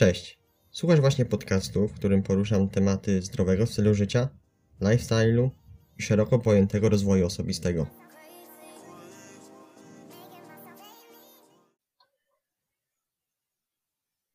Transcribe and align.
Cześć. 0.00 0.38
Słuchasz 0.70 1.00
właśnie 1.00 1.24
podcastu, 1.24 1.88
w 1.88 1.94
którym 1.94 2.22
poruszam 2.22 2.68
tematy 2.68 3.22
zdrowego 3.22 3.66
stylu 3.66 3.94
życia, 3.94 4.28
lifestyle'u 4.80 5.50
i 5.98 6.02
szeroko 6.02 6.38
pojętego 6.38 6.88
rozwoju 6.88 7.26
osobistego. 7.26 7.86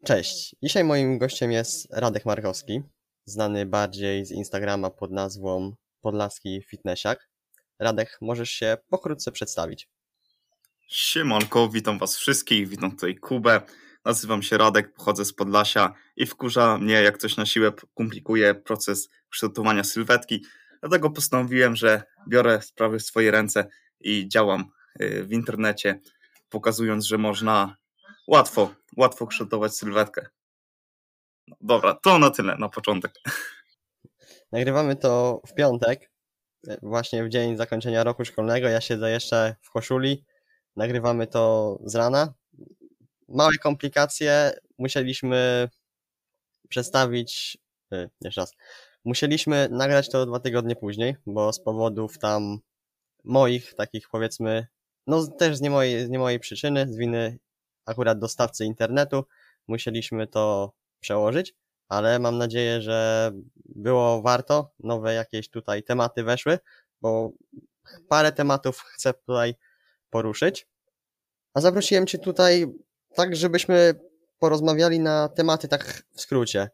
Cześć. 0.03 0.55
Dzisiaj 0.63 0.83
moim 0.83 1.17
gościem 1.17 1.51
jest 1.51 1.87
Radek 1.91 2.25
Markowski, 2.25 2.81
znany 3.25 3.65
bardziej 3.65 4.25
z 4.25 4.31
Instagrama 4.31 4.89
pod 4.89 5.11
nazwą 5.11 5.75
Podlaski 6.01 6.61
Fitnessiak. 6.69 7.29
Radek, 7.79 8.17
możesz 8.21 8.49
się 8.49 8.77
pokrótce 8.89 9.31
przedstawić. 9.31 9.89
Siemanko, 10.87 11.69
witam 11.69 11.99
was 11.99 12.17
wszystkich, 12.17 12.67
witam 12.67 12.91
tutaj 12.91 13.15
Kubę. 13.15 13.61
Nazywam 14.05 14.43
się 14.43 14.57
Radek, 14.57 14.93
pochodzę 14.93 15.25
z 15.25 15.33
Podlasia 15.33 15.93
i 16.15 16.25
wkurza 16.25 16.77
mnie, 16.77 16.93
jak 16.93 17.17
coś 17.17 17.37
na 17.37 17.45
siłę 17.45 17.71
komplikuje 17.93 18.55
proces 18.55 19.09
kształtowania 19.29 19.83
sylwetki. 19.83 20.45
Dlatego 20.79 21.09
postanowiłem, 21.09 21.75
że 21.75 22.03
biorę 22.27 22.61
sprawy 22.61 22.99
w 22.99 23.03
swoje 23.03 23.31
ręce 23.31 23.67
i 23.99 24.27
działam 24.29 24.65
y, 25.01 25.23
w 25.23 25.31
internecie, 25.31 25.99
pokazując, 26.49 27.05
że 27.05 27.17
można 27.17 27.75
łatwo, 28.27 28.75
łatwo 28.97 29.27
kształtować 29.27 29.75
sylwetkę. 29.75 30.27
No, 31.47 31.55
dobra, 31.61 31.93
to 31.93 32.19
na 32.19 32.29
tyle 32.29 32.57
na 32.57 32.69
początek. 32.69 33.11
Nagrywamy 34.51 34.95
to 34.95 35.41
w 35.47 35.53
piątek, 35.53 36.11
właśnie 36.81 37.23
w 37.23 37.29
dzień 37.29 37.57
zakończenia 37.57 38.03
roku 38.03 38.25
szkolnego. 38.25 38.67
Ja 38.67 38.81
siedzę 38.81 39.11
jeszcze 39.11 39.55
w 39.61 39.71
koszuli. 39.71 40.25
Nagrywamy 40.75 41.27
to 41.27 41.77
z 41.83 41.95
rana. 41.95 42.33
Małe 43.27 43.51
komplikacje. 43.63 44.51
Musieliśmy 44.77 45.69
przestawić. 46.69 47.57
y, 47.93 48.09
Jeszcze 48.21 48.41
raz. 48.41 48.51
Musieliśmy 49.05 49.67
nagrać 49.71 50.09
to 50.09 50.25
dwa 50.25 50.39
tygodnie 50.39 50.75
później, 50.75 51.15
bo 51.25 51.53
z 51.53 51.59
powodów 51.59 52.17
tam 52.19 52.59
moich, 53.23 53.73
takich 53.73 54.09
powiedzmy, 54.09 54.67
no 55.07 55.27
też 55.27 55.57
z 55.57 55.61
nie 55.61 55.69
mojej, 55.69 56.05
z 56.07 56.09
nie 56.09 56.19
mojej 56.19 56.39
przyczyny, 56.39 56.93
z 56.93 56.97
winy 56.97 57.39
akurat 57.85 58.19
dostawcy 58.19 58.65
internetu, 58.65 59.25
musieliśmy 59.67 60.27
to 60.27 60.73
przełożyć, 60.99 61.55
ale 61.89 62.19
mam 62.19 62.37
nadzieję, 62.37 62.81
że 62.81 63.31
było 63.65 64.21
warto, 64.21 64.71
nowe 64.79 65.13
jakieś 65.13 65.49
tutaj 65.49 65.83
tematy 65.83 66.23
weszły, 66.23 66.59
bo 67.01 67.31
parę 68.09 68.31
tematów 68.31 68.79
chcę 68.79 69.13
tutaj 69.13 69.55
poruszyć. 70.09 70.67
A 71.53 71.61
zaprosiłem 71.61 72.07
Cię 72.07 72.17
tutaj 72.19 72.65
tak, 73.15 73.35
żebyśmy 73.35 73.93
porozmawiali 74.39 74.99
na 74.99 75.29
tematy 75.29 75.67
tak 75.67 76.03
w 76.13 76.21
skrócie. 76.21 76.69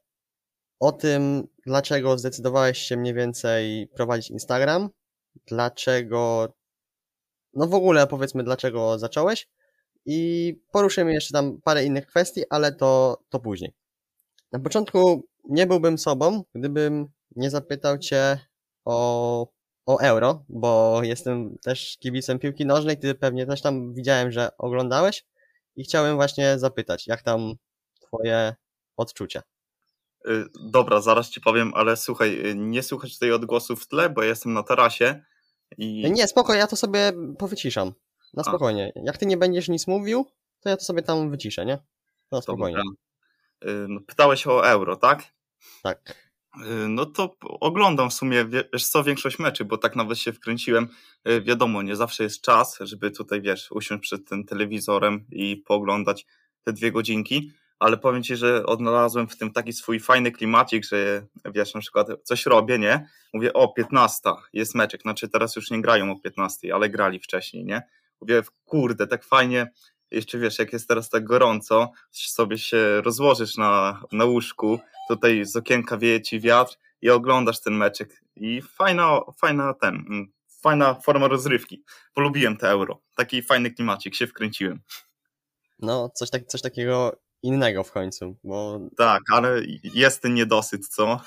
O 0.80 0.92
tym, 0.92 1.48
dlaczego 1.66 2.18
zdecydowałeś 2.18 2.78
się 2.78 2.98
mniej 2.98 3.14
więcej 3.14 3.88
prowadzić 3.88 4.32
Instagram, 4.32 4.90
dlaczego, 5.48 6.54
no 7.54 7.68
w 7.68 7.74
ogóle 7.74 8.08
powiedzmy, 8.08 8.44
dlaczego 8.44 9.00
zacząłeś 9.00 9.48
i 10.06 10.54
poruszymy 10.72 11.14
jeszcze 11.14 11.34
tam 11.34 11.62
parę 11.64 11.86
innych 11.86 12.08
kwestii, 12.08 12.44
ale 12.50 12.72
to, 12.72 13.22
to 13.30 13.40
później. 13.40 13.74
Na 14.52 14.60
początku 14.60 15.28
nie 15.50 15.68
byłbym 15.68 15.98
sobą, 15.98 16.44
gdybym 16.56 17.08
nie 17.36 17.50
zapytał 17.50 17.98
Cię 17.98 18.40
o, 18.86 19.48
o 19.86 20.00
euro, 20.00 20.46
bo 20.50 21.00
jestem 21.04 21.58
też 21.64 21.98
kibicem 22.00 22.40
piłki 22.40 22.66
nożnej, 22.66 22.98
Ty 22.98 23.16
pewnie 23.16 23.46
też 23.46 23.62
tam 23.62 23.94
widziałem, 23.94 24.32
że 24.32 24.58
oglądałeś 24.58 25.26
i 25.76 25.84
chciałem 25.84 26.16
właśnie 26.16 26.60
zapytać, 26.60 27.08
jak 27.08 27.22
tam 27.22 27.54
Twoje 28.00 28.56
odczucia? 28.98 29.42
Y, 30.28 30.46
Dobra, 30.72 31.02
zaraz 31.02 31.30
ci 31.30 31.42
powiem, 31.42 31.72
ale 31.76 31.98
słuchaj, 31.98 32.46
y, 32.50 32.56
nie 32.56 32.84
słuchać 32.84 33.14
tutaj 33.14 33.32
odgłosów 33.32 33.84
w 33.84 33.88
tle, 33.88 34.10
bo 34.10 34.22
ja 34.22 34.30
jestem 34.30 34.54
na 34.54 34.64
tarasie 34.64 35.24
i 35.78 36.12
Nie, 36.12 36.28
spoko, 36.28 36.54
ja 36.54 36.68
to 36.68 36.76
sobie 36.76 37.12
powyciszam. 37.40 37.94
Na 38.34 38.42
A. 38.42 38.44
spokojnie. 38.44 38.94
Jak 38.96 39.18
Ty 39.18 39.26
nie 39.26 39.38
będziesz 39.38 39.70
nic 39.70 39.88
mówił, 39.88 40.26
to 40.60 40.70
ja 40.70 40.78
to 40.78 40.84
sobie 40.84 41.02
tam 41.02 41.30
wyciszę, 41.32 41.66
nie? 41.66 41.78
No 42.32 42.42
spokojnie. 42.42 42.78
Dobra. 42.78 43.84
Y, 43.84 43.88
no, 43.90 44.00
pytałeś 44.08 44.48
o 44.48 44.68
euro, 44.70 44.96
tak? 44.96 45.24
Tak. 45.84 46.31
Y, 46.58 46.88
No 46.90 47.06
to 47.06 47.36
oglądam 47.42 48.10
w 48.10 48.14
sumie, 48.14 48.46
wie- 48.46 48.64
wiesz 48.74 48.88
co, 48.88 49.04
większość 49.04 49.40
meczy, 49.40 49.66
bo 49.66 49.78
tak 49.78 49.96
nawet 49.96 50.20
się 50.20 50.34
wkręciłem. 50.34 50.88
Y, 51.30 51.42
Wiadomo, 51.42 51.82
nie 51.82 51.96
zawsze 51.96 52.24
jest 52.24 52.42
czas, 52.42 52.78
żeby 52.82 53.12
tutaj, 53.12 53.42
wiesz, 53.42 53.72
usiąść 53.72 54.02
przed 54.02 54.30
tym 54.30 54.46
telewizorem 54.46 55.26
i 55.32 55.58
pooglądać 55.58 56.26
te 56.64 56.74
dwie 56.74 56.92
godzinki, 56.92 57.52
ale 57.80 57.98
powiem 57.98 58.24
Ci, 58.24 58.36
że 58.36 58.66
odnalazłem 58.66 59.28
w 59.28 59.38
tym 59.38 59.52
taki 59.52 59.74
swój 59.74 60.00
fajny 60.00 60.32
klimacik, 60.32 60.86
że 60.86 61.26
wiesz, 61.46 61.74
na 61.74 61.80
przykład 61.82 62.08
coś 62.24 62.46
robię, 62.46 62.80
nie? 62.80 63.08
Mówię, 63.34 63.54
o, 63.54 63.74
15 63.74 64.30
jest 64.54 64.76
meczek, 64.76 65.02
znaczy 65.02 65.30
teraz 65.30 65.56
już 65.56 65.72
nie 65.72 65.82
grają 65.82 66.12
o 66.12 66.20
15, 66.20 66.76
ale 66.76 66.90
grali 66.90 67.20
wcześniej, 67.20 67.66
nie? 67.66 67.82
Mówię, 68.22 68.42
kurde, 68.66 69.08
tak 69.08 69.24
fajnie, 69.24 69.72
jeszcze 70.12 70.38
wiesz, 70.38 70.60
jak 70.60 70.74
jest 70.74 70.88
teraz 70.88 71.10
tak 71.10 71.24
gorąco, 71.24 71.92
sobie 72.12 72.58
się 72.58 73.02
rozłożysz 73.02 73.58
na, 73.58 74.02
na 74.12 74.26
łóżku, 74.26 74.80
tutaj 75.08 75.46
z 75.46 75.56
okienka 75.56 75.98
wieje 75.98 76.22
ci 76.22 76.40
wiatr 76.40 76.78
i 77.02 77.10
oglądasz 77.10 77.62
ten 77.62 77.74
meczek 77.74 78.22
i 78.36 78.62
fajna, 78.62 79.20
fajna 79.38 79.74
ten, 79.74 79.96
mm, 79.96 80.32
fajna 80.62 80.94
forma 80.94 81.28
rozrywki. 81.28 81.84
Polubiłem 82.14 82.58
te 82.58 82.70
euro. 82.70 83.02
Taki 83.16 83.42
fajny 83.42 83.72
klimacik, 83.72 84.16
się 84.16 84.28
wkręciłem. 84.28 84.82
No, 85.80 86.10
coś, 86.10 86.30
tak, 86.30 86.46
coś 86.46 86.62
takiego 86.62 87.20
innego 87.44 87.84
w 87.84 87.92
końcu, 87.92 88.36
bo 88.44 88.80
Tak, 88.98 89.22
ale 89.34 89.62
jest 89.84 90.22
ten 90.22 90.34
niedosyt, 90.34 90.88
co? 90.88 91.22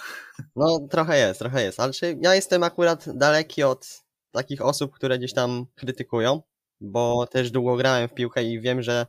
no 0.57 0.81
trochę 0.91 1.19
jest, 1.19 1.39
trochę 1.39 1.63
jest, 1.63 1.81
ale 1.81 1.93
czy 1.93 2.19
ja 2.21 2.35
jestem 2.35 2.63
akurat 2.63 3.17
daleki 3.19 3.63
od 3.63 4.05
takich 4.31 4.63
osób, 4.63 4.95
które 4.95 5.19
gdzieś 5.19 5.33
tam 5.33 5.67
krytykują, 5.75 6.43
bo 6.85 7.27
też 7.27 7.51
długo 7.51 7.77
grałem 7.77 8.09
w 8.09 8.15
piłkę 8.15 8.45
i 8.45 8.61
wiem, 8.61 8.83
że 8.83 9.07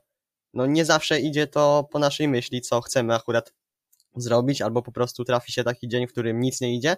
no 0.54 0.66
nie 0.66 0.86
zawsze 0.86 1.20
idzie 1.20 1.48
to 1.48 1.88
po 1.92 2.00
naszej 2.00 2.28
myśli, 2.28 2.62
co 2.62 2.82
chcemy 2.82 3.16
akurat 3.16 3.54
zrobić, 4.16 4.62
albo 4.62 4.82
po 4.82 4.92
prostu 4.92 5.24
trafi 5.24 5.52
się 5.52 5.64
taki 5.64 5.88
dzień, 5.88 6.08
w 6.08 6.12
którym 6.12 6.40
nic 6.40 6.62
nie 6.62 6.76
idzie, 6.76 6.98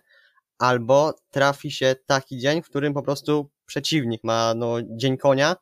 albo 0.59 1.13
trafi 1.31 1.71
się 1.71 1.95
taki 2.05 2.37
dzień, 2.37 2.61
w 2.61 2.69
którym 2.69 2.93
po 2.93 3.03
prostu 3.03 3.49
przeciwnik 3.65 4.23
ma 4.23 4.53
no 4.55 4.75
dzień 4.81 5.17
konia 5.17 5.55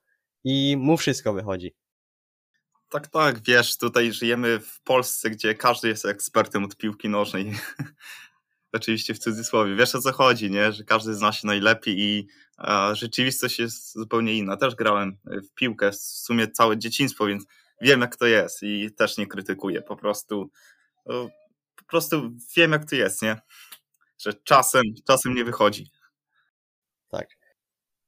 i 0.44 0.76
mu 0.80 0.98
wszystko 0.98 1.34
wychodzi. 1.34 1.76
Tak, 2.90 3.08
tak, 3.08 3.42
wiesz, 3.42 3.78
tutaj 3.78 4.14
żyjemy 4.14 4.60
w 4.60 4.82
Polsce, 4.82 5.30
gdzie 5.30 5.56
każdy 5.56 5.88
jest 5.88 6.06
ekspertem 6.06 6.64
od 6.64 6.78
piłki 6.78 7.10
nożnej. 7.10 7.46
Oczywiście 8.76 9.14
w 9.14 9.20
cudzysłowie. 9.20 9.76
Wiesz 9.76 9.96
o 9.96 10.02
co 10.02 10.14
chodzi, 10.14 10.52
nie? 10.52 10.72
Że 10.72 10.84
każdy 10.84 11.16
zna 11.16 11.32
się 11.32 11.48
najlepiej 11.48 12.00
i 12.00 12.28
a, 12.58 12.96
rzeczywistość 12.96 13.60
jest 13.60 13.94
zupełnie 13.94 14.38
inna. 14.38 14.58
Też 14.58 14.76
grałem 14.76 15.18
w 15.26 15.54
piłkę 15.54 15.92
w 15.92 15.96
sumie 15.96 16.48
całe 16.48 16.78
dzieciństwo, 16.78 17.26
więc 17.26 17.46
wiem 17.82 18.02
jak 18.02 18.16
to 18.16 18.26
jest 18.26 18.64
i 18.64 18.92
też 18.92 19.18
nie 19.18 19.28
krytykuję. 19.28 19.82
Po 19.82 19.96
prostu, 19.96 20.50
o, 21.06 21.30
po 21.76 21.86
prostu 21.86 22.32
wiem 22.58 22.72
jak 22.72 22.90
to 22.90 22.96
jest, 22.96 23.22
nie? 23.22 23.42
Że 24.18 24.34
czasem, 24.34 24.84
czasem 25.08 25.34
nie 25.34 25.46
wychodzi. 25.46 25.92
Tak. 27.10 27.28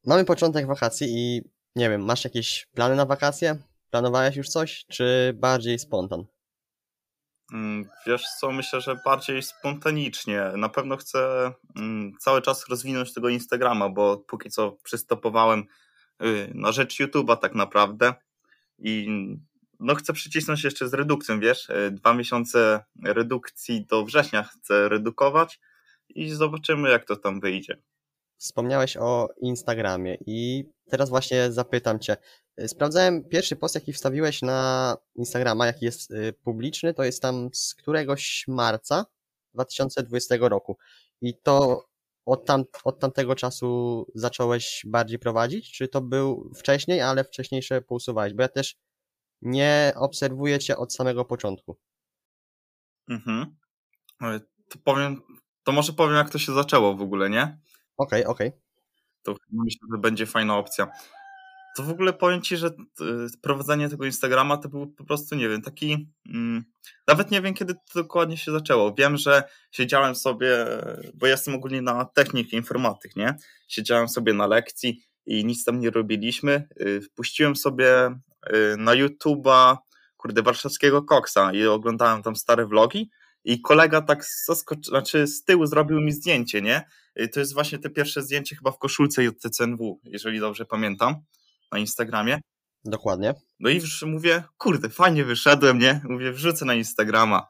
Mamy 0.05 0.25
początek 0.25 0.67
wakacji 0.67 1.07
i 1.09 1.41
nie 1.75 1.89
wiem, 1.89 2.05
masz 2.05 2.23
jakieś 2.23 2.67
plany 2.73 2.95
na 2.95 3.05
wakacje? 3.05 3.57
Planowałeś 3.91 4.35
już 4.35 4.49
coś, 4.49 4.85
czy 4.89 5.33
bardziej 5.35 5.79
spontan? 5.79 6.25
Mm, 7.53 7.85
Wiesz 8.07 8.23
co, 8.39 8.51
myślę, 8.51 8.81
że 8.81 8.99
bardziej 9.05 9.43
spontanicznie. 9.43 10.51
Na 10.57 10.69
pewno 10.69 10.97
chcę 10.97 11.51
mm, 11.75 12.13
cały 12.19 12.41
czas 12.41 12.69
rozwinąć 12.69 13.13
tego 13.13 13.29
Instagrama, 13.29 13.89
bo 13.89 14.17
póki 14.17 14.49
co 14.49 14.71
przystopowałem 14.71 15.63
y, 16.23 16.51
na 16.53 16.71
rzecz 16.71 16.99
YouTube'a 16.99 17.37
tak 17.37 17.55
naprawdę 17.55 18.13
i 18.79 19.07
no 19.79 19.95
chcę 19.95 20.13
przycisnąć 20.13 20.63
jeszcze 20.63 20.87
z 20.87 20.93
redukcją, 20.93 21.39
wiesz, 21.39 21.69
y, 21.69 21.91
dwa 21.91 22.13
miesiące 22.13 22.83
redukcji 23.03 23.85
do 23.85 24.05
września 24.05 24.43
chcę 24.43 24.89
redukować 24.89 25.59
i 26.09 26.29
zobaczymy 26.29 26.89
jak 26.89 27.05
to 27.05 27.15
tam 27.15 27.39
wyjdzie. 27.39 27.77
Wspomniałeś 28.37 28.97
o 28.97 29.29
Instagramie 29.41 30.17
i 30.25 30.65
teraz 30.89 31.09
właśnie 31.09 31.51
zapytam 31.51 31.99
Cię. 31.99 32.17
Sprawdzałem 32.67 33.23
pierwszy 33.29 33.55
post, 33.55 33.75
jaki 33.75 33.93
wstawiłeś 33.93 34.41
na 34.41 34.97
Instagrama, 35.15 35.65
jaki 35.65 35.85
jest 35.85 36.11
y, 36.11 36.33
publiczny, 36.43 36.93
to 36.93 37.03
jest 37.03 37.21
tam 37.21 37.49
z 37.53 37.75
któregoś 37.75 38.45
marca 38.47 39.05
2020 39.53 40.35
roku. 40.41 40.77
I 41.21 41.37
to 41.43 41.85
od, 42.25 42.45
tam, 42.45 42.63
od 42.83 42.99
tamtego 42.99 43.35
czasu 43.35 44.05
zacząłeś 44.15 44.81
bardziej 44.87 45.19
prowadzić? 45.19 45.71
Czy 45.71 45.87
to 45.87 46.01
był 46.01 46.51
wcześniej, 46.55 47.01
ale 47.01 47.23
wcześniejsze 47.23 47.81
pousuwałeś? 47.81 48.33
Bo 48.33 48.41
ja 48.41 48.47
też 48.49 48.75
nie 49.41 49.93
obserwuję 49.95 50.59
Cię 50.59 50.77
od 50.77 50.93
samego 50.93 51.25
początku. 51.25 51.77
Mhm. 53.09 53.55
Y, 54.23 54.39
To 54.69 54.79
powiem, 54.83 55.21
to 55.63 55.71
może 55.71 55.93
powiem 55.93 56.15
jak 56.15 56.29
to 56.29 56.39
się 56.39 56.53
zaczęło 56.53 56.95
w 56.95 57.01
ogóle, 57.01 57.29
nie? 57.29 57.59
Okej, 57.97 58.25
okej. 58.25 58.51
to 59.23 59.35
myślę, 59.51 59.87
że 59.91 59.97
będzie 59.97 60.25
fajna 60.25 60.57
opcja. 60.57 60.87
to 61.75 61.83
w 61.83 61.89
ogóle 61.89 62.13
powiem 62.13 62.41
Ci, 62.41 62.57
że 62.57 62.67
y, 62.67 62.73
prowadzenie 63.41 63.89
tego 63.89 64.05
Instagrama 64.05 64.57
to 64.57 64.69
był 64.69 64.87
po 64.87 65.03
prostu, 65.03 65.35
nie 65.35 65.49
wiem, 65.49 65.61
taki, 65.61 66.07
mm, 66.27 66.63
nawet 67.07 67.31
nie 67.31 67.41
wiem 67.41 67.53
kiedy 67.53 67.73
to 67.73 67.81
dokładnie 67.95 68.37
się 68.37 68.51
zaczęło. 68.51 68.93
Wiem, 68.93 69.17
że 69.17 69.43
siedziałem 69.71 70.15
sobie, 70.15 70.65
bo 71.13 71.27
jestem 71.27 71.55
ogólnie 71.55 71.81
na 71.81 72.05
technik 72.05 72.53
informatyk, 72.53 73.15
nie? 73.15 73.35
Siedziałem 73.67 74.09
sobie 74.09 74.33
na 74.33 74.47
lekcji 74.47 75.01
i 75.25 75.45
nic 75.45 75.63
tam 75.65 75.79
nie 75.79 75.89
robiliśmy. 75.89 76.67
Y, 76.81 77.01
wpuściłem 77.01 77.55
sobie 77.55 78.07
y, 78.53 78.77
na 78.77 78.91
YouTube'a, 78.91 79.77
kurde, 80.17 80.41
warszawskiego 80.41 81.03
Koksa 81.03 81.53
i 81.53 81.65
oglądałem 81.67 82.23
tam 82.23 82.35
stare 82.35 82.65
vlogi 82.67 83.09
i 83.43 83.61
kolega 83.61 84.01
tak 84.01 84.25
zaskoczył, 84.45 84.83
znaczy 84.83 85.27
z 85.27 85.43
tyłu 85.43 85.65
zrobił 85.65 86.01
mi 86.01 86.11
zdjęcie, 86.11 86.61
nie? 86.61 86.85
To 87.33 87.39
jest 87.39 87.53
właśnie 87.53 87.79
te 87.79 87.89
pierwsze 87.89 88.21
zdjęcie 88.21 88.55
chyba 88.55 88.71
w 88.71 88.77
koszulce 88.77 89.23
JTCNW, 89.23 89.99
jeżeli 90.03 90.39
dobrze 90.39 90.65
pamiętam 90.65 91.15
na 91.71 91.79
Instagramie. 91.79 92.39
Dokładnie. 92.85 93.33
No 93.59 93.69
i 93.69 93.81
mówię, 94.05 94.43
kurde, 94.57 94.89
fajnie 94.89 95.25
wyszedłem, 95.25 95.79
nie? 95.79 96.01
Mówię, 96.03 96.31
wrzucę 96.31 96.65
na 96.65 96.73
Instagrama. 96.73 97.47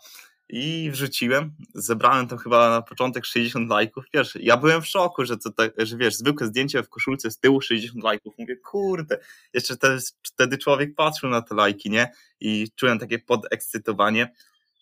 I 0.49 0.89
wrzuciłem, 0.91 1.55
zebrałem 1.75 2.27
tam 2.27 2.37
chyba 2.37 2.69
na 2.69 2.81
początek 2.81 3.25
60 3.25 3.69
lajków. 3.69 4.05
Wiesz, 4.13 4.37
ja 4.41 4.57
byłem 4.57 4.81
w 4.81 4.87
szoku, 4.87 5.25
że, 5.25 5.37
to, 5.37 5.51
że 5.77 5.97
wiesz, 5.97 6.15
zwykłe 6.15 6.47
zdjęcie 6.47 6.83
w 6.83 6.89
koszulce 6.89 7.31
z 7.31 7.39
tyłu 7.39 7.61
60 7.61 8.03
lajków. 8.03 8.33
Mówię, 8.37 8.55
kurde, 8.55 9.19
jeszcze 9.53 9.75
wtedy, 9.75 10.01
wtedy 10.23 10.57
człowiek 10.57 10.95
patrzył 10.95 11.29
na 11.29 11.41
te 11.41 11.55
lajki, 11.55 11.89
nie? 11.89 12.11
I 12.39 12.67
czułem 12.75 12.99
takie 12.99 13.19
podekscytowanie. 13.19 14.33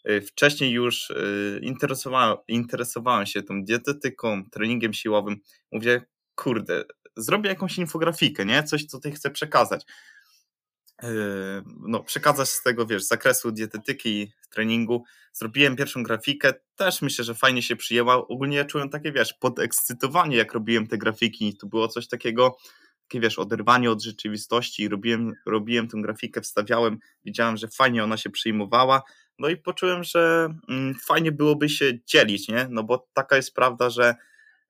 Y, 0.09 0.21
wcześniej 0.21 0.71
już 0.71 1.09
y, 1.09 1.59
interesowałem, 1.63 2.37
interesowałem 2.47 3.25
się 3.25 3.43
tą 3.43 3.63
dietetyką, 3.63 4.43
treningiem 4.51 4.93
siłowym. 4.93 5.37
Mówię, 5.71 6.05
kurde, 6.35 6.83
zrobię 7.17 7.49
jakąś 7.49 7.77
infografikę, 7.77 8.45
nie? 8.45 8.63
Coś, 8.63 8.85
co 8.85 8.99
ty 8.99 9.11
chcę 9.11 9.31
przekazać. 9.31 9.85
Yy, 11.03 11.09
no, 11.87 12.03
przekazać 12.03 12.49
z 12.49 12.63
tego, 12.63 12.85
wiesz, 12.85 13.03
z 13.03 13.07
zakresu 13.07 13.51
dietetyki, 13.51 14.33
treningu. 14.49 15.03
Zrobiłem 15.33 15.75
pierwszą 15.75 16.03
grafikę, 16.03 16.53
też 16.75 17.01
myślę, 17.01 17.25
że 17.25 17.35
fajnie 17.35 17.61
się 17.61 17.75
przyjęła. 17.75 18.15
Ogólnie 18.27 18.57
ja 18.57 18.65
czułem 18.65 18.89
takie, 18.89 19.11
wiesz, 19.11 19.33
podekscytowanie, 19.33 20.37
jak 20.37 20.53
robiłem 20.53 20.87
te 20.87 20.97
grafiki. 20.97 21.57
To 21.57 21.67
było 21.67 21.87
coś 21.87 22.07
takiego, 22.07 22.57
takie, 23.07 23.19
wiesz, 23.19 23.39
oderwanie 23.39 23.91
od 23.91 24.03
rzeczywistości. 24.03 24.89
Robiłem, 24.89 25.33
robiłem 25.45 25.87
tę 25.87 25.97
grafikę, 26.01 26.41
wstawiałem, 26.41 26.99
widziałem, 27.25 27.57
że 27.57 27.67
fajnie 27.67 28.03
ona 28.03 28.17
się 28.17 28.29
przyjmowała. 28.29 29.01
No 29.39 29.49
i 29.49 29.57
poczułem, 29.57 30.03
że 30.03 30.49
mm, 30.69 30.95
fajnie 31.07 31.31
byłoby 31.31 31.69
się 31.69 32.03
dzielić, 32.05 32.47
nie? 32.47 32.67
No 32.69 32.83
bo 32.83 33.07
taka 33.13 33.35
jest 33.35 33.53
prawda, 33.53 33.89
że 33.89 34.15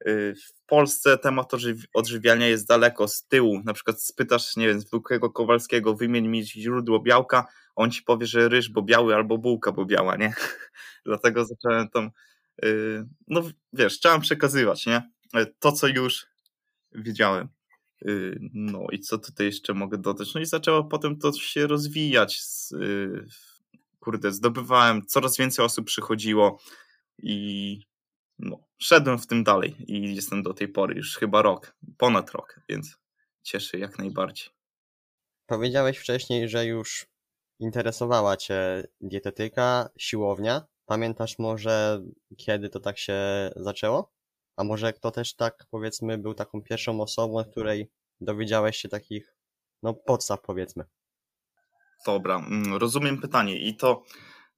Y, 0.07 0.35
w 0.35 0.65
Polsce 0.67 1.17
temat 1.17 1.51
odżywiania 1.93 2.47
jest 2.47 2.67
daleko 2.67 3.07
z 3.07 3.27
tyłu. 3.27 3.61
Na 3.65 3.73
przykład 3.73 4.01
spytasz, 4.01 4.55
nie 4.55 4.67
wiem, 4.67 4.79
zwykłego 4.79 5.29
Kowalskiego, 5.29 5.95
wymień 5.95 6.27
mi 6.27 6.45
źródło 6.45 6.99
białka, 6.99 7.47
on 7.75 7.91
ci 7.91 8.03
powie, 8.03 8.27
że 8.27 8.49
ryż 8.49 8.69
bo 8.69 8.81
biały 8.81 9.15
albo 9.15 9.37
bułka 9.37 9.71
bo 9.71 9.85
biała, 9.85 10.15
nie? 10.15 10.33
Dlatego 11.05 11.45
zacząłem 11.45 11.89
tam, 11.89 12.09
y, 12.65 13.05
no 13.27 13.41
wiesz, 13.73 13.97
chciałem 13.97 14.21
przekazywać, 14.21 14.85
nie? 14.85 15.11
To, 15.59 15.71
co 15.71 15.87
już 15.87 16.27
wiedziałem. 16.91 17.47
Y, 18.07 18.39
no 18.53 18.87
i 18.91 18.99
co 18.99 19.17
tutaj 19.17 19.45
jeszcze 19.45 19.73
mogę 19.73 19.97
dodać? 19.97 20.33
No 20.33 20.41
i 20.41 20.45
zaczęło 20.45 20.83
potem 20.83 21.19
to 21.19 21.33
się 21.33 21.67
rozwijać. 21.67 22.41
Kurde, 24.05 24.31
zdobywałem, 24.31 25.05
coraz 25.05 25.37
więcej 25.37 25.65
osób 25.65 25.85
przychodziło 25.85 26.59
i 27.17 27.81
no, 28.39 28.59
szedłem 28.77 29.19
w 29.19 29.27
tym 29.27 29.43
dalej 29.43 29.75
i 29.87 30.15
jestem 30.15 30.43
do 30.43 30.53
tej 30.53 30.67
pory 30.67 30.95
już 30.95 31.17
chyba 31.17 31.41
rok, 31.41 31.77
ponad 31.97 32.31
rok, 32.31 32.59
więc 32.69 32.97
cieszę 33.43 33.77
jak 33.77 33.99
najbardziej. 33.99 34.49
Powiedziałeś 35.45 35.97
wcześniej, 35.97 36.49
że 36.49 36.65
już 36.65 37.05
interesowała 37.59 38.37
Cię 38.37 38.83
dietetyka, 39.01 39.89
siłownia. 39.97 40.65
Pamiętasz 40.85 41.39
może, 41.39 42.03
kiedy 42.37 42.69
to 42.69 42.79
tak 42.79 42.97
się 42.97 43.15
zaczęło? 43.55 44.11
A 44.57 44.63
może 44.63 44.93
kto 44.93 45.11
też 45.11 45.35
tak, 45.35 45.65
powiedzmy, 45.69 46.17
był 46.17 46.33
taką 46.33 46.61
pierwszą 46.61 47.01
osobą, 47.01 47.43
której 47.43 47.91
dowiedziałeś 48.21 48.77
się 48.77 48.89
takich, 48.89 49.35
no, 49.83 49.93
podstaw, 49.93 50.41
powiedzmy? 50.41 50.85
Dobra, 52.05 52.35
mm, 52.35 52.73
rozumiem 52.73 53.21
pytanie. 53.21 53.59
I 53.59 53.75
to, 53.75 54.03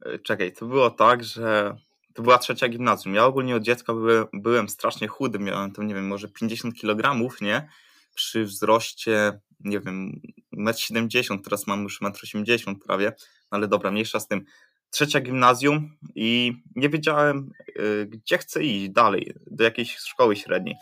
e, 0.06 0.20
czekaj, 0.20 0.54
to 0.54 0.66
było 0.66 0.90
tak, 0.90 1.24
że 1.24 1.78
to 2.18 2.24
była 2.24 2.38
trzecia 2.38 2.70
gimnazjum. 2.70 3.16
Ja 3.16 3.26
ogólnie 3.26 3.56
od 3.56 3.64
dziecka 3.64 3.94
byłem, 3.94 4.26
byłem 4.34 4.70
strasznie 4.70 5.08
chudy, 5.08 5.40
miałem 5.40 5.72
tam, 5.72 5.88
nie 5.88 5.96
wiem, 5.96 6.08
może 6.08 6.28
50 6.28 6.82
kg, 6.82 7.26
nie? 7.42 7.70
Przy 8.16 8.46
wzroście, 8.46 9.40
nie 9.60 9.80
wiem, 9.80 10.22
1,70 10.58 11.34
m, 11.34 11.42
teraz 11.42 11.68
mam 11.68 11.84
już 11.84 12.02
1,80 12.02 12.68
m 12.68 12.76
prawie, 12.80 13.14
no 13.52 13.58
ale 13.58 13.68
dobra, 13.68 13.92
mniejsza 13.92 14.20
z 14.20 14.28
tym. 14.28 14.46
Trzecia 14.90 15.20
gimnazjum 15.20 15.98
i 16.16 16.54
nie 16.76 16.90
wiedziałem, 16.90 17.50
y, 17.80 18.06
gdzie 18.06 18.38
chcę 18.38 18.64
iść 18.64 18.90
dalej, 18.90 19.34
do 19.52 19.64
jakiejś 19.64 19.98
szkoły 19.98 20.36
średniej. 20.36 20.76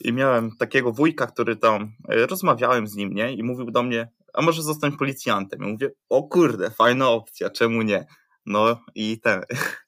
I 0.00 0.12
miałem 0.12 0.56
takiego 0.56 0.92
wujka, 0.92 1.26
który 1.26 1.56
tam, 1.56 1.92
y, 2.12 2.26
rozmawiałem 2.26 2.86
z 2.86 2.94
nim, 2.94 3.14
nie? 3.14 3.32
I 3.32 3.42
mówił 3.42 3.70
do 3.70 3.82
mnie, 3.82 4.08
a 4.36 4.42
może 4.42 4.62
zostań 4.62 4.96
policjantem. 4.96 5.64
I 5.64 5.72
mówię, 5.72 5.90
o 6.08 6.22
kurde, 6.22 6.70
fajna 6.70 7.08
opcja, 7.08 7.50
czemu 7.50 7.82
nie? 7.82 8.06
No 8.46 8.80
i 8.94 9.20
ten, 9.20 9.42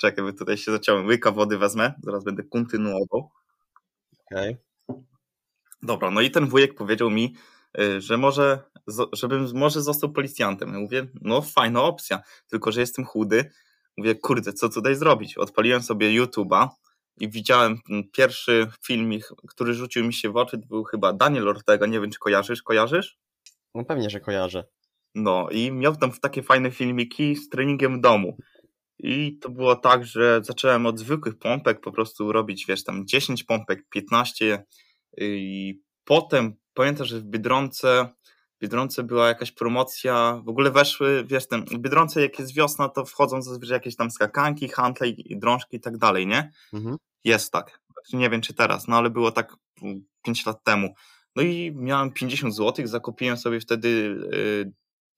Czekaj, 0.00 0.24
by 0.24 0.32
tutaj 0.32 0.56
się 0.56 0.72
zaciąłem. 0.72 1.06
Łyka 1.06 1.30
wody 1.30 1.58
wezmę, 1.58 1.94
zaraz 2.02 2.24
będę 2.24 2.42
kontynuował. 2.42 3.30
Okej. 4.26 4.56
Okay. 4.86 5.02
Dobra, 5.82 6.10
no 6.10 6.20
i 6.20 6.30
ten 6.30 6.46
wujek 6.46 6.74
powiedział 6.74 7.10
mi, 7.10 7.36
y, 7.80 8.00
że 8.00 8.16
może, 8.16 8.58
żebym 9.12 9.48
może 9.54 9.82
został 9.82 10.12
policjantem. 10.12 10.72
Ja 10.72 10.80
mówię, 10.80 11.06
no 11.22 11.42
fajna 11.42 11.82
opcja, 11.82 12.22
tylko 12.48 12.72
że 12.72 12.80
jestem 12.80 13.04
chudy. 13.04 13.50
Mówię, 13.96 14.14
kurde, 14.14 14.52
co 14.52 14.68
tutaj 14.68 14.94
zrobić? 14.94 15.38
Odpaliłem 15.38 15.82
sobie 15.82 16.22
YouTube'a 16.22 16.68
i 17.20 17.28
widziałem 17.28 17.78
pierwszy 18.12 18.70
filmik, 18.86 19.28
który 19.48 19.74
rzucił 19.74 20.06
mi 20.06 20.12
się 20.12 20.30
w 20.30 20.36
oczy, 20.36 20.58
to 20.58 20.66
był 20.66 20.84
chyba 20.84 21.12
Daniel 21.12 21.48
Ortega, 21.48 21.86
nie 21.86 22.00
wiem 22.00 22.10
czy 22.10 22.18
kojarzysz, 22.18 22.62
kojarzysz? 22.62 23.18
No 23.74 23.84
pewnie, 23.84 24.10
że 24.10 24.20
kojarzę. 24.20 24.64
No 25.14 25.48
i 25.50 25.72
miał 25.72 25.96
tam 25.96 26.12
takie 26.12 26.42
fajne 26.42 26.70
filmiki 26.70 27.36
z 27.36 27.48
treningiem 27.48 27.98
w 27.98 28.00
domu. 28.00 28.36
I 28.98 29.38
to 29.38 29.48
było 29.48 29.76
tak, 29.76 30.04
że 30.04 30.40
zacząłem 30.44 30.86
od 30.86 30.98
zwykłych 30.98 31.38
pompek 31.38 31.80
po 31.80 31.92
prostu 31.92 32.32
robić, 32.32 32.66
wiesz, 32.66 32.84
tam 32.84 33.06
10 33.06 33.44
pompek, 33.44 33.88
15 33.88 34.64
i 35.18 35.74
potem 36.04 36.54
pamiętam, 36.74 37.06
że 37.06 37.20
w 37.20 37.24
Biedronce 37.24 38.08
w 38.60 38.62
Biedronce 38.62 39.02
była 39.02 39.28
jakaś 39.28 39.52
promocja, 39.52 40.42
w 40.44 40.48
ogóle 40.48 40.70
weszły, 40.70 41.24
wiesz, 41.24 41.48
ten, 41.48 41.64
w 41.64 41.78
Biedronce 41.78 42.22
jak 42.22 42.38
jest 42.38 42.54
wiosna, 42.54 42.88
to 42.88 43.04
wchodzą 43.04 43.42
zazwyczaj 43.42 43.74
jakieś 43.74 43.96
tam 43.96 44.10
skakanki, 44.10 44.68
hantle 44.68 45.08
i 45.08 45.38
drążki 45.38 45.76
i 45.76 45.80
tak 45.80 45.98
dalej, 45.98 46.26
nie? 46.26 46.52
Mhm. 46.72 46.96
Jest 47.24 47.52
tak. 47.52 47.80
Nie 48.12 48.30
wiem, 48.30 48.40
czy 48.40 48.54
teraz, 48.54 48.88
no 48.88 48.96
ale 48.96 49.10
było 49.10 49.32
tak 49.32 49.56
5 50.22 50.46
lat 50.46 50.64
temu. 50.64 50.94
No 51.36 51.42
i 51.42 51.72
miałem 51.74 52.12
50 52.12 52.56
zł, 52.56 52.86
zakupiłem 52.86 53.36
sobie 53.36 53.60
wtedy 53.60 53.88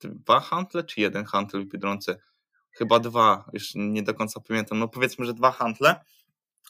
y, 0.04 0.08
dwa 0.08 0.40
hantle, 0.40 0.84
czy 0.84 1.00
jeden 1.00 1.24
hantel 1.24 1.64
w 1.64 1.68
Biedronce? 1.68 2.16
chyba 2.72 2.98
dwa, 2.98 3.50
już 3.52 3.72
nie 3.74 4.02
do 4.02 4.14
końca 4.14 4.40
pamiętam, 4.40 4.78
no 4.78 4.88
powiedzmy, 4.88 5.24
że 5.24 5.34
dwa 5.34 5.50
handle. 5.50 6.00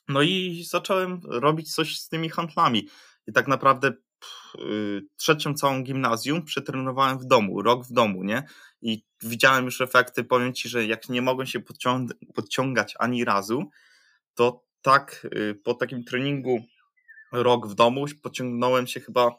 No 0.08 0.22
i 0.22 0.64
zacząłem 0.68 1.20
robić 1.24 1.74
coś 1.74 1.98
z 1.98 2.08
tymi 2.08 2.28
handlami. 2.28 2.88
I 3.26 3.32
tak 3.32 3.48
naprawdę 3.48 3.92
yy, 4.58 5.02
trzecią 5.16 5.54
całą 5.54 5.82
gimnazjum 5.82 6.44
przetrenowałem 6.44 7.18
w 7.18 7.24
domu, 7.24 7.62
rok 7.62 7.86
w 7.86 7.92
domu, 7.92 8.24
nie? 8.24 8.42
I 8.82 9.04
widziałem 9.22 9.64
już 9.64 9.80
efekty, 9.80 10.24
powiem 10.24 10.54
Ci, 10.54 10.68
że 10.68 10.86
jak 10.86 11.08
nie 11.08 11.22
mogłem 11.22 11.46
się 11.46 11.60
podciąg 11.60 12.10
podciągać 12.34 12.94
ani 12.98 13.24
razu, 13.24 13.70
to 14.34 14.64
tak 14.82 15.26
yy, 15.32 15.54
po 15.54 15.74
takim 15.74 16.04
treningu 16.04 16.64
rok 17.32 17.68
w 17.68 17.74
domu 17.74 18.04
pociągnąłem 18.22 18.86
się 18.86 19.00
chyba, 19.00 19.30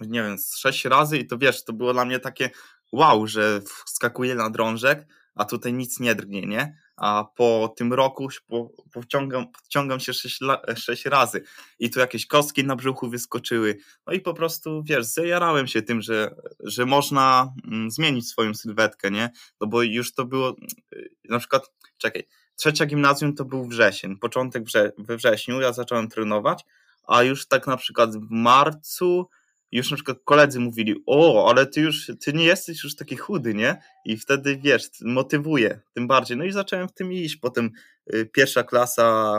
nie 0.00 0.22
wiem, 0.22 0.36
sześć 0.56 0.84
razy 0.84 1.18
i 1.18 1.26
to 1.26 1.38
wiesz, 1.38 1.64
to 1.64 1.72
było 1.72 1.92
dla 1.92 2.04
mnie 2.04 2.18
takie 2.18 2.50
wow, 2.92 3.26
że 3.26 3.60
wskakuję 3.86 4.34
na 4.34 4.50
drążek, 4.50 5.06
a 5.34 5.44
tutaj 5.44 5.72
nic 5.72 6.00
nie 6.00 6.14
drgnie, 6.14 6.46
nie? 6.46 6.76
A 6.96 7.24
po 7.36 7.74
tym 7.76 7.92
roku 7.92 8.28
po, 8.46 8.70
powciągam, 8.92 9.52
podciągam 9.52 10.00
się 10.00 10.12
sześć, 10.12 10.40
sześć 10.76 11.04
razy 11.04 11.42
i 11.78 11.90
tu 11.90 12.00
jakieś 12.00 12.26
kostki 12.26 12.64
na 12.64 12.76
brzuchu 12.76 13.10
wyskoczyły. 13.10 13.78
No 14.06 14.12
i 14.12 14.20
po 14.20 14.34
prostu, 14.34 14.82
wiesz, 14.82 15.06
zajarałem 15.06 15.66
się 15.66 15.82
tym, 15.82 16.02
że, 16.02 16.34
że 16.60 16.86
można 16.86 17.52
mm, 17.64 17.90
zmienić 17.90 18.28
swoją 18.28 18.54
sylwetkę, 18.54 19.10
nie? 19.10 19.30
No 19.60 19.66
bo 19.66 19.82
już 19.82 20.14
to 20.14 20.24
było, 20.24 20.56
y, 20.94 21.10
na 21.28 21.38
przykład, 21.38 21.70
czekaj, 21.98 22.26
trzecia 22.56 22.86
gimnazjum 22.86 23.34
to 23.34 23.44
był 23.44 23.66
wrzesień, 23.68 24.16
początek 24.16 24.64
wrze 24.64 24.92
we 24.98 25.16
wrześniu 25.16 25.60
ja 25.60 25.72
zacząłem 25.72 26.08
trenować, 26.08 26.64
a 27.06 27.22
już 27.22 27.48
tak 27.48 27.66
na 27.66 27.76
przykład 27.76 28.16
w 28.16 28.30
marcu 28.30 29.28
już 29.72 29.90
na 29.90 29.96
przykład 29.96 30.18
koledzy 30.24 30.60
mówili, 30.60 31.02
o, 31.06 31.50
ale 31.50 31.66
ty 31.66 31.80
już, 31.80 32.10
ty 32.24 32.32
nie 32.32 32.44
jesteś 32.44 32.84
już 32.84 32.96
taki 32.96 33.16
chudy, 33.16 33.54
nie? 33.54 33.82
I 34.04 34.16
wtedy, 34.16 34.56
wiesz, 34.56 34.82
motywuje 35.00 35.80
tym 35.94 36.06
bardziej. 36.06 36.36
No 36.36 36.44
i 36.44 36.52
zacząłem 36.52 36.88
w 36.88 36.92
tym 36.92 37.12
iść. 37.12 37.36
Potem 37.36 37.70
y, 38.14 38.26
pierwsza 38.26 38.62
klasa 38.62 39.38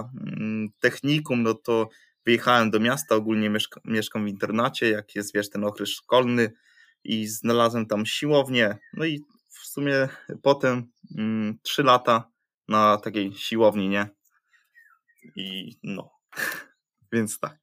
y, 0.68 0.72
technikum, 0.80 1.44
no 1.44 1.54
to 1.54 1.90
wyjechałem 2.26 2.72
do 2.72 2.80
miasta, 2.80 3.16
ogólnie 3.16 3.50
mieszka, 3.50 3.82
mieszkam 3.86 4.26
w 4.26 4.28
internacie, 4.28 4.90
jak 4.90 5.16
jest, 5.16 5.34
wiesz, 5.34 5.50
ten 5.50 5.64
okres 5.64 5.90
szkolny 5.90 6.54
i 7.04 7.28
znalazłem 7.28 7.86
tam 7.86 8.06
siłownię, 8.06 8.78
no 8.94 9.06
i 9.06 9.22
w 9.50 9.68
sumie 9.68 10.08
potem 10.42 10.92
mm, 11.18 11.58
trzy 11.64 11.84
lata 11.84 12.32
na 12.68 12.98
takiej 12.98 13.34
siłowni, 13.34 13.90
nie? 13.90 14.10
I 15.36 15.78
no, 15.84 16.12
więc 17.14 17.40
tak. 17.40 17.58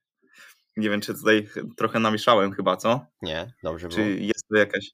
Nie 0.77 0.91
wiem, 0.91 1.01
czy 1.01 1.15
tutaj 1.15 1.49
trochę 1.77 2.01
namieszałem 2.01 2.53
chyba, 2.53 2.77
co? 2.77 3.07
Nie, 3.23 3.53
dobrze 3.63 3.89
było. 3.89 4.01
Czy 4.01 4.15
jest 4.15 4.49
tu 4.49 4.57
jakaś... 4.57 4.91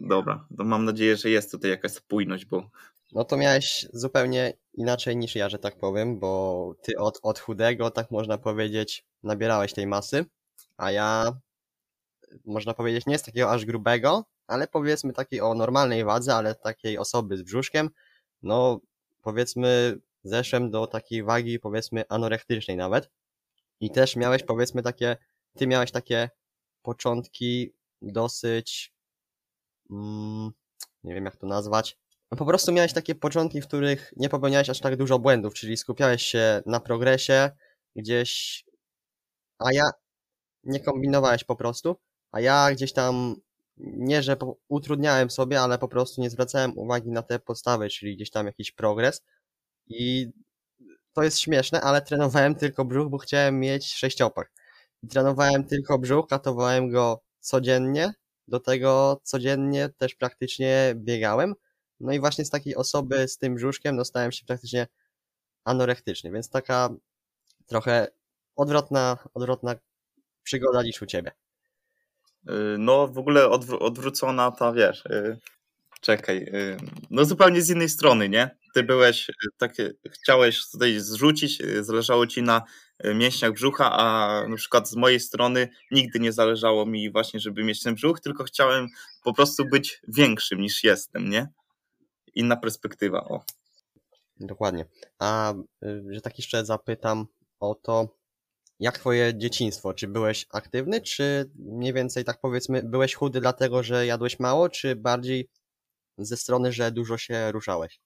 Dobra, 0.00 0.46
to 0.58 0.64
mam 0.64 0.84
nadzieję, 0.84 1.16
że 1.16 1.30
jest 1.30 1.50
tutaj 1.50 1.70
jakaś 1.70 1.92
spójność, 1.92 2.44
bo 2.44 2.70
No 3.12 3.24
to 3.24 3.36
miałeś 3.36 3.86
zupełnie 3.92 4.52
inaczej 4.74 5.16
niż 5.16 5.34
ja, 5.34 5.48
że 5.48 5.58
tak 5.58 5.78
powiem, 5.78 6.18
bo 6.18 6.74
ty 6.82 6.98
od, 6.98 7.18
od 7.22 7.38
chudego, 7.38 7.90
tak 7.90 8.10
można 8.10 8.38
powiedzieć, 8.38 9.04
nabierałeś 9.22 9.72
tej 9.72 9.86
masy, 9.86 10.24
a 10.76 10.90
ja, 10.90 11.32
można 12.44 12.74
powiedzieć, 12.74 13.06
nie 13.06 13.18
z 13.18 13.22
takiego 13.22 13.50
aż 13.50 13.64
grubego, 13.64 14.24
ale 14.46 14.68
powiedzmy 14.68 15.12
takiej 15.12 15.40
o 15.40 15.54
normalnej 15.54 16.04
wadze, 16.04 16.34
ale 16.34 16.54
takiej 16.54 16.98
osoby 16.98 17.36
z 17.36 17.42
brzuszkiem, 17.42 17.90
no 18.42 18.80
powiedzmy 19.22 19.98
zeszłem 20.24 20.70
do 20.70 20.86
takiej 20.86 21.22
wagi, 21.22 21.58
powiedzmy 21.58 22.04
anorektycznej 22.08 22.76
nawet 22.76 23.10
i 23.82 23.90
też 23.90 24.16
miałeś 24.16 24.42
powiedzmy 24.42 24.82
takie, 24.82 25.16
ty 25.56 25.66
miałeś 25.66 25.90
takie 25.90 26.30
początki 26.82 27.74
dosyć, 28.02 28.94
mm, 29.90 30.50
nie 31.04 31.14
wiem 31.14 31.24
jak 31.24 31.36
to 31.36 31.46
nazwać, 31.46 31.98
no 32.30 32.36
po 32.38 32.46
prostu 32.46 32.72
miałeś 32.72 32.92
takie 32.92 33.14
początki, 33.14 33.60
w 33.60 33.66
których 33.66 34.12
nie 34.16 34.28
popełniałeś 34.28 34.70
aż 34.70 34.80
tak 34.80 34.96
dużo 34.96 35.18
błędów, 35.18 35.54
czyli 35.54 35.76
skupiałeś 35.76 36.22
się 36.22 36.62
na 36.66 36.80
progresie 36.80 37.50
gdzieś, 37.96 38.64
a 39.58 39.72
ja 39.72 39.90
nie 40.64 40.80
kombinowałeś 40.80 41.44
po 41.44 41.56
prostu, 41.56 41.96
a 42.32 42.40
ja 42.40 42.72
gdzieś 42.72 42.92
tam 42.92 43.36
nie, 43.76 44.22
że 44.22 44.36
utrudniałem 44.68 45.30
sobie, 45.30 45.60
ale 45.60 45.78
po 45.78 45.88
prostu 45.88 46.20
nie 46.20 46.30
zwracałem 46.30 46.78
uwagi 46.78 47.10
na 47.10 47.22
te 47.22 47.38
podstawy, 47.38 47.88
czyli 47.88 48.16
gdzieś 48.16 48.30
tam 48.30 48.46
jakiś 48.46 48.72
progres. 48.72 49.22
I 49.86 50.30
to 51.12 51.22
jest 51.22 51.38
śmieszne, 51.40 51.80
ale 51.80 52.02
trenowałem 52.02 52.54
tylko 52.54 52.84
brzuch, 52.84 53.08
bo 53.10 53.18
chciałem 53.18 53.60
mieć 53.60 53.94
sześciopak. 53.94 54.52
Trenowałem 55.10 55.64
tylko 55.64 55.98
brzuch, 55.98 56.26
katowałem 56.28 56.90
go 56.90 57.22
codziennie, 57.40 58.14
do 58.48 58.60
tego 58.60 59.20
codziennie 59.22 59.88
też 59.88 60.14
praktycznie 60.14 60.92
biegałem, 60.96 61.54
no 62.00 62.12
i 62.12 62.20
właśnie 62.20 62.44
z 62.44 62.50
takiej 62.50 62.76
osoby 62.76 63.28
z 63.28 63.38
tym 63.38 63.54
brzuszkiem 63.54 63.96
dostałem 63.96 64.32
się 64.32 64.46
praktycznie 64.46 64.86
anorektycznie, 65.64 66.30
więc 66.32 66.50
taka 66.50 66.88
trochę 67.66 68.08
odwrotna, 68.56 69.18
odwrotna 69.34 69.74
przygoda 70.42 70.82
niż 70.82 71.02
u 71.02 71.06
ciebie. 71.06 71.32
y, 72.48 72.52
no 72.78 73.08
w 73.08 73.18
ogóle 73.18 73.44
odwró- 73.44 73.78
odwrócona 73.80 74.50
ta, 74.50 74.72
wiesz, 74.72 75.06
y, 75.06 75.38
czekaj, 76.02 76.36
y, 76.36 76.76
no 77.10 77.24
zupełnie 77.24 77.62
z 77.62 77.70
innej 77.70 77.88
strony, 77.88 78.28
nie? 78.28 78.56
Ty 78.74 78.82
byłeś, 78.82 79.28
y, 79.28 79.34
takie, 79.58 79.90
chciałeś 80.10 80.70
tutaj 80.70 81.00
zrzucić, 81.00 81.60
y, 81.60 81.84
zależało 81.84 82.26
ci 82.26 82.42
na 82.42 82.62
mięśniach 83.14 83.52
brzucha, 83.52 83.92
a 83.92 84.48
na 84.48 84.56
przykład 84.56 84.88
z 84.88 84.96
mojej 84.96 85.20
strony 85.20 85.68
nigdy 85.90 86.20
nie 86.20 86.32
zależało 86.32 86.86
mi 86.86 87.12
właśnie, 87.12 87.40
żeby 87.40 87.64
mieć 87.64 87.82
ten 87.82 87.94
brzuch, 87.94 88.20
tylko 88.20 88.44
chciałem 88.44 88.88
po 89.24 89.34
prostu 89.34 89.64
być 89.64 90.00
większym 90.08 90.60
niż 90.60 90.84
jestem, 90.84 91.30
nie? 91.30 91.48
Inna 92.34 92.56
perspektywa, 92.56 93.24
o. 93.24 93.44
Dokładnie. 94.40 94.84
A 95.18 95.54
że 96.10 96.20
tak 96.20 96.38
jeszcze 96.38 96.64
zapytam 96.64 97.26
o 97.60 97.74
to, 97.74 98.08
jak 98.80 98.98
twoje 98.98 99.38
dzieciństwo? 99.38 99.94
Czy 99.94 100.08
byłeś 100.08 100.46
aktywny, 100.50 101.00
czy 101.00 101.50
mniej 101.54 101.92
więcej 101.92 102.24
tak 102.24 102.40
powiedzmy, 102.40 102.82
byłeś 102.82 103.14
chudy 103.14 103.40
dlatego, 103.40 103.82
że 103.82 104.06
jadłeś 104.06 104.40
mało, 104.40 104.68
czy 104.68 104.96
bardziej 104.96 105.48
ze 106.18 106.36
strony, 106.36 106.72
że 106.72 106.90
dużo 106.90 107.18
się 107.18 107.52
ruszałeś? 107.52 108.00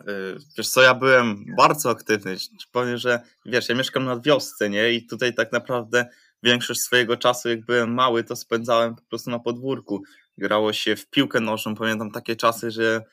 Y, 0.00 0.36
Wiesz 0.58 0.68
co, 0.68 0.82
ja 0.82 0.94
byłem 0.94 1.44
bardzo 1.56 1.90
aktywny. 1.90 2.36
Powiem, 2.72 2.96
że 2.96 3.20
wiesz, 3.46 3.68
ja 3.68 3.74
mieszkam 3.74 4.04
na 4.04 4.20
wiosce, 4.20 4.70
nie? 4.70 4.92
I 4.92 5.06
tutaj 5.06 5.34
tak 5.34 5.52
naprawdę 5.52 6.06
większość 6.42 6.80
swojego 6.80 7.16
czasu, 7.16 7.48
jak 7.48 7.64
byłem 7.64 7.94
mały, 7.94 8.24
to 8.24 8.36
spędzałem 8.36 8.94
po 8.94 9.02
prostu 9.02 9.30
na 9.30 9.38
podwórku. 9.38 10.02
Grało 10.38 10.72
się 10.72 10.96
w 10.96 11.10
piłkę 11.10 11.40
nożną. 11.40 11.74
Pamiętam 11.74 12.10
takie 12.10 12.36
czasy, 12.36 12.70
że 12.70 13.04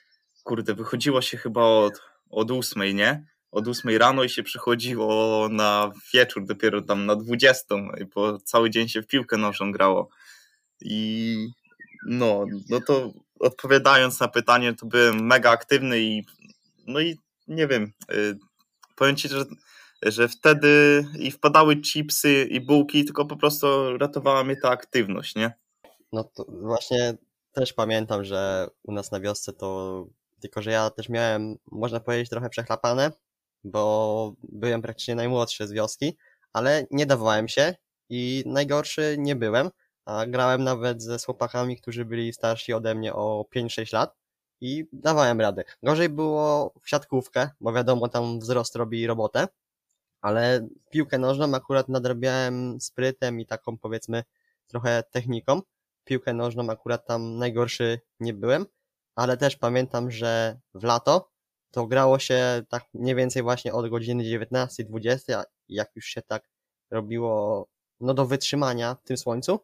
kurde, 0.43 0.73
wychodziło 0.73 1.21
się 1.21 1.37
chyba 1.37 1.63
od, 1.63 2.01
od 2.29 2.51
ósmej, 2.51 2.95
nie? 2.95 3.25
Od 3.51 3.67
ósmej 3.67 3.97
rano 3.97 4.23
i 4.23 4.29
się 4.29 4.43
przychodziło 4.43 5.47
na 5.51 5.91
wieczór, 6.13 6.45
dopiero 6.45 6.81
tam 6.81 7.05
na 7.05 7.15
dwudziestą, 7.15 7.89
i 8.01 8.05
po 8.05 8.39
cały 8.39 8.69
dzień 8.69 8.87
się 8.87 9.01
w 9.01 9.07
piłkę 9.07 9.37
nożną 9.37 9.71
grało. 9.71 10.09
I 10.81 11.47
no, 12.05 12.45
no 12.69 12.81
to 12.81 13.13
odpowiadając 13.39 14.19
na 14.19 14.27
pytanie, 14.27 14.73
to 14.73 14.85
byłem 14.85 15.25
mega 15.25 15.51
aktywny 15.51 15.99
i 15.99 16.25
no 16.87 16.99
i 16.99 17.19
nie 17.47 17.67
wiem, 17.67 17.93
y, 18.13 18.37
powiem 18.95 19.15
ci, 19.15 19.29
że, 19.29 19.45
że 20.01 20.27
wtedy 20.27 21.05
i 21.19 21.31
wpadały 21.31 21.81
chipsy 21.81 22.47
i 22.49 22.61
bułki, 22.61 23.05
tylko 23.05 23.25
po 23.25 23.37
prostu 23.37 23.97
ratowała 23.97 24.43
mnie 24.43 24.55
ta 24.55 24.69
aktywność, 24.69 25.35
nie? 25.35 25.53
No 26.11 26.23
to 26.23 26.45
właśnie 26.49 27.13
też 27.51 27.73
pamiętam, 27.73 28.23
że 28.23 28.67
u 28.83 28.91
nas 28.91 29.11
na 29.11 29.19
wiosce 29.19 29.53
to, 29.53 30.05
tylko 30.41 30.61
że 30.61 30.71
ja 30.71 30.89
też 30.89 31.09
miałem, 31.09 31.55
można 31.71 31.99
powiedzieć, 31.99 32.29
trochę 32.29 32.49
przechlapane, 32.49 33.11
bo 33.63 34.33
byłem 34.43 34.81
praktycznie 34.81 35.15
najmłodszy 35.15 35.67
z 35.67 35.71
wioski, 35.71 36.17
ale 36.53 36.85
nie 36.91 37.05
dawałem 37.05 37.47
się 37.47 37.75
i 38.09 38.43
najgorszy 38.45 39.15
nie 39.19 39.35
byłem, 39.35 39.69
a 40.09 40.25
grałem 40.25 40.63
nawet 40.63 41.03
ze 41.03 41.17
chłopakami, 41.25 41.77
którzy 41.77 42.05
byli 42.05 42.33
starsi 42.33 42.73
ode 42.73 42.95
mnie 42.95 43.13
o 43.13 43.45
5-6 43.55 43.93
lat 43.93 44.15
i 44.61 44.85
dawałem 44.93 45.41
radę. 45.41 45.63
Gorzej 45.83 46.09
było 46.09 46.73
w 46.81 46.89
siatkówkę, 46.89 47.49
bo 47.61 47.73
wiadomo, 47.73 48.07
tam 48.07 48.39
wzrost 48.39 48.75
robi 48.75 49.07
robotę, 49.07 49.47
ale 50.21 50.67
piłkę 50.91 51.17
nożną 51.17 51.55
akurat 51.55 51.89
nadrabiałem 51.89 52.81
sprytem 52.81 53.39
i 53.39 53.45
taką 53.45 53.77
powiedzmy 53.77 54.23
trochę 54.67 55.03
techniką. 55.11 55.61
Piłkę 56.03 56.33
nożną 56.33 56.69
akurat 56.69 57.07
tam 57.07 57.37
najgorszy 57.37 57.99
nie 58.19 58.33
byłem, 58.33 58.65
ale 59.15 59.37
też 59.37 59.55
pamiętam, 59.55 60.11
że 60.11 60.59
w 60.73 60.83
lato 60.83 61.31
to 61.71 61.87
grało 61.87 62.19
się 62.19 62.61
tak 62.69 62.83
mniej 62.93 63.15
więcej 63.15 63.43
właśnie 63.43 63.73
od 63.73 63.89
godziny 63.89 64.23
19-20, 64.23 65.33
a 65.33 65.43
jak 65.67 65.95
już 65.95 66.05
się 66.05 66.21
tak 66.21 66.49
robiło 66.91 67.67
no 67.99 68.13
do 68.13 68.25
wytrzymania 68.25 68.95
w 68.95 69.03
tym 69.03 69.17
słońcu, 69.17 69.59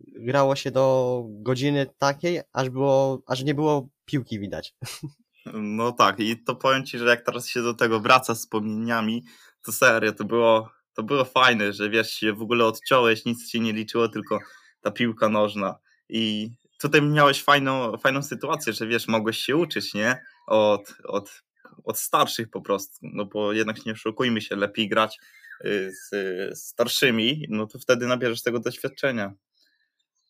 grało 0.00 0.56
się 0.56 0.70
do 0.70 1.24
godziny 1.28 1.86
takiej, 1.98 2.40
aż 2.52 2.70
było, 2.70 3.22
aż 3.26 3.42
nie 3.42 3.54
było 3.54 3.88
piłki 4.04 4.40
widać. 4.40 4.74
No 5.54 5.92
tak, 5.92 6.20
i 6.20 6.44
to 6.44 6.56
powiem 6.56 6.86
ci, 6.86 6.98
że 6.98 7.04
jak 7.04 7.24
teraz 7.24 7.48
się 7.48 7.62
do 7.62 7.74
tego 7.74 8.00
wraca 8.00 8.34
z 8.34 8.38
wspomnieniami, 8.38 9.24
to 9.62 9.72
serio, 9.72 10.12
to 10.12 10.24
było, 10.24 10.70
to 10.94 11.02
było 11.02 11.24
fajne, 11.24 11.72
że 11.72 11.90
wiesz, 11.90 12.10
się 12.10 12.32
w 12.32 12.42
ogóle 12.42 12.64
odciąłeś, 12.64 13.24
nic 13.24 13.50
się 13.50 13.60
nie 13.60 13.72
liczyło, 13.72 14.08
tylko 14.08 14.38
ta 14.80 14.90
piłka 14.90 15.28
nożna. 15.28 15.78
I 16.08 16.50
tutaj 16.80 17.02
miałeś 17.02 17.42
fajną, 17.42 17.98
fajną 17.98 18.22
sytuację, 18.22 18.72
że 18.72 18.86
wiesz, 18.86 19.08
mogłeś 19.08 19.38
się 19.38 19.56
uczyć, 19.56 19.94
nie? 19.94 20.22
Od, 20.46 20.94
od, 21.04 21.42
od 21.84 21.98
starszych 21.98 22.50
po 22.50 22.60
prostu, 22.60 22.96
no 23.02 23.24
bo 23.24 23.52
jednak 23.52 23.86
nie 23.86 23.92
oszukujmy 23.92 24.40
się, 24.40 24.56
lepiej 24.56 24.88
grać 24.88 25.18
y, 25.64 25.92
z 25.92 26.10
z 26.58 26.62
starszymi, 26.66 27.46
no 27.48 27.66
to 27.66 27.78
wtedy 27.78 28.06
nabierzesz 28.06 28.42
tego 28.42 28.60
doświadczenia. 28.60 29.34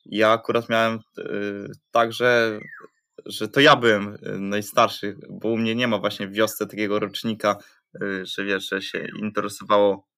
Ja 0.07 0.33
akurat 0.33 0.69
miałem 0.69 0.99
y, 1.19 1.73
tak, 1.91 2.13
że, 2.13 2.61
że 3.27 3.49
to 3.49 3.61
ja 3.61 3.77
byłem 3.77 4.15
y, 4.15 4.39
najstarszy, 4.39 5.17
bo 5.31 5.49
u 5.49 5.57
mnie 5.57 5.75
nie 5.75 5.89
ma 5.89 5.99
właśnie 5.99 6.29
w 6.29 6.33
wiosce 6.33 6.67
takiego 6.67 6.99
rocznika, 6.99 7.57
y, 8.03 8.27
że 8.27 8.45
wiesz, 8.45 8.69
że 8.69 8.83
się 8.83 9.09
interesowało, 9.19 10.09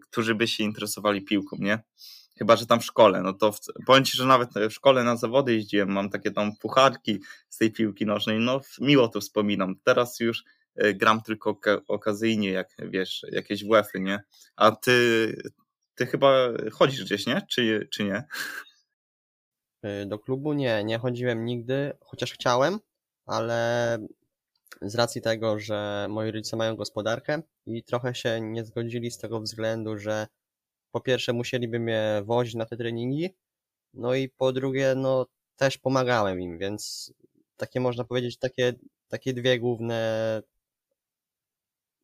którzy 0.00 0.34
by 0.34 0.48
się 0.48 0.64
interesowali 0.64 1.22
piłką, 1.24 1.56
nie? 1.60 1.78
Chyba, 2.38 2.56
że 2.56 2.66
tam 2.66 2.80
w 2.80 2.84
szkole, 2.84 3.22
no 3.22 3.32
to 3.32 3.52
w, 3.52 3.58
powiem 3.86 4.04
Ci, 4.04 4.16
że 4.16 4.26
nawet 4.26 4.50
w 4.54 4.72
szkole 4.72 5.04
na 5.04 5.16
zawody 5.16 5.54
jeździłem, 5.54 5.92
mam 5.92 6.10
takie 6.10 6.30
tam 6.30 6.56
pucharki 6.60 7.20
z 7.48 7.58
tej 7.58 7.72
piłki 7.72 8.06
nożnej, 8.06 8.38
no 8.38 8.60
miło 8.80 9.08
to 9.08 9.20
wspominam. 9.20 9.74
Teraz 9.84 10.20
już 10.20 10.44
gram 10.94 11.22
tylko 11.22 11.50
oka- 11.50 11.80
okazyjnie, 11.88 12.50
jak 12.50 12.68
wiesz, 12.78 13.26
jakieś 13.32 13.64
WF-y, 13.64 14.00
nie? 14.00 14.20
A 14.56 14.70
ty, 14.70 15.36
ty 15.94 16.06
chyba 16.06 16.48
chodzisz 16.72 17.04
gdzieś, 17.04 17.26
nie? 17.26 17.42
Czy, 17.50 17.88
czy 17.92 18.04
nie? 18.04 18.24
Y, 19.84 20.06
Do 20.06 20.18
klubu 20.18 20.52
nie, 20.52 20.84
nie 20.84 20.98
chodziłem 20.98 21.44
nigdy, 21.44 21.92
chociaż 22.00 22.32
chciałem, 22.32 22.78
ale 23.26 23.98
z 24.82 24.94
racji 24.94 25.22
tego, 25.22 25.58
że 25.58 26.06
moi 26.10 26.30
rodzice 26.30 26.56
mają 26.56 26.76
gospodarkę 26.76 27.42
i 27.66 27.82
trochę 27.82 28.14
się 28.14 28.40
nie 28.40 28.64
zgodzili 28.64 29.10
z 29.10 29.18
tego 29.18 29.40
względu, 29.40 29.98
że 29.98 30.26
po 30.92 31.00
pierwsze 31.00 31.32
musieliby 31.32 31.78
mnie 31.80 32.22
wozić 32.24 32.54
na 32.54 32.66
te 32.66 32.76
treningi, 32.76 33.34
no 33.94 34.14
i 34.14 34.28
po 34.28 34.52
drugie, 34.52 34.94
no 34.96 35.26
też 35.56 35.78
pomagałem 35.78 36.40
im, 36.40 36.58
więc 36.58 37.12
takie 37.56 37.80
można 37.80 38.04
powiedzieć, 38.04 38.38
takie, 38.38 38.72
takie 39.08 39.32
dwie 39.32 39.58
główne 39.58 40.42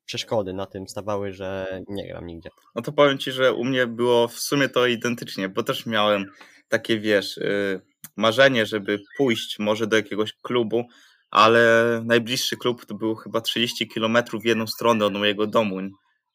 przeszkody 0.04 0.52
na 0.52 0.66
tym 0.66 0.88
stawały, 0.88 1.32
że 1.32 1.80
nie 1.88 2.08
gram 2.08 2.26
nigdzie. 2.26 2.50
No 2.74 2.82
to 2.82 2.92
powiem 2.92 3.18
ci, 3.18 3.32
że 3.32 3.52
u 3.52 3.64
mnie 3.64 3.86
było 3.86 4.28
w 4.28 4.38
sumie 4.38 4.68
to 4.68 4.86
identycznie, 4.86 5.48
bo 5.48 5.62
też 5.62 5.86
miałem 5.86 6.30
takie, 6.68 7.00
wiesz, 7.00 7.36
y, 7.36 7.80
marzenie, 8.16 8.66
żeby 8.66 9.02
pójść 9.16 9.58
może 9.58 9.86
do 9.86 9.96
jakiegoś 9.96 10.32
klubu, 10.32 10.84
ale 11.30 12.02
najbliższy 12.04 12.56
klub 12.56 12.86
to 12.86 12.94
był 12.94 13.14
chyba 13.14 13.40
30 13.40 13.88
km 13.88 14.18
w 14.42 14.44
jedną 14.44 14.66
stronę 14.66 15.06
od 15.06 15.12
mojego 15.12 15.46
domu. 15.46 15.78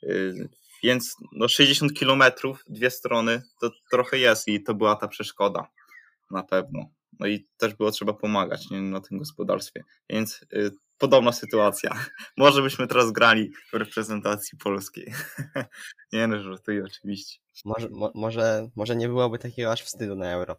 Y, 0.04 0.50
więc 0.84 1.16
no 1.32 1.48
60 1.48 2.00
km, 2.00 2.24
dwie 2.68 2.90
strony, 2.90 3.42
to 3.62 3.72
trochę 3.92 4.18
jest 4.18 4.48
i 4.48 4.64
to 4.64 4.74
była 4.74 4.96
ta 4.96 5.08
przeszkoda 5.08 5.68
na 6.32 6.44
pewno. 6.44 6.86
No 7.20 7.28
i 7.28 7.48
też 7.58 7.74
było 7.74 7.92
trzeba 7.92 8.14
pomagać 8.14 8.70
nie, 8.70 8.82
na 8.82 9.02
tym 9.02 9.18
gospodarstwie. 9.18 9.84
Więc 10.10 10.42
y, 10.54 10.72
podobna 11.00 11.32
sytuacja. 11.32 12.06
Może 12.38 12.62
byśmy 12.62 12.88
teraz 12.88 13.12
grali 13.12 13.52
w 13.72 13.74
reprezentacji 13.74 14.58
polskiej. 14.58 15.14
nie 16.14 16.28
no, 16.28 16.44
żartuję 16.44 16.84
oczywiście. 16.84 17.40
Może, 17.66 17.90
mo, 17.90 18.12
może, 18.16 18.70
może 18.76 18.96
nie 18.96 19.08
byłoby 19.08 19.40
takiego 19.40 19.72
aż 19.72 19.84
wstydu 19.84 20.16
na 20.16 20.32
euro. 20.32 20.56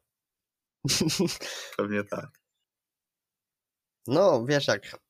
Pewnie 1.77 2.05
tak. 2.05 2.29
No, 4.07 4.45
wiesz 4.47 4.67
jak 4.69 5.01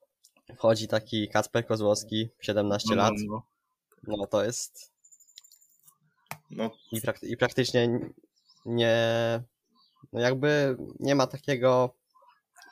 wchodzi 0.56 0.88
taki 0.88 1.28
Kacper 1.28 1.66
Kozłowski, 1.66 2.28
17 2.40 2.88
No, 2.90 2.96
no, 2.96 3.02
lat, 3.02 3.14
no. 3.28 3.42
no 4.02 4.26
to 4.26 4.44
jest 4.44 4.92
No, 6.50 6.70
i, 6.92 7.00
i 7.22 7.36
praktycznie 7.36 8.00
nie, 8.66 8.94
no 10.12 10.20
jakby 10.20 10.76
nie 11.00 11.14
ma 11.14 11.26
takiego 11.26 11.96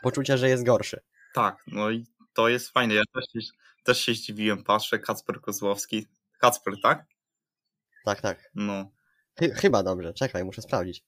poczucia, 0.02 0.36
że 0.36 0.48
jest 0.48 0.64
gorszy. 0.64 1.00
tak, 1.34 1.56
no 1.66 1.90
i 1.90 2.06
to 2.38 2.48
jest 2.48 2.70
fajne. 2.70 2.94
Ja 2.94 3.02
też 3.14 3.24
się, 3.32 3.50
też 3.84 4.00
się 4.00 4.14
zdziwiłem, 4.14 4.64
patrzę, 4.64 4.98
Kacper 4.98 5.40
Kozłowski. 5.40 6.06
Kacper, 6.40 6.74
tak? 6.82 7.04
Tak, 8.04 8.20
tak. 8.20 8.50
No, 8.54 8.90
Chy- 9.40 9.54
chyba 9.54 9.82
dobrze, 9.82 10.14
czekaj, 10.14 10.44
muszę 10.44 10.62
sprawdzić. 10.62 11.04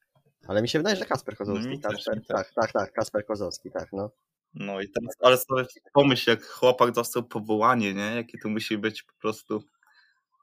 Ale 0.49 0.62
mi 0.62 0.68
się 0.68 0.78
wydaje, 0.78 0.96
że 0.96 1.04
Kasper 1.04 1.34
No 1.34 1.38
Kozłowski. 1.38 1.80
tak, 1.80 1.92
też, 1.92 2.04
tak, 2.04 2.16
mi 2.16 2.25
tak, 2.26 2.52
tak, 2.54 2.72
tak, 2.72 2.92
Kasper 2.92 3.26
Kozłowski, 3.26 3.70
tak, 3.70 3.88
no. 3.92 4.10
no 4.54 4.80
i 4.80 4.88
teraz, 4.88 5.14
ale 5.20 5.37
sobie 5.37 5.64
pomyśl, 5.92 6.30
jak 6.30 6.44
chłopak 6.44 6.90
dostał 6.90 7.22
powołanie, 7.22 7.94
nie? 7.94 8.14
Jakie 8.16 8.38
to 8.38 8.49
musi 8.49 8.78
być 8.78 9.02
po 9.02 9.12
prostu 9.14 9.64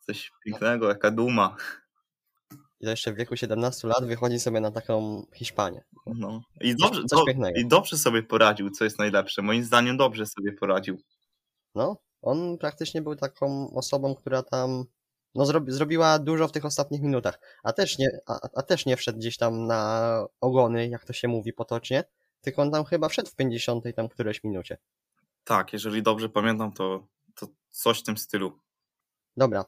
coś 0.06 0.32
pięknego, 0.46 0.89
jaka 0.89 1.12
duma. 1.12 1.56
I 2.79 2.86
to 2.86 2.89
jeszcze 2.89 3.13
w 3.13 3.15
wieku 3.15 3.36
17 3.36 3.88
lat 3.88 4.05
wychodzi 4.05 4.39
sobie 4.39 4.62
na 4.62 4.72
taką 4.72 5.25
Hiszpanię. 5.34 5.84
No. 6.05 6.41
I 6.62 6.75
dobrze, 6.75 7.03
coś 7.03 7.19
do, 7.19 7.25
pięknego. 7.25 7.60
I 7.60 7.67
dobrze 7.67 7.98
sobie 7.98 8.24
poradził, 8.24 8.69
co 8.69 8.84
jest 8.84 9.00
najlepsze. 9.00 9.41
Moim 9.41 9.63
zdaniem 9.63 9.98
dobrze 9.98 10.25
sobie 10.25 10.53
poradził. 10.53 10.98
No, 11.75 11.98
on 12.22 12.57
praktycznie 12.57 13.01
był 13.01 13.15
taką 13.15 13.74
osobą, 13.74 14.15
która 14.15 14.43
tam 14.43 14.86
no, 15.36 15.46
zrobi, 15.46 15.72
zrobiła 15.72 16.19
dużo 16.19 16.48
w 16.48 16.51
tych 16.51 16.65
ostatnich 16.65 17.01
minutach, 17.01 17.39
a 17.63 17.74
też, 17.74 17.98
nie, 17.98 18.10
a, 18.27 18.39
a 18.55 18.62
też 18.62 18.86
nie 18.86 18.98
wszedł 18.98 19.19
gdzieś 19.19 19.38
tam 19.38 19.67
na 19.67 20.25
ogony, 20.41 20.88
jak 20.88 21.05
to 21.05 21.13
się 21.13 21.27
mówi 21.27 21.53
potocznie, 21.53 22.03
tylko 22.41 22.62
on 22.62 22.72
tam 22.72 22.86
chyba 22.86 23.10
wszedł 23.10 23.29
w 23.29 23.36
50 23.36 23.84
tam 23.96 24.10
któreś 24.10 24.43
minucie. 24.43 24.77
Tak, 25.43 25.74
jeżeli 25.74 26.03
dobrze 26.03 26.29
pamiętam, 26.29 26.72
to, 26.72 27.07
to 27.36 27.48
coś 27.69 28.00
w 28.00 28.03
tym 28.03 28.17
stylu. 28.17 28.60
Dobra, 29.38 29.65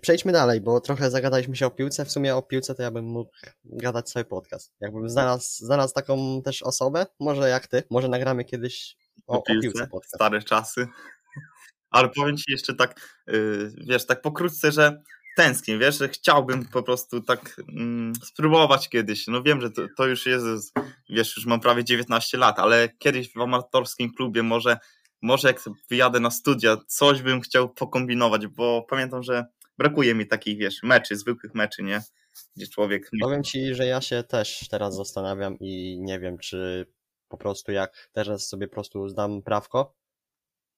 przejdźmy 0.00 0.32
dalej, 0.32 0.60
bo 0.60 0.80
trochę 0.80 1.10
zagadaliśmy 1.10 1.56
się 1.56 1.66
o 1.66 1.70
piłce. 1.70 2.04
W 2.04 2.12
sumie 2.12 2.36
o 2.36 2.42
piłce 2.42 2.74
to 2.74 2.82
ja 2.82 2.90
bym 2.90 3.04
mógł 3.04 3.30
gadać 3.64 4.10
cały 4.10 4.24
podcast. 4.24 4.72
Jakbym 4.80 5.08
znalazł, 5.08 5.64
znalazł 5.64 5.94
taką 5.94 6.42
też 6.42 6.62
osobę, 6.62 7.06
może 7.20 7.48
jak 7.48 7.66
ty, 7.66 7.82
może 7.90 8.08
nagramy 8.08 8.44
kiedyś 8.44 8.96
o, 9.26 9.38
o 9.38 9.42
piłce 9.42 9.86
podcast. 9.86 10.14
stare 10.14 10.42
czasy. 10.42 10.86
Ale 11.90 12.08
powiem 12.08 12.36
ci 12.36 12.52
jeszcze 12.52 12.74
tak, 12.74 13.20
yy, 13.26 13.72
wiesz, 13.88 14.06
tak 14.06 14.22
pokrótce, 14.22 14.72
że 14.72 15.02
tęsknię, 15.36 15.78
wiesz, 15.78 15.98
że 15.98 16.08
chciałbym 16.08 16.68
po 16.68 16.82
prostu 16.82 17.20
tak 17.20 17.60
mm, 17.68 18.12
spróbować 18.24 18.88
kiedyś. 18.88 19.26
No 19.26 19.42
wiem, 19.42 19.60
że 19.60 19.70
to, 19.70 19.82
to 19.96 20.06
już 20.06 20.26
jest, 20.26 20.72
wiesz, 21.08 21.36
już 21.36 21.46
mam 21.46 21.60
prawie 21.60 21.84
19 21.84 22.38
lat, 22.38 22.58
ale 22.58 22.88
kiedyś 22.98 23.32
w 23.32 23.40
amatorskim 23.40 24.12
klubie 24.14 24.42
może, 24.42 24.78
może 25.22 25.48
jak 25.48 25.60
wyjadę 25.90 26.20
na 26.20 26.30
studia, 26.30 26.76
coś 26.86 27.22
bym 27.22 27.40
chciał 27.40 27.68
pokombinować, 27.68 28.46
bo 28.46 28.86
pamiętam, 28.88 29.22
że 29.22 29.44
brakuje 29.78 30.14
mi 30.14 30.26
takich, 30.26 30.58
wiesz, 30.58 30.82
meczy, 30.82 31.16
zwykłych 31.16 31.54
meczy, 31.54 31.82
nie? 31.82 32.02
Gdzie 32.56 32.66
człowiek... 32.66 33.10
Powiem 33.20 33.42
ci, 33.42 33.74
że 33.74 33.86
ja 33.86 34.00
się 34.00 34.22
też 34.22 34.68
teraz 34.68 34.96
zastanawiam 34.96 35.58
i 35.60 35.98
nie 36.00 36.20
wiem, 36.20 36.38
czy 36.38 36.86
po 37.28 37.36
prostu 37.36 37.72
jak 37.72 38.10
teraz 38.12 38.48
sobie 38.48 38.68
po 38.68 38.74
prostu 38.74 39.08
zdam 39.08 39.42
prawko, 39.42 39.94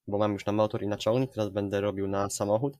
bo 0.06 0.18
mam 0.18 0.32
już 0.32 0.46
na 0.46 0.52
motor 0.52 0.82
i 0.82 0.88
na 0.88 0.96
ciągnik, 0.96 1.32
teraz 1.32 1.50
będę 1.50 1.80
robił 1.80 2.08
na 2.08 2.30
samochód 2.30 2.78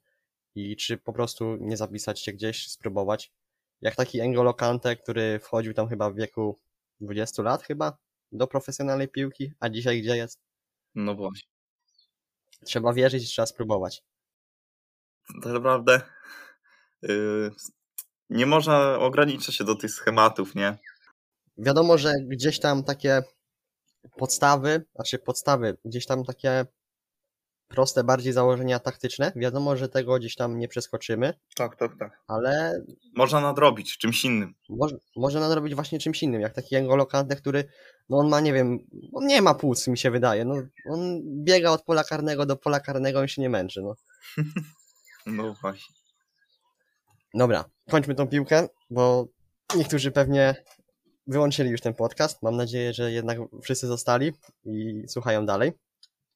i 0.55 0.77
czy 0.77 0.99
po 0.99 1.13
prostu 1.13 1.57
nie 1.61 1.77
zapisać 1.77 2.21
się 2.21 2.33
gdzieś, 2.33 2.69
spróbować. 2.69 3.33
Jak 3.81 3.97
taki 3.97 4.21
Engolo 4.21 4.55
Kante, 4.55 4.97
który 4.97 5.39
wchodził 5.39 5.75
tam 5.75 5.89
chyba 5.89 6.11
w 6.11 6.17
wieku 6.17 6.61
20 7.01 7.43
lat 7.43 7.63
chyba 7.63 7.99
do 8.33 8.47
profesjonalnej 8.47 9.09
piłki, 9.09 9.53
a 9.61 9.69
dzisiaj 9.69 10.03
gdzie 10.03 10.17
jest? 10.17 10.41
No 10.95 11.15
właśnie. 11.15 11.52
Trzeba 12.65 12.93
wierzyć 12.93 13.25
i 13.25 13.27
trzeba 13.27 13.47
spróbować. 13.47 14.03
tak 15.43 15.53
naprawdę 15.53 16.01
yy, 17.03 17.51
nie 18.31 18.47
można 18.47 18.99
ograniczać 18.99 19.55
się 19.55 19.65
do 19.65 19.75
tych 19.75 19.91
schematów, 19.91 20.55
nie? 20.55 20.79
Wiadomo, 21.59 21.99
że 21.99 22.13
gdzieś 22.27 22.61
tam 22.61 22.85
takie 22.85 23.23
podstawy, 24.17 24.85
znaczy 24.95 25.19
podstawy, 25.19 25.77
gdzieś 25.85 26.07
tam 26.07 26.25
takie 26.25 26.67
proste 27.69 28.05
bardziej 28.05 28.33
założenia 28.33 28.79
taktyczne, 28.79 29.33
wiadomo, 29.37 29.77
że 29.77 29.89
tego 29.89 30.19
gdzieś 30.19 30.35
tam 30.37 30.59
nie 30.59 30.69
przeskoczymy, 30.69 31.35
Tak, 31.57 31.77
tak, 31.77 31.99
tak. 31.99 32.21
ale 32.27 32.81
Można 33.17 33.41
nadrobić 33.41 33.99
czymś 33.99 34.25
innym. 34.25 34.55
może, 34.69 34.97
może 35.17 35.41
nadrobić 35.41 35.75
właśnie 35.75 35.99
czymś 35.99 36.23
innym, 36.23 36.41
jak 36.41 36.53
taki 36.55 36.77
N'Golo 36.77 37.07
Kante, 37.07 37.37
który, 37.37 37.65
no 38.09 38.19
on 38.19 38.29
ma, 38.29 38.41
nie 38.41 38.53
wiem, 38.53 38.79
on 39.13 39.27
nie 39.27 39.43
ma 39.43 39.55
płuc, 39.55 39.89
mi 39.89 39.99
się 39.99 40.11
wydaje, 40.11 40.45
no 40.45 40.55
on 40.91 41.21
biega 41.45 41.71
od 41.71 41.83
pola 41.83 42.05
karnego 42.05 42.47
do 42.47 42.57
pola 42.57 42.81
karnego 42.81 43.25
i 43.25 43.29
się 43.29 43.43
nie 43.43 43.51
męczy, 43.51 43.83
no. 43.83 43.95
No 45.27 45.55
właśnie. 45.61 45.95
Dobra, 47.35 47.65
kończmy 47.91 48.15
tą 48.15 48.27
piłkę, 48.27 48.69
bo 48.91 49.27
niektórzy 49.77 50.11
pewnie 50.11 50.55
wyłączyli 51.27 51.71
już 51.71 51.81
ten 51.81 51.95
podcast. 51.95 52.43
Mam 52.43 52.57
nadzieję, 52.57 52.93
że 52.93 53.13
jednak 53.13 53.39
wszyscy 53.63 53.87
zostali 53.87 54.33
i 54.65 55.05
słuchają 55.09 55.47
dalej. 55.47 55.73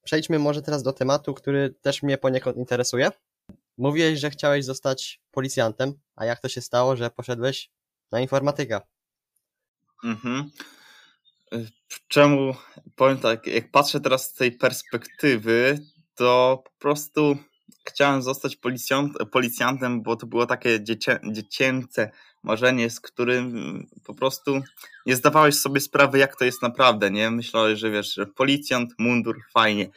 Przejdźmy 0.03 0.39
może 0.39 0.61
teraz 0.61 0.83
do 0.83 0.93
tematu, 0.93 1.33
który 1.33 1.75
też 1.81 2.03
mnie 2.03 2.17
poniekąd 2.17 2.57
interesuje. 2.57 3.09
Mówiłeś, 3.77 4.19
że 4.19 4.29
chciałeś 4.29 4.65
zostać 4.65 5.21
policjantem, 5.31 5.93
a 6.15 6.25
jak 6.25 6.39
to 6.39 6.49
się 6.49 6.61
stało, 6.61 6.95
że 6.95 7.09
poszedłeś 7.09 7.69
na 8.11 8.19
informatyka? 8.19 8.81
Mhm. 10.03 10.51
Czemu, 12.07 12.55
powiem 12.95 13.17
tak, 13.17 13.47
jak 13.47 13.71
patrzę 13.71 13.99
teraz 13.99 14.29
z 14.29 14.33
tej 14.33 14.51
perspektywy, 14.51 15.79
to 16.15 16.63
po 16.65 16.71
prostu 16.79 17.37
chciałem 17.87 18.21
zostać 18.21 18.55
policjant, 18.55 19.13
policjantem, 19.31 20.01
bo 20.01 20.15
to 20.15 20.27
było 20.27 20.45
takie 20.45 20.83
dziecię, 20.83 21.19
dziecięce 21.31 22.11
marzenie, 22.43 22.89
z 22.89 22.99
którym 22.99 23.87
po 24.05 24.13
prostu 24.13 24.61
nie 25.05 25.15
zdawałeś 25.15 25.55
sobie 25.55 25.81
sprawy, 25.81 26.17
jak 26.17 26.35
to 26.35 26.45
jest 26.45 26.61
naprawdę, 26.61 27.11
nie? 27.11 27.31
Myślałeś, 27.31 27.79
że 27.79 27.91
wiesz, 27.91 28.13
że 28.13 28.25
policjant, 28.25 28.93
mundur, 28.99 29.37
fajnie, 29.53 29.89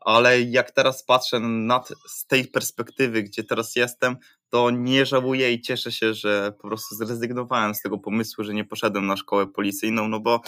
ale 0.00 0.42
jak 0.42 0.70
teraz 0.70 1.04
patrzę 1.04 1.40
nad, 1.40 1.92
z 2.08 2.26
tej 2.26 2.44
perspektywy, 2.44 3.22
gdzie 3.22 3.44
teraz 3.44 3.76
jestem, 3.76 4.16
to 4.48 4.70
nie 4.70 5.06
żałuję 5.06 5.52
i 5.52 5.60
cieszę 5.60 5.92
się, 5.92 6.14
że 6.14 6.52
po 6.62 6.68
prostu 6.68 6.94
zrezygnowałem 6.94 7.74
z 7.74 7.82
tego 7.82 7.98
pomysłu, 7.98 8.44
że 8.44 8.54
nie 8.54 8.64
poszedłem 8.64 9.06
na 9.06 9.16
szkołę 9.16 9.46
policyjną, 9.46 10.08
no 10.08 10.20
bo 10.20 10.40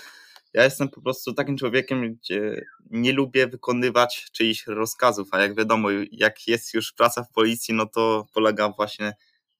ja 0.54 0.64
jestem 0.64 0.88
po 0.88 1.02
prostu 1.02 1.34
takim 1.34 1.56
człowiekiem, 1.56 2.14
gdzie 2.14 2.64
nie 2.90 3.12
lubię 3.12 3.46
wykonywać 3.46 4.26
czyichś 4.32 4.66
rozkazów, 4.66 5.28
a 5.32 5.40
jak 5.40 5.56
wiadomo, 5.56 5.88
jak 6.12 6.48
jest 6.48 6.74
już 6.74 6.92
praca 6.92 7.24
w 7.24 7.32
policji, 7.32 7.74
no 7.74 7.87
to 7.87 8.26
polega 8.34 8.68
właśnie 8.68 9.12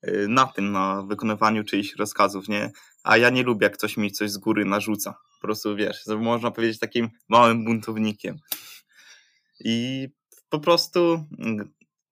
y, 0.09 0.27
na 0.29 0.46
tym, 0.46 0.72
na 0.72 1.03
wykonywaniu 1.03 1.64
czyichś 1.64 1.96
rozkazów, 1.96 2.48
nie? 2.48 2.70
A 3.05 3.16
ja 3.16 3.31
nie 3.31 3.42
lubię, 3.42 3.64
jak 3.64 3.77
ktoś 3.77 3.96
mi 3.96 4.12
coś 4.12 4.31
z 4.31 4.38
góry 4.38 4.64
narzuca. 4.64 5.14
Po 5.35 5.40
prostu, 5.40 5.77
wiesz, 5.77 6.07
można 6.18 6.51
powiedzieć 6.51 6.79
takim 6.79 7.11
małym 7.29 7.64
buntownikiem. 7.64 8.38
I 9.61 10.09
po 10.48 10.61
prostu, 10.61 11.24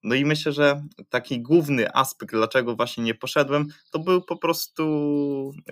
no 0.03 0.15
i 0.15 0.25
myślę, 0.25 0.51
że 0.51 0.81
taki 1.09 1.41
główny 1.41 1.93
aspekt, 1.93 2.31
dlaczego 2.31 2.75
właśnie 2.75 3.03
nie 3.03 3.15
poszedłem, 3.15 3.67
to 3.91 3.99
był 3.99 4.21
po 4.21 4.37
prostu 4.37 4.83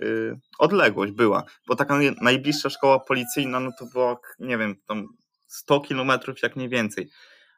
yy, 0.01 0.39
odległość 0.59 1.11
była, 1.11 1.43
bo 1.67 1.75
taka 1.75 1.99
najbliższa 2.21 2.69
szkoła 2.69 2.99
policyjna, 2.99 3.59
no 3.59 3.71
to 3.79 3.85
było, 3.85 4.21
nie 4.39 4.57
wiem, 4.57 4.75
tam 4.87 5.07
100 5.47 5.79
kilometrów 5.79 6.41
jak 6.43 6.55
nie 6.55 6.69
więcej, 6.69 7.09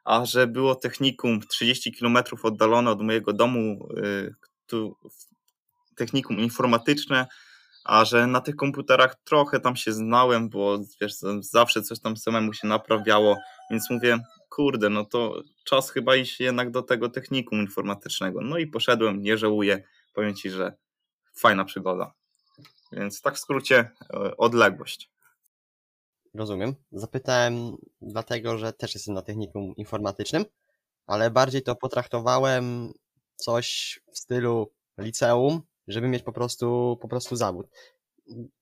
a 0.04 0.24
że 0.24 0.46
było 0.46 0.74
technikum 0.74 1.40
30 1.40 1.92
kilometrów 1.92 2.44
oddalone 2.44 2.90
od 2.90 3.02
mojego 3.02 3.32
domu, 3.32 3.88
yy, 3.96 4.34
tu, 4.66 4.96
technikum 5.96 6.38
informatyczne, 6.38 7.26
a 7.84 8.04
że 8.04 8.26
na 8.26 8.40
tych 8.40 8.56
komputerach 8.56 9.16
trochę 9.24 9.60
tam 9.60 9.76
się 9.76 9.92
znałem, 9.92 10.48
bo 10.48 10.78
wiesz, 11.00 11.12
zawsze 11.40 11.82
coś 11.82 12.00
tam 12.00 12.16
samemu 12.16 12.52
się 12.52 12.66
naprawiało, 12.66 13.36
więc 13.70 13.90
mówię, 13.90 14.18
kurde, 14.48 14.90
no 14.90 15.04
to 15.04 15.42
czas 15.64 15.90
chyba 15.90 16.16
iść 16.16 16.40
jednak 16.40 16.70
do 16.70 16.82
tego 16.82 17.08
technikum 17.08 17.60
informatycznego. 17.60 18.40
No 18.40 18.58
i 18.58 18.66
poszedłem, 18.66 19.22
nie 19.22 19.38
żałuję, 19.38 19.82
powiem 20.14 20.34
Ci, 20.34 20.50
że 20.50 20.72
fajna 21.34 21.64
przygoda. 21.64 22.12
Więc 22.92 23.22
tak 23.22 23.34
w 23.34 23.38
skrócie 23.38 23.90
e, 24.14 24.36
odległość. 24.36 25.10
Rozumiem. 26.34 26.74
Zapytałem 26.92 27.76
dlatego, 28.00 28.58
że 28.58 28.72
też 28.72 28.94
jestem 28.94 29.14
na 29.14 29.22
technikum 29.22 29.72
informatycznym, 29.76 30.44
ale 31.06 31.30
bardziej 31.30 31.62
to 31.62 31.76
potraktowałem 31.76 32.92
coś 33.36 34.00
w 34.12 34.18
stylu 34.18 34.72
liceum, 34.98 35.62
żeby 35.88 36.08
mieć 36.08 36.22
po 36.22 36.32
prostu, 36.32 36.98
po 37.00 37.08
prostu 37.08 37.36
zawód. 37.36 37.66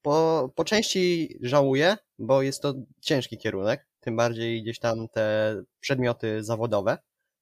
Po, 0.03 0.49
po 0.55 0.64
części 0.64 1.37
żałuję, 1.42 1.96
bo 2.18 2.42
jest 2.42 2.62
to 2.62 2.75
ciężki 3.01 3.38
kierunek, 3.38 3.86
tym 4.07 4.16
bardziej 4.16 4.62
gdzieś 4.62 4.79
tam 4.79 5.09
te 5.09 5.57
przedmioty 5.81 6.45
zawodowe, 6.45 6.99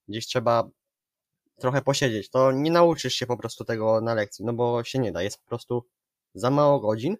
gdzieś 0.08 0.26
trzeba 0.26 0.68
trochę 1.60 1.82
posiedzieć. 1.82 2.30
To 2.30 2.52
nie 2.52 2.70
nauczysz 2.70 3.14
się 3.14 3.26
po 3.26 3.36
prostu 3.36 3.64
tego 3.64 4.00
na 4.00 4.14
lekcji, 4.14 4.44
no 4.44 4.52
bo 4.52 4.84
się 4.84 4.98
nie 4.98 5.12
da. 5.12 5.22
Jest 5.22 5.38
po 5.38 5.48
prostu 5.48 5.84
za 6.34 6.50
mało 6.50 6.80
godzin 6.80 7.16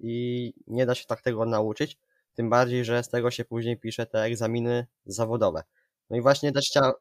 i 0.00 0.52
nie 0.66 0.86
da 0.86 0.94
się 0.94 1.04
tak 1.06 1.22
tego 1.22 1.46
nauczyć. 1.46 1.98
Tym 2.34 2.50
bardziej, 2.50 2.84
że 2.84 3.02
z 3.02 3.08
tego 3.08 3.30
się 3.30 3.44
później 3.44 3.76
pisze 3.76 4.06
te 4.06 4.22
egzaminy 4.22 4.86
zawodowe. 5.06 5.62
No 6.10 6.16
i 6.16 6.20
właśnie 6.20 6.52
też, 6.52 6.64
chcia, 6.64 6.92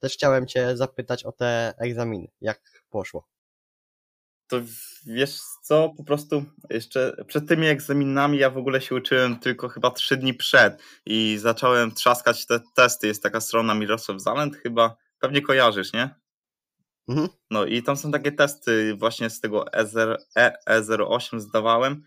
też 0.00 0.12
chciałem 0.12 0.46
Cię 0.46 0.76
zapytać 0.76 1.24
o 1.24 1.32
te 1.32 1.74
egzaminy. 1.78 2.28
Jak 2.40 2.60
poszło? 2.90 3.24
To 4.50 4.60
wiesz 5.06 5.40
co, 5.62 5.94
po 5.96 6.04
prostu 6.04 6.44
jeszcze 6.70 7.24
przed 7.26 7.48
tymi 7.48 7.66
egzaminami 7.66 8.38
ja 8.38 8.50
w 8.50 8.58
ogóle 8.58 8.80
się 8.80 8.94
uczyłem 8.94 9.38
tylko 9.38 9.68
chyba 9.68 9.90
trzy 9.90 10.16
dni 10.16 10.34
przed 10.34 10.82
i 11.06 11.38
zacząłem 11.40 11.92
trzaskać 11.92 12.46
te 12.46 12.60
testy. 12.74 13.06
Jest 13.06 13.22
taka 13.22 13.40
strona 13.40 13.74
Mirosław 13.74 14.20
Zalent 14.20 14.56
chyba, 14.56 14.96
pewnie 15.18 15.42
kojarzysz, 15.42 15.92
nie? 15.92 16.14
Mhm. 17.08 17.28
No 17.50 17.64
i 17.64 17.82
tam 17.82 17.96
są 17.96 18.10
takie 18.10 18.32
testy 18.32 18.94
właśnie 18.94 19.30
z 19.30 19.40
tego 19.40 19.64
E0, 19.64 20.16
E08 20.68 21.40
zdawałem 21.40 22.02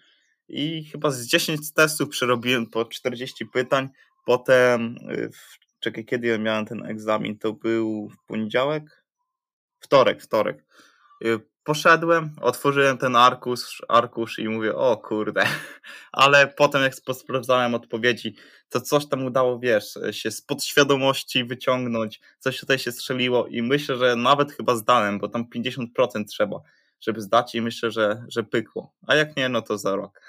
i 0.48 0.84
chyba 0.84 1.12
z 1.12 1.26
10 1.26 1.74
testów 1.74 2.10
przerobiłem 2.10 2.66
po 2.66 2.86
40 2.86 3.46
pytań. 3.46 3.90
Potem, 4.26 4.96
y, 5.12 5.30
w, 5.30 5.80
czekaj, 5.80 6.06
kiedy 6.06 6.28
ja 6.28 6.38
miałem 6.38 6.66
ten 6.66 6.86
egzamin? 6.86 7.40
To 7.40 7.54
był 7.54 8.10
w 8.10 8.26
poniedziałek? 8.28 9.06
Wtorek, 9.80 10.24
wtorek. 10.24 10.66
Poszedłem, 11.64 12.36
otworzyłem 12.42 12.98
ten 12.98 13.16
arkusz, 13.16 13.82
arkusz 13.88 14.40
i 14.40 14.50
mówię, 14.50 14.76
o 14.76 14.98
kurde, 14.98 15.44
ale 16.12 16.48
potem 16.48 16.82
jak 16.82 16.96
sprawdzałem 16.96 17.76
odpowiedzi, 17.76 18.36
to 18.70 18.82
coś 18.82 19.08
tam 19.08 19.26
udało, 19.26 19.60
wiesz, 19.60 20.00
się 20.12 20.32
z 20.32 20.42
podświadomości 20.42 21.44
wyciągnąć, 21.44 22.22
coś 22.40 22.60
tutaj 22.60 22.80
się 22.80 22.92
strzeliło 22.92 23.48
i 23.48 23.62
myślę, 23.62 23.98
że 23.98 24.16
nawet 24.16 24.52
chyba 24.52 24.76
zdałem, 24.76 25.20
bo 25.20 25.28
tam 25.30 25.46
50% 25.56 26.26
trzeba, 26.26 26.62
żeby 27.02 27.22
zdać 27.22 27.56
i 27.56 27.62
myślę, 27.62 27.92
że, 27.92 28.26
że 28.28 28.44
pykło. 28.44 28.94
A 29.08 29.16
jak 29.16 29.38
nie, 29.38 29.50
no 29.50 29.62
to 29.62 29.78
za 29.78 29.96
rok. 29.96 30.22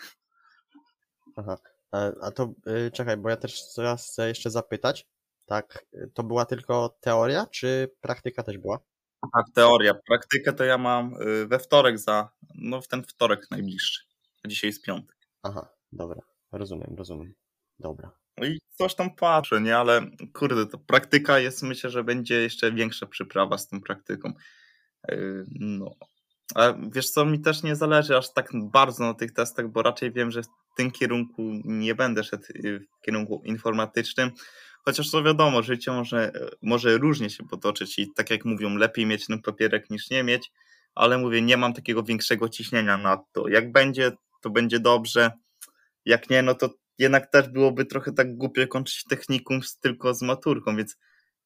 Aha. 1.37 1.57
A, 1.93 1.99
a 2.23 2.31
to 2.31 2.53
y, 2.87 2.91
czekaj, 2.91 3.17
bo 3.17 3.31
ja 3.31 3.37
też 3.37 3.75
teraz 3.77 4.07
chcę 4.07 4.29
jeszcze 4.29 4.51
zapytać. 4.51 5.07
Tak, 5.47 5.85
to 6.15 6.23
była 6.23 6.45
tylko 6.45 6.97
teoria, 7.01 7.47
czy 7.47 7.91
praktyka 8.01 8.43
też 8.43 8.59
była? 8.59 8.79
Tak, 9.33 9.47
teoria. 9.55 9.95
Praktykę 10.09 10.53
to 10.53 10.65
ja 10.65 10.79
mam 10.79 11.15
y, 11.23 11.47
we 11.47 11.59
wtorek 11.59 11.99
za, 11.99 12.29
no 12.55 12.81
w 12.81 12.89
ten 12.89 13.03
wtorek 13.03 13.51
najbliższy. 13.51 14.03
A 14.45 14.49
dzisiaj 14.49 14.69
jest 14.69 14.83
piątek. 14.83 15.17
Aha, 15.43 15.69
dobra, 15.93 16.21
rozumiem, 16.53 16.95
rozumiem. 16.99 17.35
Dobra. 17.79 18.11
No 18.39 18.47
i 18.47 18.59
coś 18.71 18.95
tam 18.95 19.15
patrzę, 19.15 19.61
nie? 19.61 19.77
Ale 19.77 20.03
kurde, 20.33 20.67
to 20.67 20.79
praktyka 20.79 21.39
jest, 21.39 21.63
myślę, 21.63 21.91
że 21.91 22.05
będzie 22.05 22.35
jeszcze 22.35 22.73
większa 22.73 23.07
przyprawa 23.07 23.59
z 23.59 23.69
tą 23.69 23.81
praktyką. 23.81 24.33
Yy, 25.09 25.45
No. 25.61 25.91
A 26.55 26.75
wiesz 26.93 27.11
co, 27.11 27.25
mi 27.25 27.41
też 27.41 27.63
nie 27.63 27.77
zależy 27.77 28.17
aż 28.17 28.33
tak 28.33 28.51
bardzo 28.55 29.05
na 29.05 29.15
tych 29.15 29.33
testach, 29.33 29.69
bo 29.69 29.83
raczej 29.83 30.13
wiem, 30.13 30.31
że 30.31 30.43
w 30.43 30.47
tym 30.77 30.91
kierunku 30.91 31.43
nie 31.65 31.95
będę 31.95 32.25
szedł 32.25 32.45
y, 32.65 32.81
w 32.81 33.01
kierunku 33.01 33.43
informatycznym. 33.45 34.31
Chociaż 34.85 35.11
to 35.11 35.23
wiadomo, 35.23 35.63
życie 35.63 35.93
może, 35.93 36.33
może 36.63 36.99
różnie 36.99 37.31
się 37.31 37.45
potoczyć 37.49 37.99
i 37.99 38.13
tak 38.13 38.31
jak 38.31 38.45
mówią, 38.45 38.77
lepiej 38.77 39.07
mieć 39.07 39.27
ten 39.27 39.43
papierek 39.43 39.91
niż 39.91 40.11
nie 40.11 40.23
mieć, 40.23 40.53
ale 40.95 41.19
mówię, 41.19 41.43
nie 41.43 41.57
mam 41.57 41.73
takiego 41.73 42.03
większego 42.03 42.49
ciśnienia 42.49 42.97
na 42.97 43.25
to. 43.33 43.49
Jak 43.49 43.73
będzie, 43.73 44.13
to 44.41 44.51
będzie 44.51 44.81
dobrze. 44.81 45.31
Jak 46.05 46.31
nie, 46.31 46.43
no 46.43 46.55
to 46.55 46.71
jednak 46.99 47.31
też 47.31 47.49
byłoby 47.49 47.85
trochę 47.85 48.13
tak 48.13 48.37
głupio 48.37 48.69
kończyć 48.69 49.05
technikum 49.05 49.63
z, 49.63 49.79
tylko 49.79 50.15
z 50.15 50.23
maturką, 50.23 50.77
więc 50.77 50.97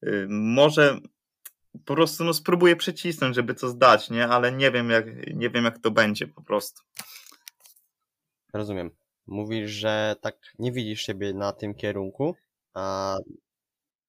y, 0.06 0.26
może 0.28 0.98
po 1.84 1.94
prostu 1.94 2.24
no, 2.24 2.34
spróbuję 2.34 2.76
przycisnąć, 2.76 3.36
żeby 3.36 3.54
to 3.54 3.68
zdać, 3.68 4.10
nie? 4.10 4.28
Ale 4.28 4.52
nie 4.52 4.70
wiem, 4.70 4.90
jak, 4.90 5.06
nie 5.34 5.50
wiem, 5.50 5.64
jak 5.64 5.78
to 5.78 5.90
będzie 5.90 6.26
po 6.26 6.42
prostu. 6.42 6.82
Rozumiem. 8.52 8.90
Mówisz, 9.26 9.70
że 9.70 10.16
tak 10.20 10.36
nie 10.58 10.72
widzisz 10.72 11.02
siebie 11.02 11.34
na 11.34 11.52
tym 11.52 11.74
kierunku, 11.74 12.36
a, 12.78 13.16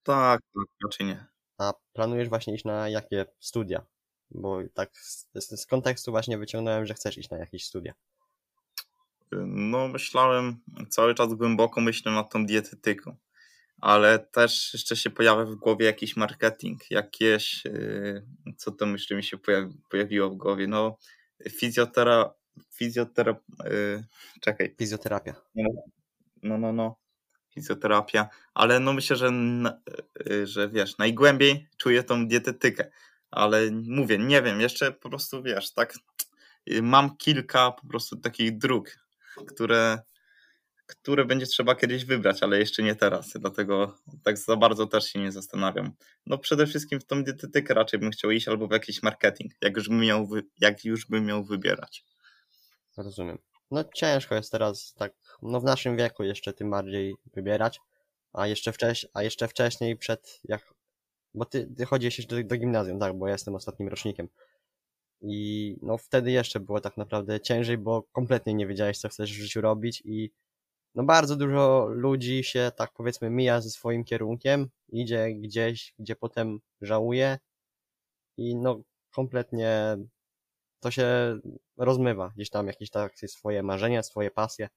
Tak, 0.02 0.40
tak, 0.54 0.66
raczej 0.84 1.06
nie. 1.06 1.26
a 1.58 1.72
planujesz 1.92 2.28
właśnie 2.28 2.54
iść 2.54 2.64
na 2.64 2.88
jakie 2.88 3.26
studia? 3.40 3.86
Bo 4.30 4.58
tak 4.74 4.90
z, 4.96 5.26
z 5.60 5.66
kontekstu 5.66 6.10
właśnie 6.10 6.38
wyciągnąłem, 6.38 6.86
że 6.86 6.94
chcesz 6.94 7.18
iść 7.18 7.30
na 7.30 7.38
jakieś 7.38 7.64
studia. 7.66 7.92
No, 9.46 9.88
myślałem, 9.88 10.56
cały 10.90 11.14
czas 11.14 11.34
głęboko 11.34 11.80
myślę 11.80 12.12
nad 12.12 12.32
tą 12.32 12.46
dietetyką, 12.46 13.16
ale 13.80 14.18
też 14.18 14.72
jeszcze 14.74 14.96
się 14.96 15.10
pojawia 15.10 15.44
w 15.44 15.54
głowie 15.54 15.86
jakiś 15.86 16.16
marketing, 16.16 16.90
jakieś, 16.90 17.64
yy, 17.64 18.26
co 18.56 18.70
to 18.72 18.86
myślę 18.86 19.16
mi 19.16 19.24
się 19.24 19.38
pojawi, 19.38 19.74
pojawiło 19.90 20.30
w 20.30 20.36
głowie, 20.36 20.66
no, 20.66 20.96
fizjotera, 21.50 22.34
fizjotera, 22.74 23.36
yy, 23.64 24.04
czekaj, 24.40 24.74
Fizjoterapia. 24.78 25.34
no, 26.42 26.58
no, 26.58 26.72
no, 26.72 26.96
fizjoterapia, 27.60 28.28
ale 28.54 28.80
no 28.80 28.92
myślę, 28.92 29.16
że, 29.16 29.30
y, 30.30 30.46
że 30.46 30.68
wiesz, 30.68 30.98
najgłębiej 30.98 31.68
czuję 31.76 32.02
tą 32.02 32.28
dietetykę, 32.28 32.90
ale 33.30 33.70
mówię, 33.70 34.18
nie 34.18 34.42
wiem, 34.42 34.60
jeszcze 34.60 34.92
po 34.92 35.08
prostu 35.08 35.42
wiesz, 35.42 35.72
tak, 35.72 35.94
y, 36.70 36.82
mam 36.82 37.16
kilka 37.16 37.70
po 37.70 37.86
prostu 37.86 38.16
takich 38.16 38.58
dróg, 38.58 38.90
które, 39.48 39.98
które 40.86 41.24
będzie 41.24 41.46
trzeba 41.46 41.74
kiedyś 41.74 42.04
wybrać, 42.04 42.42
ale 42.42 42.58
jeszcze 42.58 42.82
nie 42.82 42.94
teraz, 42.94 43.32
dlatego 43.34 43.98
tak 44.24 44.38
za 44.38 44.56
bardzo 44.56 44.86
też 44.86 45.04
się 45.04 45.18
nie 45.18 45.32
zastanawiam. 45.32 45.92
No 46.26 46.38
przede 46.38 46.66
wszystkim 46.66 47.00
w 47.00 47.04
tą 47.04 47.24
dietetykę 47.24 47.74
raczej 47.74 48.00
bym 48.00 48.10
chciał 48.10 48.30
iść 48.30 48.48
albo 48.48 48.68
w 48.68 48.72
jakiś 48.72 49.02
marketing, 49.02 49.52
jak 49.62 49.76
już 49.76 49.88
bym 49.88 50.00
miał, 50.00 50.28
jak 50.60 50.84
już 50.84 51.06
bym 51.06 51.24
miał 51.24 51.44
wybierać. 51.44 52.04
Rozumiem. 52.96 53.38
No 53.70 53.84
ciężko 53.94 54.34
jest 54.34 54.52
teraz 54.52 54.94
tak, 54.94 55.12
no 55.42 55.60
w 55.60 55.64
naszym 55.64 55.96
wieku 55.96 56.22
jeszcze 56.24 56.52
tym 56.52 56.70
bardziej 56.70 57.14
wybierać, 57.34 57.80
a 58.32 58.46
jeszcze 58.46 58.72
wcześniej, 58.72 59.10
a 59.14 59.22
jeszcze 59.22 59.48
wcześniej 59.48 59.96
przed 59.96 60.40
jak, 60.44 60.74
bo 61.34 61.44
ty, 61.44 61.66
ty 61.76 61.84
chodzisz 61.84 62.18
jeszcze 62.18 62.36
do, 62.36 62.48
do 62.48 62.56
gimnazjum, 62.56 62.98
tak, 63.00 63.18
bo 63.18 63.26
ja 63.26 63.32
jestem 63.32 63.54
ostatnim 63.54 63.88
rocznikiem. 63.88 64.28
I 65.22 65.76
no 65.82 65.98
wtedy 65.98 66.30
jeszcze 66.30 66.60
było 66.60 66.80
tak 66.80 66.96
naprawdę 66.96 67.40
ciężej, 67.40 67.78
bo 67.78 68.02
kompletnie 68.02 68.54
nie 68.54 68.66
wiedziałeś, 68.66 68.98
co 68.98 69.08
chcesz 69.08 69.32
w 69.32 69.42
życiu 69.42 69.60
robić 69.60 70.02
i 70.04 70.30
no 70.94 71.02
bardzo 71.04 71.36
dużo 71.36 71.86
ludzi 71.90 72.44
się 72.44 72.72
tak 72.76 72.92
powiedzmy 72.92 73.30
mija 73.30 73.60
ze 73.60 73.70
swoim 73.70 74.04
kierunkiem, 74.04 74.68
idzie 74.88 75.34
gdzieś, 75.34 75.94
gdzie 75.98 76.16
potem 76.16 76.60
żałuje 76.80 77.38
i 78.36 78.56
no 78.56 78.82
kompletnie 79.14 79.96
to 80.80 80.90
się 80.90 81.38
rozmywa, 81.76 82.32
gdzieś 82.36 82.50
tam 82.50 82.66
jakieś 82.66 82.90
takie 82.90 83.28
swoje 83.28 83.62
marzenia, 83.62 84.02
swoje 84.02 84.30
pasje. 84.30 84.68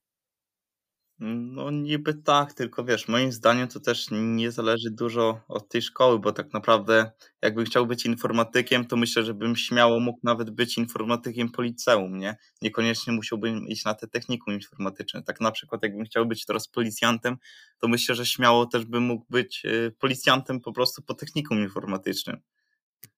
No 1.20 1.72
niby 1.72 2.14
tak, 2.14 2.54
tylko 2.54 2.84
wiesz, 2.84 3.08
moim 3.08 3.32
zdaniem 3.32 3.68
to 3.68 3.80
też 3.80 4.08
nie 4.12 4.52
zależy 4.52 4.92
dużo 4.92 5.42
od 5.48 5.70
tej 5.70 5.82
szkoły, 5.82 6.20
bo 6.20 6.32
tak 6.32 6.54
naprawdę 6.54 7.12
jakbym 7.42 7.66
chciał 7.66 7.88
być 7.88 8.06
informatykiem, 8.06 8.86
to 8.86 8.98
myślę, 8.98 9.24
że 9.24 9.34
bym 9.34 9.56
śmiało 9.56 10.00
mógł 10.00 10.20
nawet 10.24 10.50
być 10.50 10.78
informatykiem 10.78 11.50
po 11.52 11.62
liceum, 11.62 12.18
nie? 12.18 12.38
Niekoniecznie 12.62 13.14
musiałbym 13.14 13.68
iść 13.68 13.86
na 13.86 13.94
te 13.94 14.08
technikum 14.08 14.54
informatyczne. 14.54 15.24
Tak 15.24 15.42
na 15.42 15.52
przykład 15.52 15.84
jakbym 15.84 16.06
chciał 16.06 16.26
być 16.26 16.46
teraz 16.46 16.68
policjantem, 16.68 17.38
to 17.80 17.88
myślę, 17.88 18.16
że 18.16 18.26
śmiało 18.26 18.66
też 18.66 18.86
bym 18.86 19.04
mógł 19.04 19.26
być 19.30 19.66
y, 19.66 19.96
policjantem 20.00 20.62
po 20.62 20.74
prostu 20.74 21.02
po 21.02 21.14
technikum 21.14 21.60
informatycznym. 21.60 22.38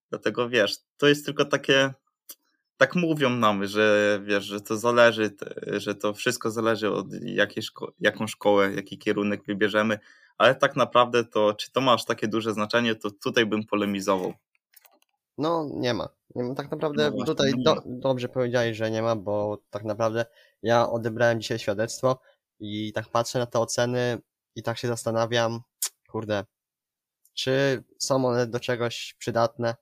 Dlatego 0.09 0.49
wiesz, 0.49 0.77
to 0.97 1.07
jest 1.07 1.25
tylko 1.25 1.45
takie 1.45 1.93
tak 2.77 2.95
mówią 2.95 3.29
nam, 3.29 3.65
że 3.67 4.19
wiesz, 4.23 4.43
że 4.43 4.61
to 4.61 4.77
zależy, 4.77 5.35
że 5.67 5.95
to 5.95 6.13
wszystko 6.13 6.51
zależy 6.51 6.91
od 6.91 7.07
jakiej 7.21 7.63
szko- 7.63 7.91
jaką 7.99 8.27
szkołę, 8.27 8.73
jaki 8.73 8.97
kierunek 8.97 9.43
wybierzemy, 9.47 9.99
ale 10.37 10.55
tak 10.55 10.75
naprawdę 10.75 11.23
to, 11.25 11.53
czy 11.53 11.71
to 11.71 11.81
ma 11.81 11.93
aż 11.93 12.05
takie 12.05 12.27
duże 12.27 12.53
znaczenie, 12.53 12.95
to 12.95 13.11
tutaj 13.11 13.45
bym 13.45 13.65
polemizował. 13.65 14.33
No, 15.37 15.69
nie 15.73 15.93
ma. 15.93 16.09
Nie 16.35 16.43
ma. 16.43 16.55
Tak 16.55 16.71
naprawdę 16.71 17.11
No 17.15 17.25
tutaj 17.25 17.53
nie 17.57 17.63
do, 17.63 17.75
dobrze 17.85 18.29
powiedziałeś, 18.29 18.77
że 18.77 18.91
nie 18.91 19.01
ma, 19.01 19.15
bo 19.15 19.57
tak 19.69 19.83
naprawdę 19.83 20.25
ja 20.63 20.89
odebrałem 20.89 21.41
dzisiaj 21.41 21.59
świadectwo 21.59 22.19
i 22.59 22.93
tak 22.93 23.09
patrzę 23.09 23.39
na 23.39 23.45
te 23.45 23.59
oceny 23.59 24.17
i 24.55 24.63
tak 24.63 24.77
się 24.77 24.87
zastanawiam, 24.87 25.59
kurde, 26.09 26.43
czy 27.33 27.83
są 27.99 28.25
one 28.27 28.47
do 28.47 28.59
czegoś 28.59 29.15
przydatne? 29.19 29.75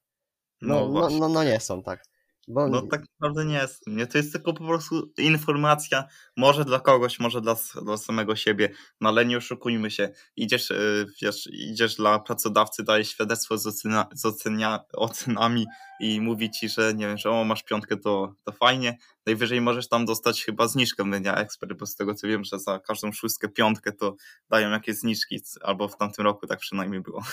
No, 0.62 0.88
No, 0.88 1.00
no, 1.02 1.10
no, 1.20 1.30
no 1.30 1.44
nie 1.44 1.60
są, 1.60 1.84
tak. 1.84 2.04
Bo 2.48 2.68
No 2.68 2.82
tak 2.82 3.02
naprawdę 3.02 3.46
nie 3.46 3.56
jest. 3.56 3.88
Nie, 3.88 4.08
to 4.08 4.18
jest 4.18 4.32
tylko 4.32 4.54
po 4.54 4.64
prostu 4.68 5.12
informacja, 5.18 6.04
może 6.38 6.66
dla 6.66 6.80
kogoś, 6.80 7.20
może 7.20 7.42
dla, 7.42 7.56
dla 7.82 7.98
samego 7.98 8.36
siebie, 8.36 8.70
no 9.02 9.10
ale 9.10 9.26
nie 9.26 9.38
oszukujmy 9.38 9.92
się. 9.92 10.10
Idziesz, 10.36 10.72
y, 10.72 11.06
wiesz, 11.22 11.50
idziesz 11.54 11.96
dla 11.96 12.20
pracodawcy, 12.20 12.84
daje 12.84 13.06
świadectwo 13.06 13.58
z, 13.58 13.68
ocena, 13.68 14.08
z 14.14 14.26
ocenia, 14.26 14.80
ocenami 14.94 15.66
i 16.00 16.22
mówi 16.22 16.52
ci, 16.52 16.70
że 16.70 16.94
nie 16.94 17.08
wiem, 17.08 17.18
że 17.18 17.30
o, 17.30 17.44
masz 17.44 17.64
piątkę, 17.64 17.98
to, 17.98 18.36
to 18.44 18.52
fajnie. 18.52 18.98
Najwyżej 19.26 19.62
możesz 19.62 19.90
tam 19.90 20.06
dostać 20.06 20.46
chyba 20.46 20.68
zniżkę 20.68 21.04
w 21.04 21.08
Media 21.08 21.36
Expert, 21.36 21.74
bo 21.74 21.86
z 21.86 21.96
tego 21.96 22.16
co 22.16 22.28
wiem, 22.28 22.44
że 22.44 22.60
za 22.60 22.80
każdą 22.80 23.12
szóstkę, 23.12 23.50
piątkę 23.50 23.92
to 23.92 24.16
dają 24.50 24.70
jakieś 24.72 24.96
zniżki, 24.96 25.40
albo 25.62 25.88
w 25.88 25.98
tamtym 25.98 26.26
roku 26.26 26.48
tak 26.48 26.60
przynajmniej 26.60 27.02
było. 27.02 27.24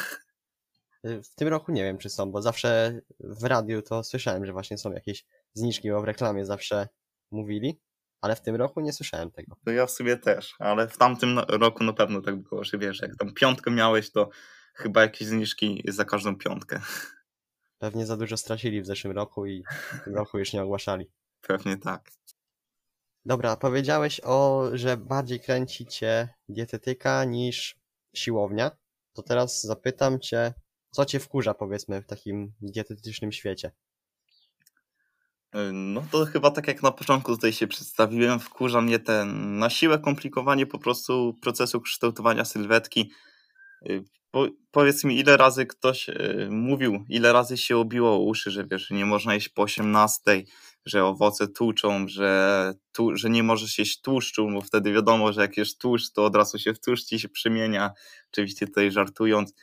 Y, 1.06 1.22
w 1.22 1.34
tym 1.34 1.48
roku 1.48 1.72
nie 1.72 1.82
wiem, 1.82 1.98
czy 1.98 2.10
są, 2.10 2.30
bo 2.30 2.42
zawsze 2.42 3.00
w 3.20 3.44
radiu 3.44 3.82
to 3.82 4.04
słyszałem, 4.04 4.46
że 4.46 4.52
właśnie 4.52 4.78
są 4.78 4.92
jakieś 4.92 5.24
zniżki, 5.54 5.90
bo 5.90 6.00
w 6.00 6.04
reklamie 6.04 6.46
zawsze 6.46 6.88
mówili, 7.30 7.80
ale 8.20 8.36
w 8.36 8.40
tym 8.40 8.56
roku 8.56 8.80
nie 8.80 8.92
słyszałem 8.92 9.30
tego. 9.30 9.56
To 9.64 9.70
ja 9.70 9.86
w 9.86 9.90
sobie 9.90 10.16
też, 10.16 10.54
ale 10.58 10.88
w 10.88 10.98
tamtym 10.98 11.34
no- 11.34 11.44
roku 11.48 11.84
na 11.84 11.92
pewno 11.92 12.20
tak 12.20 12.36
było, 12.36 12.64
że 12.64 12.78
wiesz, 12.78 13.00
jak 13.02 13.16
tam 13.16 13.34
piątkę 13.34 13.70
miałeś, 13.70 14.12
to 14.12 14.28
chyba 14.74 15.02
jakieś 15.02 15.28
zniżki 15.28 15.82
za 15.88 16.04
każdą 16.04 16.36
piątkę. 16.36 16.80
Pewnie 17.78 18.06
za 18.06 18.16
dużo 18.16 18.36
stracili 18.36 18.82
w 18.82 18.86
zeszłym 18.86 19.12
roku 19.12 19.46
i 19.46 19.64
w 20.00 20.04
tym 20.04 20.14
roku 20.14 20.38
już 20.38 20.52
nie 20.52 20.62
ogłaszali. 20.62 21.10
Pewnie 21.48 21.76
tak. 21.76 22.10
Dobra, 23.24 23.56
powiedziałeś 23.56 24.20
o, 24.24 24.68
że 24.72 24.96
bardziej 24.96 25.40
kręci 25.40 25.86
cię 25.86 26.28
dietetyka 26.48 27.24
niż 27.24 27.76
siłownia. 28.14 28.70
To 29.12 29.22
teraz 29.22 29.62
zapytam 29.62 30.20
cię, 30.20 30.54
co 30.90 31.04
cię 31.04 31.20
wkurza, 31.20 31.54
powiedzmy, 31.54 32.02
w 32.02 32.06
takim 32.06 32.52
dietetycznym 32.60 33.32
świecie? 33.32 33.72
Y, 35.56 35.72
No 35.72 36.02
to 36.12 36.26
chyba 36.26 36.50
tak 36.50 36.68
jak 36.68 36.82
na 36.82 36.90
początku 36.92 37.34
tutaj 37.34 37.52
się 37.52 37.66
przedstawiłem, 37.66 38.40
wkurza 38.40 38.80
mnie 38.80 38.98
ten 38.98 39.58
na 39.58 39.70
siłę 39.70 39.98
komplikowanie 39.98 40.66
po 40.66 40.78
prostu 40.78 41.34
procesu 41.42 41.80
kształtowania 41.80 42.44
sylwetki. 42.44 43.10
Y, 43.90 44.04
Po, 44.30 44.46
powiedz 44.70 45.04
mi, 45.04 45.18
ile 45.18 45.36
razy 45.36 45.66
ktoś 45.66 46.08
y, 46.08 46.48
mówił, 46.50 47.04
ile 47.08 47.32
razy 47.32 47.56
się 47.56 47.76
obiło 47.76 48.18
uszy, 48.18 48.50
że 48.50 48.64
wiesz, 48.70 48.90
nie 48.90 49.06
można 49.06 49.34
jeść 49.34 49.48
po 49.48 49.62
18, 49.62 50.20
że 50.86 51.04
owoce 51.04 51.48
tłuczą, 51.48 52.08
że, 52.08 52.74
tu, 52.92 53.16
że 53.16 53.30
nie 53.30 53.42
możesz 53.42 53.78
jeść 53.78 54.00
tłuszczu, 54.00 54.48
bo 54.54 54.60
wtedy 54.60 54.92
wiadomo, 54.92 55.32
że 55.32 55.40
jak 55.40 55.56
jesz 55.56 55.78
tłuszcz, 55.78 56.12
to 56.12 56.24
od 56.24 56.36
razu 56.36 56.58
się 56.58 56.74
w 56.74 56.80
tłuszcz 56.80 57.06
ci 57.06 57.20
się 57.20 57.28
przemienia. 57.28 57.90
Oczywiście 58.32 58.66
tutaj 58.66 58.90
żartując 58.92 59.54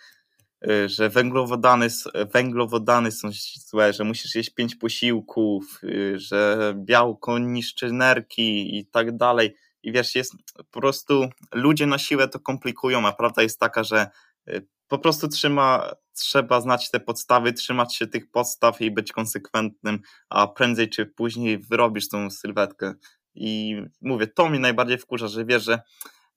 że 0.85 1.09
węglowodany, 1.09 1.87
węglowodany 2.33 3.11
są 3.11 3.29
złe, 3.55 3.93
że 3.93 4.03
musisz 4.03 4.35
jeść 4.35 4.49
pięć 4.49 4.75
posiłków, 4.75 5.79
y, 5.83 6.19
że 6.19 6.73
białko 6.77 7.39
niszczy 7.39 7.91
nerki 7.91 8.77
i 8.77 8.85
tak 8.85 9.17
dalej. 9.17 9.55
I 9.83 9.91
wiesz, 9.91 10.15
jest 10.15 10.33
po 10.71 10.79
prostu 10.81 11.29
ludzie 11.53 11.85
na 11.85 11.97
siłę 11.97 12.27
to 12.27 12.39
komplikują, 12.39 13.07
a 13.07 13.13
prawda 13.13 13.41
jest 13.41 13.59
taka, 13.59 13.83
że 13.83 14.07
y, 14.49 14.67
po 14.87 14.99
prostu 14.99 15.27
trzyma, 15.27 15.91
trzeba 16.13 16.61
znać 16.61 16.91
te 16.91 16.99
podstawy, 16.99 17.53
trzymać 17.53 17.95
się 17.95 18.07
tych 18.07 18.31
podstaw 18.31 18.81
i 18.81 18.91
być 18.91 19.11
konsekwentnym, 19.11 19.99
a 20.29 20.47
prędzej 20.47 20.89
czy 20.89 21.05
później 21.05 21.57
wyrobisz 21.57 22.09
tą 22.09 22.29
sylwetkę. 22.29 22.93
I 23.35 23.81
mówię, 24.01 24.27
to 24.27 24.49
mnie 24.49 24.59
najbardziej 24.59 24.97
wkurza, 24.97 25.27
że 25.27 25.45
wiesz, 25.45 25.63
że 25.63 25.81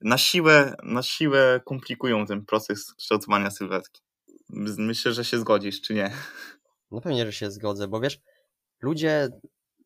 na 0.01 0.19
siłę, 0.19 0.75
na 0.83 1.03
siłę 1.03 1.61
komplikują 1.65 2.27
ten 2.27 2.45
proces 2.45 2.95
kształtowania 2.95 3.51
sylwetki. 3.51 4.03
Myślę, 4.53 5.13
że 5.13 5.25
się 5.25 5.39
zgodzisz, 5.39 5.81
czy 5.81 5.95
nie? 5.95 6.11
No 6.91 7.01
pewnie, 7.01 7.27
że 7.27 7.33
się 7.33 7.51
zgodzę, 7.51 7.89
bo 7.89 8.01
wiesz, 8.01 8.21
ludzie 8.81 9.29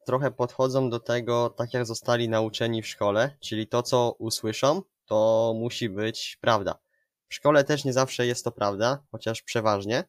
trochę 0.06 0.30
podchodzą 0.30 0.90
do 0.90 1.00
tego 1.00 1.50
tak, 1.50 1.74
jak 1.74 1.86
zostali 1.86 2.28
nauczeni 2.28 2.82
w 2.82 2.86
szkole, 2.86 3.36
czyli 3.40 3.66
to, 3.66 3.82
co 3.82 4.16
usłyszą, 4.18 4.82
to 5.04 5.52
musi 5.56 5.88
być 5.88 6.38
prawda. 6.40 6.78
W 7.28 7.34
szkole 7.34 7.64
też 7.64 7.84
nie 7.84 7.92
zawsze 7.92 8.26
jest 8.26 8.44
to 8.44 8.52
prawda, 8.52 9.02
chociaż 9.10 9.42
przeważnie, 9.42 10.04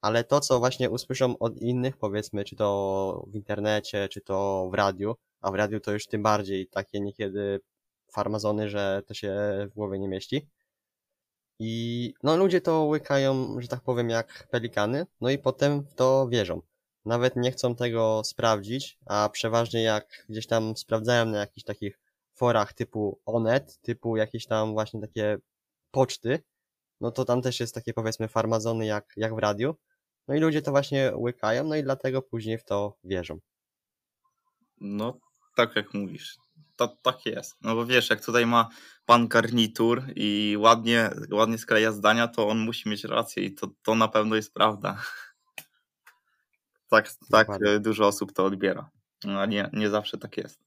ale 0.00 0.24
to, 0.24 0.40
co 0.40 0.58
właśnie 0.58 0.90
usłyszą 0.90 1.38
od 1.38 1.56
innych, 1.56 1.96
powiedzmy, 1.96 2.44
czy 2.44 2.56
to 2.56 3.24
w 3.28 3.34
internecie, 3.34 4.08
czy 4.08 4.20
to 4.20 4.68
w 4.70 4.74
radiu, 4.74 5.14
a 5.40 5.50
w 5.50 5.54
radiu 5.54 5.80
to 5.80 5.92
już 5.92 6.06
tym 6.06 6.22
bardziej 6.22 6.66
takie 6.66 7.00
niekiedy 7.00 7.60
farmazony, 8.12 8.68
że 8.68 9.02
to 9.06 9.14
się 9.14 9.36
w 9.70 9.74
głowie 9.74 9.98
nie 9.98 10.08
mieści. 10.08 10.46
I 11.58 12.14
no 12.22 12.36
ludzie 12.36 12.60
to 12.60 12.84
łykają, 12.84 13.60
że 13.60 13.68
tak 13.68 13.80
powiem, 13.80 14.10
jak 14.10 14.48
pelikany, 14.50 15.06
no 15.20 15.30
i 15.30 15.38
potem 15.38 15.82
w 15.82 15.94
to 15.94 16.28
wierzą. 16.28 16.62
Nawet 17.04 17.36
nie 17.36 17.52
chcą 17.52 17.74
tego 17.74 18.24
sprawdzić, 18.24 18.98
a 19.06 19.28
przeważnie 19.28 19.82
jak 19.82 20.26
gdzieś 20.28 20.46
tam 20.46 20.76
sprawdzałem 20.76 21.30
na 21.30 21.38
jakichś 21.38 21.64
takich 21.64 21.98
forach 22.34 22.72
typu 22.72 23.20
Onet, 23.26 23.80
typu 23.80 24.16
jakieś 24.16 24.46
tam 24.46 24.72
właśnie 24.72 25.00
takie 25.00 25.38
poczty, 25.90 26.42
no 27.00 27.10
to 27.10 27.24
tam 27.24 27.42
też 27.42 27.60
jest 27.60 27.74
takie 27.74 27.92
powiedzmy 27.92 28.28
farmazony 28.28 28.86
jak, 28.86 29.12
jak 29.16 29.34
w 29.34 29.38
radiu. 29.38 29.76
No 30.28 30.34
i 30.34 30.38
ludzie 30.38 30.62
to 30.62 30.70
właśnie 30.70 31.12
łykają, 31.16 31.64
no 31.64 31.76
i 31.76 31.82
dlatego 31.82 32.22
później 32.22 32.58
w 32.58 32.64
to 32.64 32.96
wierzą. 33.04 33.38
No, 34.80 35.18
tak 35.56 35.76
jak 35.76 35.94
mówisz. 35.94 36.36
To, 36.76 36.88
tak 37.02 37.26
jest. 37.26 37.56
No 37.62 37.74
bo 37.74 37.86
wiesz, 37.86 38.10
jak 38.10 38.24
tutaj 38.24 38.46
ma 38.46 38.68
pan 39.06 39.28
garnitur 39.28 40.02
i 40.16 40.56
ładnie, 40.58 41.10
ładnie 41.32 41.58
skleja 41.58 41.92
zdania, 41.92 42.28
to 42.28 42.48
on 42.48 42.58
musi 42.58 42.88
mieć 42.88 43.04
rację 43.04 43.44
i 43.44 43.54
to, 43.54 43.66
to 43.82 43.94
na 43.94 44.08
pewno 44.08 44.36
jest 44.36 44.54
prawda. 44.54 45.02
Tak, 46.88 47.08
tak 47.30 47.46
Dokładnie. 47.46 47.80
dużo 47.80 48.06
osób 48.06 48.32
to 48.32 48.44
odbiera. 48.44 48.90
No, 49.24 49.40
A 49.40 49.46
nie, 49.46 49.70
nie 49.72 49.90
zawsze 49.90 50.18
tak 50.18 50.36
jest. 50.36 50.60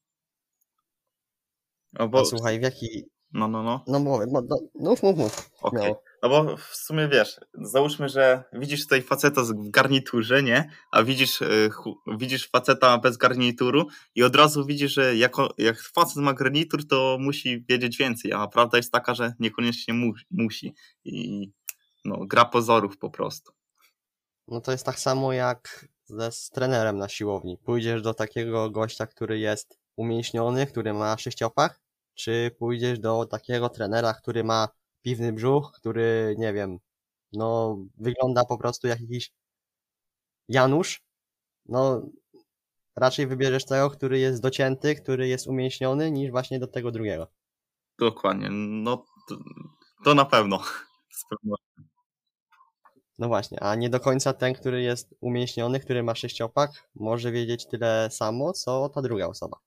No 1.94 2.08
bo, 2.08 2.20
A 2.20 2.26
słuchaj, 2.26 2.60
w 2.60 2.62
jaki... 2.62 3.06
no, 3.34 3.48
no, 3.48 3.64
no. 3.64 3.84
No 3.88 4.00
mówię, 4.00 4.26
no, 4.32 4.42
no, 4.50 4.58
mów, 4.76 5.04
mów, 5.04 5.18
mów. 5.18 5.50
Okej. 5.62 5.82
Śmiało. 5.82 6.04
No 6.24 6.30
bo 6.30 6.58
w 6.58 6.76
sumie 6.76 7.08
wiesz, 7.08 7.40
załóżmy, 7.54 8.10
że 8.10 8.44
widzisz 8.54 8.84
tutaj 8.84 9.02
faceta 9.02 9.42
w 9.44 9.70
garniturze, 9.70 10.44
nie? 10.44 10.72
A 10.92 11.04
widzisz, 11.04 11.40
chu- 11.72 12.18
widzisz 12.18 12.50
faceta 12.50 12.98
bez 12.98 13.18
garnituru 13.18 13.88
i 14.16 14.24
od 14.24 14.36
razu 14.36 14.66
widzisz, 14.66 14.94
że 14.94 15.16
jako, 15.16 15.54
jak 15.58 15.82
facet 15.82 16.18
ma 16.18 16.34
garnitur, 16.34 16.88
to 16.88 17.18
musi 17.20 17.66
wiedzieć 17.70 17.98
więcej, 17.98 18.34
a 18.34 18.48
prawda 18.48 18.78
jest 18.78 18.92
taka, 18.92 19.14
że 19.16 19.34
niekoniecznie 19.40 19.94
mu, 19.94 20.14
musi. 20.32 20.74
I 21.06 21.48
no, 22.06 22.26
gra 22.26 22.46
pozorów 22.46 22.98
po 22.98 23.10
prostu. 23.10 23.52
No 24.48 24.62
to 24.62 24.72
jest 24.72 24.86
tak 24.86 25.00
samo 25.00 25.34
jak 25.34 25.88
ze, 26.06 26.32
z 26.32 26.50
trenerem 26.50 26.98
na 26.98 27.10
siłowni. 27.10 27.58
Pójdziesz 27.58 28.02
do 28.02 28.14
takiego 28.14 28.70
gościa, 28.70 29.08
który 29.08 29.40
jest 29.40 29.80
umięśniony, 29.96 30.68
który 30.68 30.94
ma 30.94 31.18
sześciopak, 31.18 31.80
czy 32.14 32.52
pójdziesz 32.60 33.00
do 33.00 33.26
takiego 33.26 33.70
trenera, 33.70 34.14
który 34.14 34.44
ma 34.44 34.68
piwny 35.02 35.34
brzuch, 35.34 35.72
który, 35.76 36.36
nie 36.38 36.54
wiem, 36.54 36.80
no 37.34 37.78
wygląda 37.98 38.46
po 38.46 38.58
prostu 38.58 38.88
jak 38.88 39.02
jakiś 39.02 39.32
Janusz, 40.48 41.04
no 41.66 42.02
raczej 42.96 43.28
wybierzesz 43.28 43.66
tego, 43.66 43.90
który 43.90 44.20
jest 44.20 44.42
docięty, 44.42 44.96
który 44.96 45.28
jest 45.28 45.48
umięśniony, 45.48 46.12
niż 46.12 46.32
właśnie 46.32 46.60
do 46.60 46.68
tego 46.68 46.92
drugiego. 46.92 47.28
Dokładnie. 48.00 48.48
No 48.52 49.06
to, 49.30 49.36
to 50.04 50.14
na 50.16 50.26
pewno. 50.26 50.60
Z 51.20 51.24
pewnością. 51.30 51.84
No 53.20 53.28
właśnie, 53.28 53.64
a 53.64 53.76
nie 53.76 53.90
do 53.90 54.00
końca 54.00 54.34
ten, 54.34 54.54
który 54.54 54.82
jest 54.82 55.16
umięśniony, 55.22 55.80
który 55.80 56.04
ma 56.04 56.16
sześciopak, 56.16 56.90
może 56.96 57.32
wiedzieć 57.32 57.68
tyle 57.68 58.10
samo, 58.12 58.54
co 58.54 58.90
ta 58.90 59.02
druga 59.02 59.28
osoba. 59.28 59.58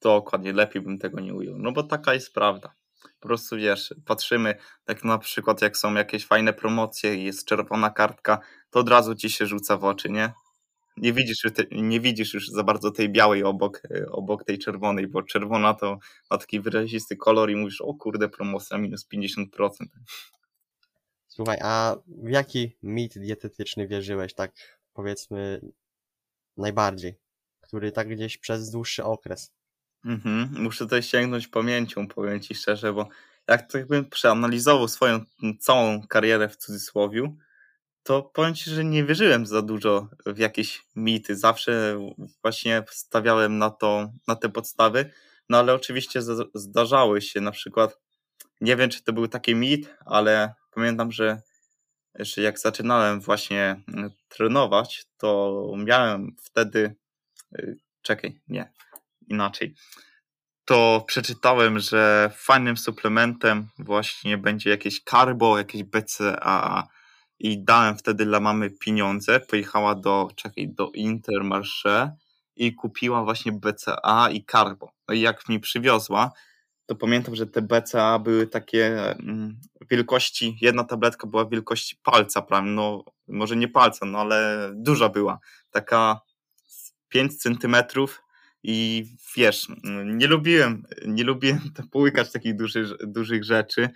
Dokładnie, 0.00 0.52
lepiej 0.52 0.82
bym 0.82 0.98
tego 0.98 1.20
nie 1.20 1.34
ujął. 1.34 1.58
No 1.58 1.72
bo 1.72 1.82
taka 1.82 2.14
jest 2.14 2.34
prawda. 2.34 2.74
Po 3.20 3.28
prostu 3.28 3.56
wiesz, 3.56 3.94
patrzymy, 4.04 4.54
tak 4.84 5.04
na 5.04 5.18
przykład 5.18 5.62
jak 5.62 5.76
są 5.76 5.94
jakieś 5.94 6.26
fajne 6.26 6.52
promocje 6.52 7.14
i 7.14 7.24
jest 7.24 7.44
czerwona 7.44 7.90
kartka, 7.90 8.38
to 8.70 8.80
od 8.80 8.88
razu 8.88 9.14
ci 9.14 9.30
się 9.30 9.46
rzuca 9.46 9.76
w 9.76 9.84
oczy, 9.84 10.10
nie? 10.10 10.32
Nie 10.96 11.12
widzisz, 11.12 11.42
nie 11.70 12.00
widzisz 12.00 12.34
już 12.34 12.48
za 12.48 12.64
bardzo 12.64 12.90
tej 12.90 13.08
białej 13.12 13.44
obok, 13.44 13.82
e, 13.90 14.06
obok 14.06 14.44
tej 14.44 14.58
czerwonej, 14.58 15.06
bo 15.06 15.22
czerwona 15.22 15.74
to 15.74 15.98
ma 16.30 16.38
taki 16.38 16.60
wyrazisty 16.60 17.16
kolor 17.16 17.50
i 17.50 17.56
mówisz, 17.56 17.80
o 17.80 17.94
kurde, 17.94 18.28
promocja 18.28 18.78
minus 18.78 19.06
50%. 19.08 19.86
Słuchaj, 21.28 21.58
a 21.62 21.96
w 22.06 22.30
jaki 22.30 22.76
mit 22.82 23.18
dietetyczny 23.18 23.86
wierzyłeś, 23.88 24.34
tak 24.34 24.52
powiedzmy, 24.92 25.60
najbardziej? 26.56 27.18
Który 27.60 27.92
tak 27.92 28.08
gdzieś 28.08 28.38
przez 28.38 28.70
dłuższy 28.70 29.04
okres. 29.04 29.52
Mhm. 30.04 30.48
Muszę 30.62 30.84
tutaj 30.84 31.02
sięgnąć 31.02 31.48
pamięcią, 31.48 32.08
powiem 32.08 32.40
ci 32.40 32.54
szczerze, 32.54 32.92
bo 32.92 33.08
jak 33.48 33.72
tak 33.72 33.86
bym 33.86 34.10
przeanalizował 34.10 34.88
swoją 34.88 35.20
całą 35.60 36.06
karierę 36.06 36.48
w 36.48 36.56
cudzysłowiu, 36.56 37.36
to 38.02 38.22
powiem 38.22 38.54
ci, 38.54 38.70
że 38.70 38.84
nie 38.84 39.04
wierzyłem 39.04 39.46
za 39.46 39.62
dużo 39.62 40.08
w 40.26 40.38
jakieś 40.38 40.86
mity. 40.96 41.36
Zawsze 41.36 41.98
właśnie 42.42 42.84
stawiałem 42.90 43.58
na 43.58 43.70
to, 43.70 44.12
na 44.28 44.36
te 44.36 44.48
podstawy, 44.48 45.10
no 45.48 45.58
ale 45.58 45.74
oczywiście 45.74 46.22
za- 46.22 46.44
zdarzały 46.54 47.22
się 47.22 47.40
na 47.40 47.50
przykład, 47.50 47.98
nie 48.60 48.76
wiem 48.76 48.90
czy 48.90 49.02
to 49.04 49.12
był 49.12 49.28
taki 49.28 49.54
mit, 49.54 49.94
ale 50.06 50.54
pamiętam, 50.74 51.12
że 51.12 51.42
że 52.18 52.42
jak 52.42 52.58
zaczynałem 52.58 53.20
właśnie 53.20 53.82
trenować, 54.28 55.04
to 55.18 55.62
miałem 55.76 56.36
wtedy, 56.42 56.94
y, 57.58 57.78
czekaj, 58.02 58.40
nie, 58.48 58.72
inaczej, 59.28 59.74
to 60.64 61.04
przeczytałem, 61.06 61.78
że 61.78 62.30
fajnym 62.36 62.76
suplementem 62.76 63.68
właśnie 63.78 64.38
będzie 64.38 64.70
jakieś 64.70 65.00
carbo, 65.00 65.58
jakieś 65.58 65.82
BCAA 65.84 66.88
i 67.38 67.64
dałem 67.64 67.98
wtedy 67.98 68.24
dla 68.24 68.40
mamy 68.40 68.70
pieniądze, 68.70 69.40
pojechała 69.40 69.94
do, 69.94 70.28
czekaj, 70.36 70.68
do 70.68 70.90
Intermarché 70.94 72.16
i 72.56 72.74
kupiła 72.74 73.24
właśnie 73.24 73.52
BCA 73.52 74.30
i 74.30 74.44
carbo. 74.44 74.92
No 75.08 75.14
i 75.14 75.20
jak 75.20 75.48
mi 75.48 75.60
przywiozła, 75.60 76.32
to 76.86 76.94
pamiętam, 76.94 77.36
że 77.36 77.46
te 77.46 77.62
BCA 77.62 78.18
były 78.18 78.46
takie 78.46 79.10
mm, 79.10 79.60
wielkości, 79.90 80.58
jedna 80.60 80.84
tabletka 80.84 81.26
była 81.26 81.46
wielkości 81.46 81.96
palca 82.02 82.42
prawie, 82.42 82.70
no 82.70 83.04
może 83.28 83.56
nie 83.56 83.68
palca, 83.68 84.06
no 84.06 84.18
ale 84.18 84.70
duża 84.74 85.08
była, 85.08 85.38
taka 85.70 86.20
5 87.08 87.36
centymetrów 87.36 88.22
i 88.62 89.06
wiesz, 89.36 89.68
nie 90.04 90.26
lubiłem, 90.26 90.82
nie 91.06 91.24
lubiłem 91.24 91.60
połykać 91.92 92.32
takich 92.32 92.56
dużych, 92.56 92.88
dużych 93.06 93.44
rzeczy 93.44 93.88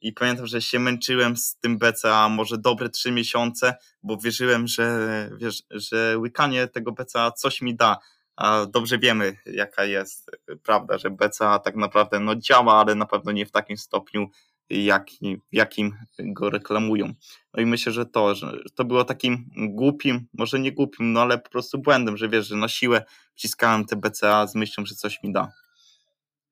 i 0.00 0.12
pamiętam, 0.12 0.46
że 0.46 0.62
się 0.62 0.78
męczyłem 0.78 1.36
z 1.36 1.56
tym 1.56 1.78
BCA 1.78 2.28
może 2.28 2.58
dobre 2.58 2.88
trzy 2.88 3.12
miesiące, 3.12 3.74
bo 4.02 4.16
wierzyłem, 4.16 4.66
że, 4.66 5.30
wiesz, 5.36 5.62
że 5.70 6.18
łykanie 6.18 6.68
tego 6.68 6.92
BCA 6.92 7.30
coś 7.30 7.60
mi 7.60 7.74
da, 7.74 7.98
a 8.36 8.66
dobrze 8.66 8.98
wiemy, 8.98 9.36
jaka 9.46 9.84
jest 9.84 10.30
prawda, 10.62 10.98
że 10.98 11.10
BCA 11.10 11.58
tak 11.58 11.76
naprawdę 11.76 12.20
no, 12.20 12.36
działa, 12.36 12.80
ale 12.80 12.94
na 12.94 13.06
pewno 13.06 13.32
nie 13.32 13.46
w 13.46 13.50
takim 13.50 13.76
stopniu, 13.76 14.30
jak, 14.70 15.10
w 15.52 15.54
jakim 15.56 15.92
go 16.18 16.50
reklamują. 16.50 17.14
No 17.54 17.62
i 17.62 17.66
myślę, 17.66 17.92
że 17.92 18.06
to, 18.06 18.34
że 18.34 18.58
to 18.74 18.84
było 18.84 19.04
takim 19.04 19.50
głupim, 19.56 20.26
może 20.32 20.58
nie 20.60 20.72
głupim, 20.72 21.12
no 21.12 21.20
ale 21.20 21.38
po 21.38 21.50
prostu 21.50 21.78
błędem, 21.78 22.16
że 22.16 22.28
wiesz, 22.28 22.46
że 22.46 22.56
na 22.56 22.68
siłę 22.68 23.04
wciskałem 23.34 23.84
te 23.84 23.96
BCA 23.96 24.46
z 24.46 24.54
myślą, 24.54 24.86
że 24.86 24.94
coś 24.94 25.22
mi 25.22 25.32
da. 25.32 25.52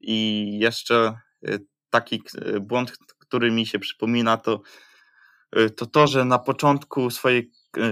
I 0.01 0.59
jeszcze 0.61 1.18
y, 1.49 1.66
taki 1.90 2.23
y, 2.46 2.61
błąd, 2.61 2.99
który 3.18 3.51
mi 3.51 3.66
się 3.66 3.79
przypomina, 3.79 4.37
to 4.37 4.61
y, 5.59 5.70
to, 5.70 5.87
to 5.87 6.07
że 6.07 6.25
na 6.25 6.38
początku 6.38 7.11
swojej 7.11 7.51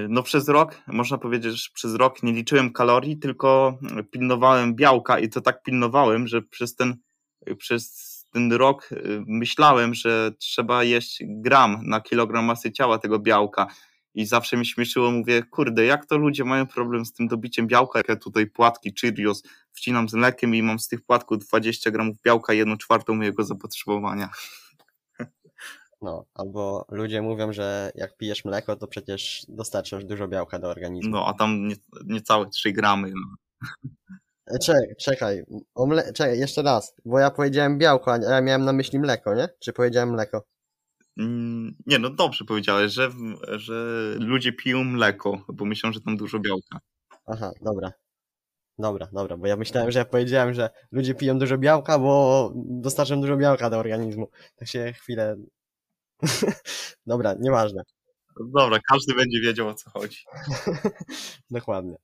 no 0.09 0.23
przez 0.23 0.49
rok, 0.49 0.75
można 0.87 1.19
powiedzieć, 1.19 1.63
że 1.63 1.69
przez 1.75 1.95
rok 1.95 2.23
nie 2.23 2.33
liczyłem 2.33 2.73
kalorii, 2.73 3.19
tylko 3.19 3.79
pilnowałem 4.11 4.75
białka 4.75 5.19
i 5.19 5.29
to 5.29 5.41
tak 5.41 5.63
pilnowałem, 5.63 6.27
że 6.27 6.43
przez 6.43 6.75
ten, 6.75 6.97
przez 7.59 8.08
ten 8.33 8.53
rok 8.53 8.91
myślałem, 9.27 9.95
że 9.95 10.33
trzeba 10.39 10.85
jeść 10.85 11.23
gram 11.27 11.81
na 11.85 12.01
kilogram 12.01 12.45
masy 12.45 12.73
ciała 12.73 12.99
tego 12.99 13.19
białka 13.19 13.67
i 14.15 14.27
zawsze 14.27 14.57
mi 14.57 14.67
śmieszyło, 14.67 15.11
mówię, 15.11 15.43
kurde, 15.51 15.85
jak 15.85 16.07
to 16.07 16.19
ludzie 16.19 16.45
mają 16.45 16.67
problem 16.67 17.07
z 17.07 17.13
tym 17.13 17.29
dobiciem 17.29 17.67
białka, 17.67 17.99
jak 17.99 18.09
ja 18.09 18.17
tutaj 18.17 18.47
płatki 18.47 18.95
Cheerios 19.01 19.43
wcinam 19.73 20.09
z 20.09 20.15
mlekiem 20.15 20.55
i 20.55 20.63
mam 20.63 20.79
z 20.79 20.89
tych 20.89 21.03
płatków 21.03 21.39
20 21.39 21.91
gramów 21.91 22.17
białka, 22.25 22.53
jedną 22.53 22.77
czwartą 22.77 23.15
mojego 23.15 23.45
zapotrzebowania. 23.45 24.31
No, 26.03 26.25
albo 26.35 26.87
ludzie 26.91 27.23
mówią, 27.23 27.53
że 27.53 27.91
jak 27.95 28.17
pijesz 28.17 28.45
mleko, 28.45 28.77
to 28.77 28.87
przecież 28.87 29.47
dostarczasz 29.49 30.05
dużo 30.05 30.29
białka 30.29 30.59
do 30.59 30.69
organizmu. 30.69 31.11
No, 31.11 31.27
a 31.27 31.35
tam 31.35 31.69
nie, 31.69 31.75
niecałe 32.05 32.49
3 32.51 32.73
gramy. 32.73 33.13
No. 33.15 33.37
E, 34.51 34.59
czekaj, 34.59 34.95
czekaj, 34.99 35.45
o 35.75 35.87
mle... 35.87 36.13
czekaj, 36.13 36.39
jeszcze 36.39 36.63
raz, 36.63 36.95
bo 37.05 37.19
ja 37.19 37.31
powiedziałem 37.31 37.79
białko, 37.79 38.13
a 38.13 38.19
ja 38.19 38.41
miałem 38.41 38.65
na 38.65 38.73
myśli 38.73 38.99
mleko, 38.99 39.35
nie? 39.35 39.49
Czy 39.61 39.73
powiedziałem 39.73 40.11
mleko? 40.11 40.43
Mm, 41.19 41.75
nie, 41.87 41.99
no 41.99 42.11
dobrze 42.11 42.45
powiedziałeś, 42.45 42.93
że, 42.93 43.11
że 43.49 43.75
ludzie 44.19 44.53
piją 44.53 44.85
mleko, 44.85 45.45
bo 45.49 45.65
myślą, 45.65 45.93
że 45.93 46.01
tam 46.01 46.17
dużo 46.17 46.39
białka. 46.39 46.79
Aha, 47.27 47.53
dobra. 47.63 47.93
Dobra, 48.79 49.09
dobra, 49.13 49.37
bo 49.37 49.47
ja 49.47 49.57
myślałem, 49.57 49.91
że 49.91 49.99
ja 49.99 50.05
powiedziałem, 50.05 50.55
że 50.55 50.71
ludzie 50.93 51.15
piją 51.15 51.39
dużo 51.39 51.59
białka, 51.59 51.99
bo 51.99 52.53
dostarczam 52.57 53.21
dużo 53.21 53.37
białka 53.37 53.71
do 53.71 53.79
organizmu. 53.79 54.31
Tak 54.57 54.69
się 54.69 54.93
chwilę 54.93 55.37
Dobra, 57.07 57.35
nieważne. 57.41 57.83
Dobra, 58.55 58.79
każdy 58.91 59.15
będzie 59.15 59.41
wiedział 59.41 59.69
o 59.69 59.75
co 59.75 59.91
chodzi. 59.91 60.25
Dokładnie. 61.51 61.97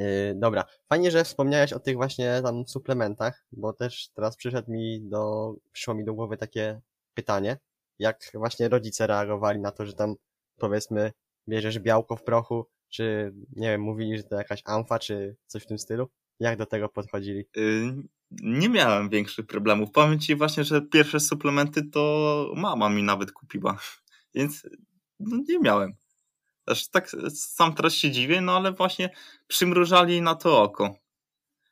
Yy, 0.00 0.34
dobra, 0.34 0.64
fajnie, 0.88 1.10
że 1.10 1.24
wspomniałeś 1.24 1.72
o 1.72 1.80
tych 1.80 1.96
właśnie 1.96 2.40
tam 2.44 2.66
suplementach, 2.66 3.46
bo 3.52 3.72
też 3.72 4.08
teraz 4.14 4.36
przyszedł 4.36 4.72
mi 4.72 5.00
do, 5.02 5.54
przyszło 5.72 5.94
mi 5.94 6.04
do 6.04 6.14
głowy 6.14 6.36
takie 6.36 6.80
pytanie, 7.14 7.58
jak 7.98 8.30
właśnie 8.34 8.68
rodzice 8.68 9.06
reagowali 9.06 9.60
na 9.60 9.70
to, 9.70 9.86
że 9.86 9.92
tam 9.92 10.14
powiedzmy 10.56 11.12
bierzesz 11.48 11.78
białko 11.78 12.16
w 12.16 12.22
prochu, 12.22 12.66
czy 12.88 13.32
nie 13.56 13.68
wiem, 13.68 13.80
mówili, 13.80 14.16
że 14.16 14.22
to 14.22 14.36
jakaś 14.36 14.62
amfa, 14.64 14.98
czy 14.98 15.36
coś 15.46 15.62
w 15.62 15.66
tym 15.66 15.78
stylu? 15.78 16.08
Jak 16.40 16.58
do 16.58 16.66
tego 16.66 16.88
podchodzili? 16.88 17.44
Yy, 17.56 17.92
nie 18.30 18.68
miałem 18.68 19.08
większych 19.08 19.46
problemów. 19.46 19.90
Powiem 19.90 20.20
ci 20.20 20.36
właśnie, 20.36 20.64
że 20.64 20.82
pierwsze 20.82 21.20
suplementy 21.20 21.90
to 21.90 22.52
mama 22.56 22.90
mi 22.90 23.02
nawet 23.02 23.32
kupiła, 23.32 23.78
więc 24.34 24.66
no, 25.18 25.36
nie 25.48 25.58
miałem. 25.58 25.92
Aż 26.66 26.88
tak 26.88 27.10
sam 27.34 27.74
teraz 27.74 27.94
się 27.94 28.10
dziwię, 28.10 28.40
no 28.40 28.56
ale 28.56 28.72
właśnie 28.72 29.10
przymrużali 29.46 30.22
na 30.22 30.34
to 30.34 30.62
oko. 30.62 30.94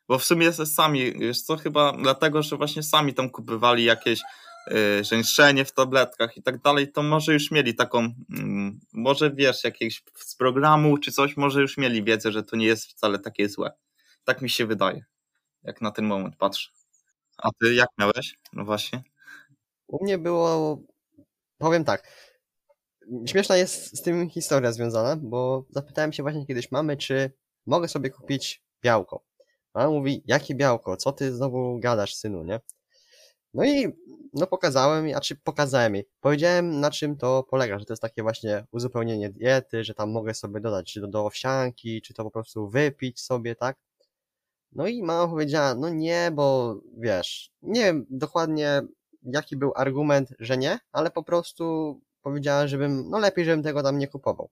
Bo 0.07 0.19
w 0.19 0.25
sumie 0.25 0.53
sami, 0.53 1.13
wiesz 1.19 1.41
co, 1.41 1.57
chyba 1.57 1.93
dlatego, 1.93 2.43
że 2.43 2.57
właśnie 2.57 2.83
sami 2.83 3.13
tam 3.13 3.29
kupywali 3.29 3.83
jakieś 3.83 4.21
yy, 4.67 5.65
w 5.65 5.71
tabletkach 5.71 6.37
i 6.37 6.43
tak 6.43 6.61
dalej, 6.61 6.91
to 6.91 7.03
może 7.03 7.33
już 7.33 7.51
mieli 7.51 7.75
taką, 7.75 8.03
yy, 8.03 8.71
może 8.93 9.31
wiesz, 9.31 9.63
jakieś 9.63 10.03
z 10.15 10.35
programu 10.35 10.97
czy 10.97 11.11
coś, 11.11 11.37
może 11.37 11.61
już 11.61 11.77
mieli 11.77 12.03
wiedzę, 12.03 12.31
że 12.31 12.43
to 12.43 12.55
nie 12.55 12.65
jest 12.65 12.85
wcale 12.85 13.19
takie 13.19 13.49
złe. 13.49 13.71
Tak 14.23 14.41
mi 14.41 14.49
się 14.49 14.65
wydaje 14.65 15.05
jak 15.63 15.81
na 15.81 15.91
ten 15.91 16.05
moment 16.05 16.35
patrzę. 16.35 16.69
A 17.37 17.49
ty 17.61 17.73
jak 17.73 17.89
miałeś? 17.97 18.35
No 18.53 18.65
właśnie. 18.65 19.03
U 19.87 20.03
mnie 20.03 20.17
było, 20.17 20.77
powiem 21.57 21.83
tak, 21.83 22.03
śmieszna 23.25 23.57
jest 23.57 23.97
z 23.97 24.01
tym 24.01 24.29
historia 24.29 24.71
związana, 24.71 25.15
bo 25.15 25.65
zapytałem 25.69 26.13
się 26.13 26.23
właśnie 26.23 26.45
kiedyś 26.45 26.71
mamy, 26.71 26.97
czy 26.97 27.31
mogę 27.65 27.87
sobie 27.87 28.09
kupić 28.09 28.63
białko. 28.83 29.23
Mama 29.75 29.89
mówi, 29.89 30.23
jakie 30.25 30.55
białko? 30.55 30.97
Co 30.97 31.11
ty 31.11 31.35
znowu 31.35 31.79
gadasz, 31.79 32.15
synu, 32.15 32.43
nie? 32.43 32.59
No 33.53 33.65
i 33.65 33.87
no 34.33 34.47
pokazałem, 34.47 35.05
a 35.15 35.21
czy 35.21 35.35
pokazałem 35.35 35.95
jej. 35.95 36.05
Powiedziałem, 36.19 36.79
na 36.79 36.91
czym 36.91 37.17
to 37.17 37.43
polega, 37.43 37.79
że 37.79 37.85
to 37.85 37.93
jest 37.93 38.01
takie 38.01 38.23
właśnie 38.23 38.65
uzupełnienie 38.71 39.29
diety, 39.29 39.83
że 39.83 39.93
tam 39.93 40.11
mogę 40.11 40.33
sobie 40.33 40.59
dodać, 40.59 40.93
czy 40.93 41.01
to 41.01 41.07
do 41.07 41.25
owsianki, 41.25 42.01
czy 42.01 42.13
to 42.13 42.23
po 42.23 42.31
prostu 42.31 42.69
wypić 42.69 43.21
sobie, 43.21 43.55
tak? 43.55 43.77
No 44.71 44.87
i 44.87 45.03
mama 45.03 45.27
powiedziała, 45.27 45.75
no 45.75 45.89
nie, 45.89 46.31
bo 46.33 46.75
wiesz, 46.97 47.51
nie 47.61 47.81
wiem 47.81 48.05
dokładnie 48.09 48.81
jaki 49.23 49.57
był 49.57 49.71
argument, 49.75 50.33
że 50.39 50.57
nie, 50.57 50.79
ale 50.91 51.11
po 51.11 51.23
prostu 51.23 51.95
powiedziała, 52.21 52.67
żebym, 52.67 53.09
no 53.09 53.19
lepiej, 53.19 53.45
żebym 53.45 53.63
tego 53.63 53.83
tam 53.83 53.97
nie 53.97 54.07
kupował. 54.07 54.49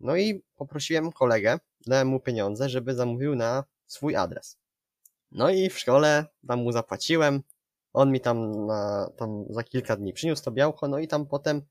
No 0.00 0.16
i 0.16 0.42
poprosiłem 0.56 1.12
kolegę, 1.12 1.58
dałem 1.86 2.08
mu 2.08 2.20
pieniądze, 2.20 2.68
żeby 2.68 2.94
zamówił 2.94 3.34
na 3.34 3.64
swój 3.86 4.16
adres. 4.16 4.58
No 5.32 5.50
i 5.50 5.70
w 5.70 5.78
szkole 5.78 6.26
tam 6.48 6.58
mu 6.62 6.72
zapłaciłem, 6.72 7.42
on 7.92 8.12
mi 8.12 8.20
tam, 8.20 8.66
na, 8.66 9.10
tam 9.16 9.44
za 9.50 9.62
kilka 9.62 9.96
dni 9.96 10.12
przyniósł 10.12 10.44
to 10.44 10.50
białko, 10.50 10.88
no 10.88 10.98
i 10.98 11.08
tam 11.08 11.26
potem 11.26 11.62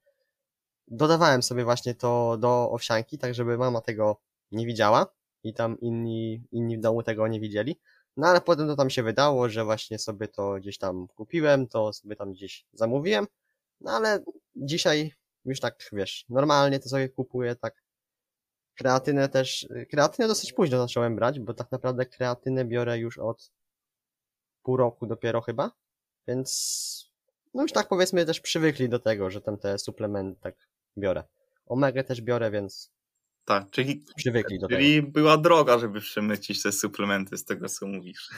dodawałem 0.87 1.43
sobie 1.43 1.63
właśnie 1.63 1.95
to 1.95 2.37
do 2.37 2.71
owsianki, 2.71 3.17
tak 3.17 3.33
żeby 3.33 3.57
mama 3.57 3.81
tego 3.81 4.21
nie 4.51 4.65
widziała 4.65 5.05
i 5.43 5.53
tam 5.53 5.79
inni, 5.79 6.43
inni 6.51 6.77
w 6.77 6.81
domu 6.81 7.03
tego 7.03 7.27
nie 7.27 7.39
widzieli. 7.39 7.79
No 8.17 8.27
ale 8.27 8.41
potem 8.41 8.67
to 8.67 8.75
tam 8.75 8.89
się 8.89 9.03
wydało, 9.03 9.49
że 9.49 9.65
właśnie 9.65 9.99
sobie 9.99 10.27
to 10.27 10.53
gdzieś 10.53 10.77
tam 10.77 11.07
kupiłem, 11.07 11.67
to 11.67 11.93
sobie 11.93 12.15
tam 12.15 12.31
gdzieś 12.31 12.65
zamówiłem. 12.73 13.27
No 13.81 13.91
ale 13.91 14.23
dzisiaj 14.55 15.13
już 15.45 15.59
tak, 15.59 15.89
wiesz, 15.91 16.25
normalnie 16.29 16.79
to 16.79 16.89
sobie 16.89 17.09
kupuję, 17.09 17.55
tak. 17.55 17.83
Kreatynę 18.75 19.29
też, 19.29 19.67
kreatynę 19.89 20.27
dosyć 20.27 20.53
późno 20.53 20.77
zacząłem 20.77 21.15
brać, 21.15 21.39
bo 21.39 21.53
tak 21.53 21.71
naprawdę 21.71 22.05
kreatynę 22.05 22.65
biorę 22.65 22.99
już 22.99 23.17
od 23.17 23.51
pół 24.63 24.77
roku 24.77 25.07
dopiero 25.07 25.41
chyba, 25.41 25.71
więc 26.27 27.11
no 27.53 27.61
już 27.61 27.71
tak 27.71 27.87
powiedzmy 27.87 28.25
też 28.25 28.39
przywykli 28.39 28.89
do 28.89 28.99
tego, 28.99 29.29
że 29.29 29.41
tam 29.41 29.57
te 29.57 29.79
suplementy 29.79 30.41
tak 30.41 30.55
biorę. 30.97 31.23
Omegę 31.65 32.03
też 32.03 32.21
biorę, 32.21 32.51
więc 32.51 32.91
tak, 33.45 33.69
czyli, 33.69 34.05
przywykli 34.15 34.59
do 34.59 34.67
czyli 34.67 34.95
tego. 34.95 35.11
była 35.11 35.37
droga, 35.37 35.79
żeby 35.79 36.01
przemycić 36.01 36.63
te 36.63 36.71
suplementy 36.71 37.37
z 37.37 37.45
tego, 37.45 37.69
co 37.69 37.87
mówisz. 37.87 38.29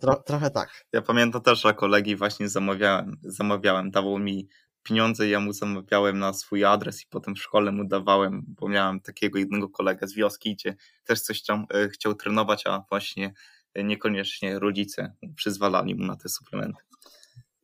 Tro, 0.00 0.22
trochę 0.22 0.50
tak. 0.50 0.84
Ja 0.92 1.02
pamiętam 1.02 1.42
też, 1.42 1.62
że 1.62 1.74
kolegi 1.74 2.16
właśnie 2.16 2.48
zamawiałem, 2.48 3.16
zamawiałem, 3.24 3.90
dawał 3.90 4.18
mi 4.18 4.48
pieniądze, 4.82 5.28
ja 5.28 5.40
mu 5.40 5.52
zamawiałem 5.52 6.18
na 6.18 6.32
swój 6.32 6.64
adres 6.64 7.02
i 7.02 7.06
potem 7.10 7.34
w 7.34 7.38
szkole 7.38 7.72
mu 7.72 7.84
dawałem, 7.84 8.42
bo 8.48 8.68
miałem 8.68 9.00
takiego 9.00 9.38
jednego 9.38 9.68
kolegę 9.68 10.08
z 10.08 10.14
wioski, 10.14 10.54
gdzie 10.54 10.76
też 11.04 11.20
coś 11.20 11.38
chciał, 11.38 11.58
e, 11.74 11.88
chciał 11.88 12.14
trenować, 12.14 12.66
a 12.66 12.84
właśnie 12.88 13.34
niekoniecznie 13.76 14.58
rodzice 14.58 15.14
przyzwalali 15.36 15.94
mu 15.94 16.04
na 16.04 16.16
te 16.16 16.28
suplementy. 16.28 16.82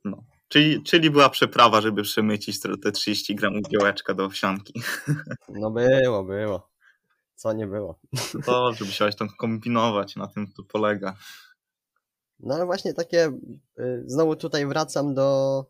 No. 0.04 0.24
Czyli, 0.48 0.82
czyli 0.82 1.10
była 1.10 1.30
przeprawa, 1.30 1.80
żeby 1.80 2.02
przemycić 2.02 2.60
te 2.60 2.78
te 2.78 2.92
30 2.92 3.34
gramów 3.34 3.62
białeczka 3.70 4.14
do 4.14 4.24
owsianki. 4.24 4.82
No 5.48 5.70
było, 5.70 6.24
było. 6.24 6.70
Co 7.34 7.52
nie 7.52 7.66
było. 7.66 8.00
To, 8.46 8.72
żeby 8.72 8.92
się 8.92 9.10
tam 9.10 9.28
kombinować, 9.38 10.16
na 10.16 10.26
tym 10.26 10.52
to 10.52 10.62
polega. 10.62 11.16
No 12.40 12.54
ale 12.54 12.66
właśnie 12.66 12.94
takie, 12.94 13.32
y, 13.78 14.02
znowu 14.06 14.36
tutaj 14.36 14.66
wracam 14.66 15.14
do, 15.14 15.66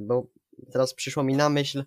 bo 0.00 0.26
teraz 0.72 0.94
przyszło 0.94 1.22
mi 1.22 1.34
na 1.34 1.48
myśl 1.48 1.84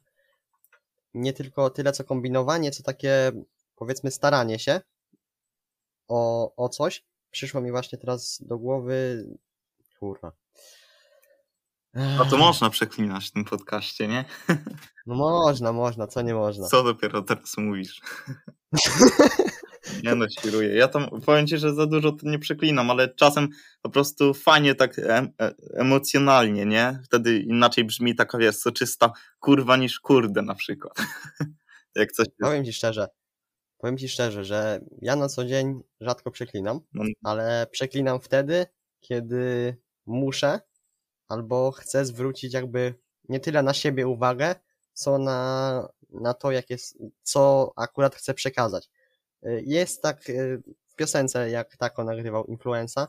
nie 1.14 1.34
tylko 1.34 1.70
tyle 1.70 1.92
co 1.92 2.04
kombinowanie, 2.04 2.72
co 2.72 2.84
takie 2.84 3.32
powiedzmy 3.76 4.12
staranie 4.12 4.60
się 4.60 4.82
o, 6.08 6.52
o 6.56 6.70
coś. 6.70 7.04
Przyszło 7.32 7.62
mi 7.62 7.72
właśnie 7.72 7.98
teraz 7.98 8.42
do 8.42 8.58
głowy, 8.58 9.28
kurwa. 10.00 10.32
A 12.20 12.26
to 12.26 12.38
można 12.38 12.70
przeklinać 12.70 13.28
w 13.28 13.32
tym 13.32 13.46
podcaście, 13.46 14.08
nie? 14.08 14.26
No 15.08 15.16
można, 15.16 15.74
można, 15.74 16.08
co 16.08 16.22
nie 16.22 16.34
można. 16.34 16.68
Co 16.68 16.84
dopiero 16.84 17.22
teraz 17.22 17.58
mówisz? 17.58 18.02
Nie 20.04 20.16
no, 20.16 20.26
świruję. 20.30 20.76
Ja 20.76 20.88
tam 20.88 21.22
powiem 21.26 21.48
ci, 21.48 21.58
że 21.58 21.74
za 21.74 21.86
dużo 21.86 22.12
to 22.12 22.30
nie 22.30 22.40
przeklinam, 22.40 22.92
ale 22.92 23.16
czasem 23.16 23.50
po 23.82 23.90
prostu 23.90 24.34
fajnie 24.34 24.76
tak 24.76 25.00
em, 25.00 25.30
e, 25.42 25.54
emocjonalnie, 25.74 26.66
nie? 26.66 27.00
Wtedy 27.06 27.40
inaczej 27.40 27.84
brzmi 27.84 28.16
taka, 28.16 28.38
wiesz, 28.38 28.56
soczysta 28.56 29.12
kurwa 29.40 29.78
niż 29.78 30.00
kurde 30.00 30.42
na 30.42 30.56
przykład. 30.56 30.94
Jak 31.96 32.12
coś 32.12 32.28
Powiem 32.40 32.66
ci 32.66 32.74
szczerze, 32.74 33.08
powiem 33.78 33.98
ci 33.98 34.10
szczerze, 34.10 34.46
że 34.46 34.80
ja 35.02 35.16
na 35.16 35.30
co 35.30 35.46
dzień 35.46 35.82
rzadko 36.02 36.32
przeklinam, 36.32 36.80
no, 36.94 37.04
ale 37.24 37.68
przeklinam 37.72 38.20
wtedy, 38.22 38.66
kiedy 39.00 39.76
muszę 40.06 40.60
albo 41.28 41.72
chcę 41.72 42.06
zwrócić 42.06 42.54
jakby 42.54 42.96
nie 43.30 43.40
tyle 43.40 43.64
na 43.64 43.74
siebie 43.74 44.08
uwagę, 44.08 44.56
co 44.94 45.18
na, 45.18 45.90
na 46.10 46.34
to, 46.34 46.52
jak 46.52 46.70
jest, 46.70 46.98
co 47.24 47.74
akurat 47.76 48.16
chcę 48.16 48.34
przekazać. 48.34 48.90
Y, 49.48 49.64
Jest 49.66 50.02
tak 50.02 50.30
y, 50.30 50.62
w 50.88 50.96
piosence, 50.96 51.50
jak 51.50 51.78
Tako 51.78 52.04
nagrywał 52.04 52.46
Influenza, 52.46 53.08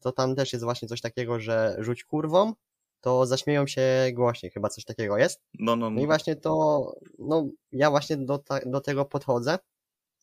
to 0.00 0.12
tam 0.12 0.36
też 0.36 0.52
jest 0.52 0.64
właśnie 0.64 0.88
coś 0.88 1.00
takiego, 1.00 1.40
że 1.40 1.76
rzuć 1.78 2.04
kurwą, 2.04 2.52
to 3.00 3.26
zaśmieją 3.26 3.66
się 3.66 3.82
głośniej, 4.12 4.52
chyba 4.52 4.68
coś 4.68 4.84
takiego 4.84 5.18
jest. 5.18 5.42
no, 5.58 5.76
no, 5.76 5.90
No 5.90 5.98
i 5.98 6.02
no. 6.02 6.06
właśnie 6.06 6.36
to, 6.36 6.92
no 7.18 7.48
ja 7.72 7.90
właśnie 7.90 8.16
do, 8.16 8.38
ta, 8.38 8.60
do 8.66 8.80
tego 8.80 9.04
podchodzę, 9.04 9.58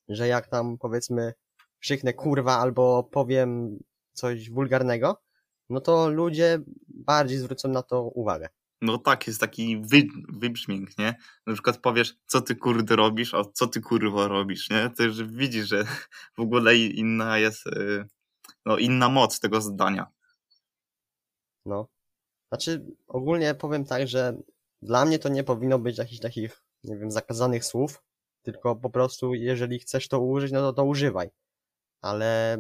że 0.10 0.28
jak 0.28 0.48
tam 0.48 0.78
powiedzmy 0.78 1.34
krzyknę 1.80 2.14
kurwa 2.14 2.58
albo 2.60 3.04
powiem 3.04 3.80
coś 4.14 4.50
wulgarnego, 4.50 5.22
no 5.70 5.82
to 5.82 6.10
ludzie 6.10 6.60
bardziej 6.88 7.38
zwrócą 7.38 7.70
na 7.70 7.84
to 7.84 8.02
uwagę. 8.04 8.50
No 8.84 8.98
tak, 8.98 9.28
jest 9.28 9.40
taki 9.40 9.78
wy, 9.78 10.08
wybrzmięk, 10.30 10.98
nie? 10.98 11.16
Na 11.48 11.54
przykład 11.54 11.78
powiesz, 11.78 12.16
co 12.26 12.42
ty 12.42 12.56
kurde 12.56 12.96
robisz, 12.96 13.34
a 13.34 13.44
co 13.54 13.68
ty 13.68 13.82
kurwa 13.82 14.28
robisz, 14.28 14.70
nie? 14.70 14.90
To 14.98 15.04
już 15.04 15.24
widzisz, 15.24 15.68
że 15.68 15.84
w 16.38 16.40
ogóle 16.40 16.78
inna 16.78 17.38
jest, 17.38 17.68
y, 17.68 18.06
no 18.66 18.78
inna 18.78 19.10
moc 19.10 19.40
tego 19.40 19.62
zdania. 19.62 20.08
No. 21.66 21.88
Znaczy, 22.52 22.86
ogólnie 23.08 23.56
powiem 23.56 23.86
tak, 23.86 24.08
że 24.08 24.38
dla 24.82 25.06
mnie 25.06 25.20
to 25.20 25.30
nie 25.30 25.44
powinno 25.44 25.80
być 25.80 25.98
jakichś 25.98 26.20
takich, 26.20 26.64
nie 26.84 26.98
wiem, 26.98 27.12
zakazanych 27.12 27.66
słów, 27.66 28.04
tylko 28.42 28.76
po 28.76 28.90
prostu, 28.90 29.34
jeżeli 29.34 29.80
chcesz 29.80 30.08
to 30.08 30.20
użyć, 30.20 30.52
no 30.52 30.60
to 30.60 30.74
to 30.74 30.84
używaj. 30.84 31.30
Ale, 32.02 32.58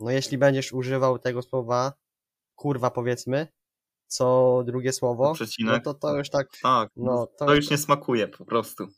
no 0.00 0.10
jeśli 0.10 0.38
będziesz 0.38 0.72
używał 0.72 1.18
tego 1.18 1.42
słowa, 1.42 1.92
kurwa 2.54 2.90
powiedzmy, 2.90 3.48
co 4.10 4.62
drugie 4.66 4.92
słowo, 4.92 5.24
no 5.28 5.34
Przecinek. 5.34 5.84
to 5.84 5.94
to 5.94 6.16
już 6.16 6.30
tak, 6.30 6.48
Tak, 6.62 6.90
no 6.96 7.26
to, 7.38 7.46
to 7.46 7.54
już 7.54 7.70
nie 7.70 7.78
smakuje 7.78 8.28
po 8.28 8.44
prostu. 8.44 8.88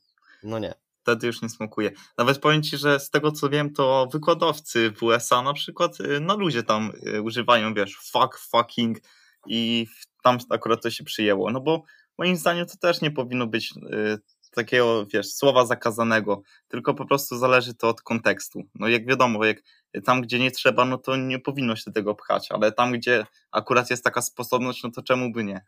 no 0.42 0.58
nie. 0.58 0.74
Wtedy 1.02 1.26
już 1.26 1.42
nie 1.42 1.48
smakuje. 1.48 1.90
Nawet 2.18 2.38
powiem 2.38 2.62
ci, 2.62 2.76
że 2.76 3.00
z 3.00 3.10
tego 3.10 3.32
co 3.32 3.48
wiem, 3.48 3.72
to 3.72 4.08
wykładowcy 4.12 4.90
w 4.90 5.02
USA 5.02 5.42
na 5.42 5.52
przykład, 5.52 6.00
y, 6.00 6.20
no 6.20 6.36
ludzie 6.36 6.62
tam 6.62 6.92
y, 7.06 7.22
używają, 7.22 7.74
wiesz, 7.74 7.96
fuck, 7.96 8.38
fucking 8.38 8.98
i 9.46 9.86
tam 10.22 10.38
akurat 10.50 10.82
to 10.82 10.90
się 10.90 11.04
przyjęło. 11.04 11.50
No 11.50 11.60
bo 11.60 11.82
moim 12.18 12.36
zdaniem 12.36 12.66
to 12.66 12.76
też 12.76 13.00
nie 13.00 13.10
powinno 13.10 13.46
być 13.46 13.72
y, 13.92 14.18
takiego, 14.54 15.06
wiesz, 15.06 15.32
słowa 15.32 15.66
zakazanego, 15.66 16.42
tylko 16.68 16.94
po 16.94 17.06
prostu 17.06 17.38
zależy 17.38 17.74
to 17.74 17.88
od 17.88 18.02
kontekstu. 18.02 18.62
No 18.74 18.88
jak 18.88 19.06
wiadomo, 19.06 19.44
jak 19.44 19.56
tam, 20.04 20.22
gdzie 20.22 20.38
nie 20.38 20.50
trzeba, 20.50 20.84
no 20.84 20.98
to 20.98 21.16
nie 21.16 21.38
powinno 21.38 21.76
się 21.76 21.92
tego 21.92 22.14
pchać, 22.14 22.52
ale 22.52 22.72
tam, 22.72 22.92
gdzie 22.92 23.26
akurat 23.52 23.90
jest 23.90 24.04
taka 24.04 24.22
sposobność, 24.22 24.82
no 24.82 24.90
to 24.90 25.02
czemu 25.02 25.32
by 25.32 25.44
nie? 25.44 25.64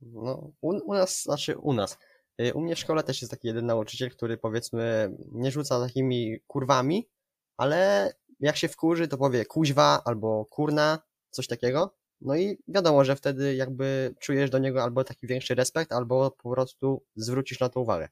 No, 0.00 0.52
u, 0.60 0.68
u 0.68 0.94
nas, 0.94 1.22
znaczy 1.22 1.56
u 1.56 1.72
nas. 1.72 1.98
Y, 2.40 2.54
U 2.54 2.60
mnie 2.60 2.76
w 2.76 2.78
szkole 2.78 3.02
też 3.02 3.22
jest 3.22 3.30
taki 3.30 3.48
jeden 3.48 3.66
nauczyciel, 3.66 4.10
który 4.10 4.36
powiedzmy 4.36 5.10
nie 5.32 5.50
rzuca 5.50 5.80
takimi 5.80 6.40
kurwami, 6.46 7.08
ale 7.56 8.12
jak 8.40 8.56
się 8.56 8.68
wkurzy, 8.68 9.08
to 9.08 9.18
powie 9.18 9.44
kuźwa 9.44 10.02
albo 10.04 10.44
kurna, 10.44 10.98
coś 11.30 11.46
takiego. 11.46 11.94
No 12.20 12.36
i 12.36 12.58
wiadomo, 12.68 13.04
że 13.04 13.16
wtedy 13.16 13.54
jakby 13.54 14.14
czujesz 14.20 14.50
do 14.50 14.58
niego 14.58 14.82
albo 14.82 15.04
taki 15.04 15.26
większy 15.26 15.54
respekt, 15.54 15.92
albo 15.92 16.30
po 16.30 16.50
prostu 16.50 17.04
zwrócisz 17.16 17.60
na 17.60 17.68
to 17.68 17.80
uwagę. 17.80 18.08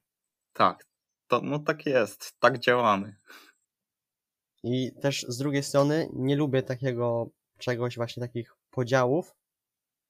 Tak, 0.52 0.86
to, 1.28 1.40
no 1.40 1.58
tak 1.58 1.86
jest, 1.86 2.32
tak 2.40 2.58
działamy. 2.58 3.16
I 4.64 4.92
też 4.92 5.26
z 5.28 5.36
drugiej 5.36 5.62
strony 5.62 6.08
nie 6.12 6.36
lubię 6.36 6.62
takiego 6.62 7.30
czegoś, 7.58 7.96
właśnie 7.96 8.20
takich 8.20 8.56
podziałów, 8.70 9.34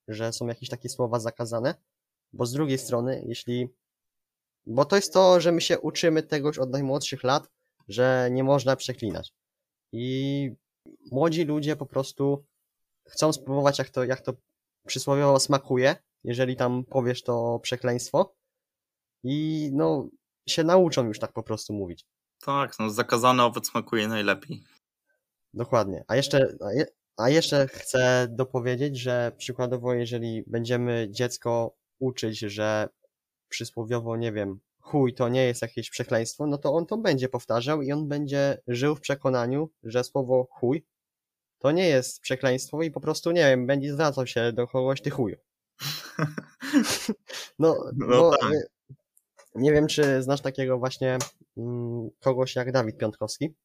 że 0.07 0.33
są 0.33 0.47
jakieś 0.47 0.69
takie 0.69 0.89
słowa 0.89 1.19
zakazane, 1.19 1.75
bo 2.33 2.45
z 2.45 2.51
drugiej 2.51 2.77
strony, 2.77 3.23
jeśli. 3.27 3.69
Bo 4.65 4.85
to 4.85 4.95
jest 4.95 5.13
to, 5.13 5.39
że 5.41 5.51
my 5.51 5.61
się 5.61 5.79
uczymy 5.79 6.23
tegoś 6.23 6.57
od 6.57 6.69
najmłodszych 6.69 7.23
lat, 7.23 7.49
że 7.87 8.29
nie 8.31 8.43
można 8.43 8.75
przeklinać. 8.75 9.33
I 9.91 10.51
młodzi 11.11 11.45
ludzie 11.45 11.75
po 11.75 11.85
prostu 11.85 12.45
chcą 13.07 13.33
spróbować, 13.33 13.79
jak 13.79 13.89
to, 13.89 14.03
jak 14.03 14.21
to 14.21 14.33
przysłowiowo 14.87 15.39
smakuje, 15.39 15.95
jeżeli 16.23 16.55
tam 16.55 16.83
powiesz 16.85 17.23
to 17.23 17.59
przekleństwo. 17.59 18.35
I 19.23 19.69
no, 19.73 20.09
się 20.47 20.63
nauczą 20.63 21.07
już 21.07 21.19
tak 21.19 21.33
po 21.33 21.43
prostu 21.43 21.73
mówić. 21.73 22.05
Tak, 22.45 22.79
no 22.79 22.89
zakazany 22.89 23.43
owoc 23.43 23.69
smakuje 23.69 24.07
najlepiej. 24.07 24.63
Dokładnie. 25.53 26.03
A 26.07 26.15
jeszcze, 26.15 26.55
a, 26.65 26.73
je, 26.73 26.85
a 27.17 27.29
jeszcze 27.29 27.67
chcę 27.67 28.27
dopowiedzieć, 28.29 28.97
że 28.99 29.31
przykładowo, 29.37 29.93
jeżeli 29.93 30.43
będziemy 30.47 31.07
dziecko 31.11 31.75
uczyć, 31.99 32.39
że 32.39 32.89
przysłowiowo, 33.49 34.17
nie 34.17 34.31
wiem, 34.31 34.59
chuj 34.79 35.13
to 35.13 35.29
nie 35.29 35.45
jest 35.45 35.61
jakieś 35.61 35.89
przekleństwo, 35.89 36.47
no 36.47 36.57
to 36.57 36.73
on 36.73 36.85
to 36.85 36.97
będzie 36.97 37.29
powtarzał 37.29 37.81
i 37.81 37.91
on 37.91 38.07
będzie 38.07 38.61
żył 38.67 38.95
w 38.95 39.01
przekonaniu, 39.01 39.69
że 39.83 40.03
słowo 40.03 40.47
chuj 40.51 40.85
to 41.59 41.71
nie 41.71 41.87
jest 41.87 42.21
przekleństwo 42.21 42.81
i 42.81 42.91
po 42.91 43.01
prostu, 43.01 43.31
nie 43.31 43.41
wiem, 43.41 43.67
będzie 43.67 43.93
zwracał 43.93 44.27
się 44.27 44.53
do 44.53 44.67
kogoś 44.67 45.01
ty 45.01 45.09
chuju. 45.09 45.37
No, 47.59 47.75
No 47.93 48.07
bo 48.07 48.37
tak. 48.37 48.51
Nie, 49.55 49.71
wiem, 49.71 49.87
czy 49.87 50.23
znasz 50.23 50.41
takiego 50.41 50.77
właśnie 50.77 51.17
mm, 51.57 52.09
kogoś 52.19 52.55
jak 52.55 52.71
Dawid 52.71 52.97
Piątkowski. 52.97 53.55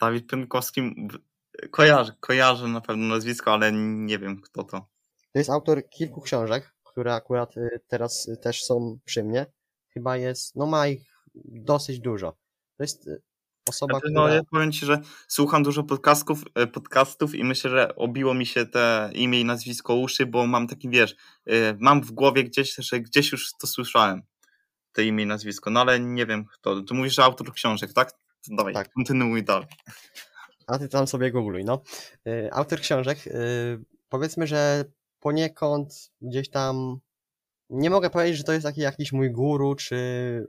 Dawid 0.00 0.26
Pionkowski 0.26 0.80
w- 0.82 1.70
kojarzę, 1.70 2.12
kojarzę 2.20 2.68
na 2.68 2.80
pewno 2.80 3.06
nazwisko, 3.14 3.52
ale 3.52 3.72
nie 3.72 4.18
wiem 4.18 4.40
kto 4.40 4.64
to. 4.64 4.78
To 5.32 5.38
jest 5.38 5.50
autor 5.50 5.88
kilku 5.88 6.20
książek, 6.20 6.74
które 6.84 7.14
akurat 7.14 7.56
y, 7.56 7.80
teraz 7.88 8.28
y, 8.28 8.36
też 8.36 8.64
są 8.64 8.98
przy 9.04 9.24
mnie. 9.24 9.46
Chyba 9.88 10.16
jest, 10.16 10.56
no 10.56 10.66
ma 10.66 10.88
ich 10.88 11.14
dosyć 11.44 12.00
dużo. 12.00 12.32
To 12.76 12.82
jest 12.82 13.06
y, 13.06 13.22
osoba, 13.68 13.92
Znaczy, 13.94 14.06
która... 14.06 14.28
no 14.28 14.34
ja 14.34 14.40
powiem 14.50 14.72
ci, 14.72 14.86
że 14.86 15.00
słucham 15.28 15.62
dużo 15.62 15.82
podcastów, 15.82 16.42
podcastów 16.72 17.34
i 17.34 17.44
myślę, 17.44 17.70
że 17.70 17.96
obiło 17.96 18.34
mi 18.34 18.46
się 18.46 18.66
te 18.66 19.10
imię 19.14 19.40
i 19.40 19.44
nazwisko 19.44 19.94
uszy, 19.94 20.26
bo 20.26 20.46
mam 20.46 20.66
taki, 20.68 20.88
wiesz, 20.88 21.16
mam 21.78 22.02
w 22.02 22.12
głowie 22.12 22.44
gdzieś, 22.44 22.74
że 22.74 23.00
gdzieś 23.00 23.32
już 23.32 23.52
to 23.60 23.66
słyszałem, 23.66 24.22
te 24.94 25.04
imię 25.04 25.24
i 25.24 25.26
nazwisko, 25.26 25.70
no 25.70 25.80
ale 25.80 26.00
nie 26.00 26.26
wiem 26.26 26.44
kto. 26.44 26.82
Tu 26.82 26.94
mówisz, 26.94 27.14
że 27.14 27.24
autor 27.24 27.52
książek, 27.52 27.92
tak? 27.92 28.12
To 28.12 28.56
Dawaj, 28.56 28.74
Tak. 28.74 28.92
kontynuuj 28.92 29.44
dalej. 29.44 29.66
A 30.66 30.78
ty 30.78 30.88
tam 30.88 31.06
sobie 31.06 31.30
googluj, 31.32 31.64
no. 31.64 31.82
Y, 32.28 32.48
Autor 32.52 32.80
książek, 32.80 33.26
y, 33.26 33.30
powiedzmy, 34.08 34.46
że 34.46 34.84
poniekąd 35.20 36.10
gdzieś 36.20 36.50
tam, 36.50 36.98
nie 37.70 37.90
mogę 37.90 38.10
powiedzieć, 38.10 38.36
że 38.38 38.44
to 38.44 38.52
jest 38.52 38.66
taki 38.66 38.80
jakiś 38.80 39.12
mój 39.12 39.30
guru, 39.30 39.74
czy 39.74 39.96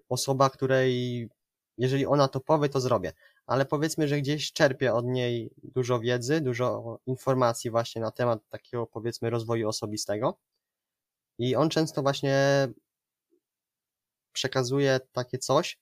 osoba, 0.10 0.50
której, 0.50 1.30
jeżeli 1.78 2.06
ona 2.06 2.28
to 2.28 2.40
powie, 2.40 2.70
to 2.70 2.80
zrobię. 2.80 3.14
Ale 3.46 3.66
powiedzmy, 3.66 4.08
że 4.08 4.22
gdzieś 4.22 4.54
czerpię 4.54 4.94
od 4.94 5.06
niej 5.06 5.52
dużo 5.64 6.00
wiedzy, 6.00 6.42
dużo 6.42 7.00
informacji 7.06 7.72
właśnie 7.72 8.02
na 8.02 8.12
temat 8.12 8.40
takiego, 8.50 8.88
powiedzmy, 8.88 9.30
rozwoju 9.30 9.70
osobistego. 9.70 10.38
I 11.38 11.56
on 11.56 11.70
często 11.70 12.02
właśnie 12.02 12.68
przekazuje 14.36 15.00
takie 15.12 15.38
coś, 15.38 15.80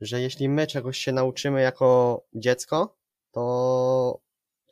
że 0.00 0.20
jeśli 0.20 0.48
my 0.48 0.66
czegoś 0.66 0.98
się 0.98 1.12
nauczymy 1.12 1.60
jako 1.60 2.22
dziecko, 2.34 2.96
to 3.30 4.20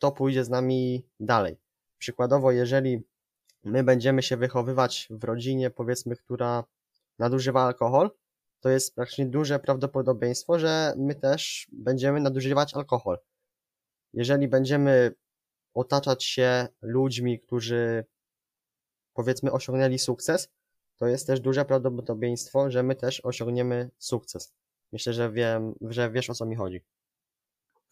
to 0.01 0.13
pójdzie 0.13 0.45
z 0.45 0.49
nami 0.49 1.07
dalej. 1.21 1.57
Przykładowo, 1.99 2.53
jeżeli 2.53 3.03
my 3.65 3.85
będziemy 3.85 4.23
się 4.23 4.37
wychowywać 4.37 5.09
w 5.11 5.25
rodzinie, 5.25 5.71
powiedzmy, 5.71 6.17
która 6.17 6.65
nadużywa 7.19 7.63
alkohol, 7.63 8.11
to 8.61 8.69
jest 8.69 8.95
praktycznie 8.95 9.27
duże 9.27 9.59
prawdopodobieństwo, 9.59 10.59
że 10.59 10.95
my 10.97 11.15
też 11.15 11.69
będziemy 11.73 12.21
nadużywać 12.21 12.75
alkohol. 12.75 13.19
Jeżeli 14.13 14.49
będziemy 14.49 15.15
otaczać 15.75 16.25
się 16.25 16.69
ludźmi, 16.83 17.41
którzy 17.41 18.05
powiedzmy 19.13 19.53
osiągnęli 19.53 19.99
sukces, 19.99 20.49
to 20.99 21.07
jest 21.07 21.27
też 21.27 21.41
duże 21.41 21.65
prawdopodobieństwo, 21.65 22.71
że 22.71 22.83
my 22.83 22.95
też 22.95 23.21
osiągniemy 23.25 23.91
sukces. 23.99 24.55
Myślę, 24.93 25.13
że 25.13 25.33
wiem, 25.33 25.75
że 25.81 26.11
wiesz 26.11 26.31
o 26.31 26.35
co 26.35 26.47
mi 26.47 26.57
chodzi. 26.57 26.81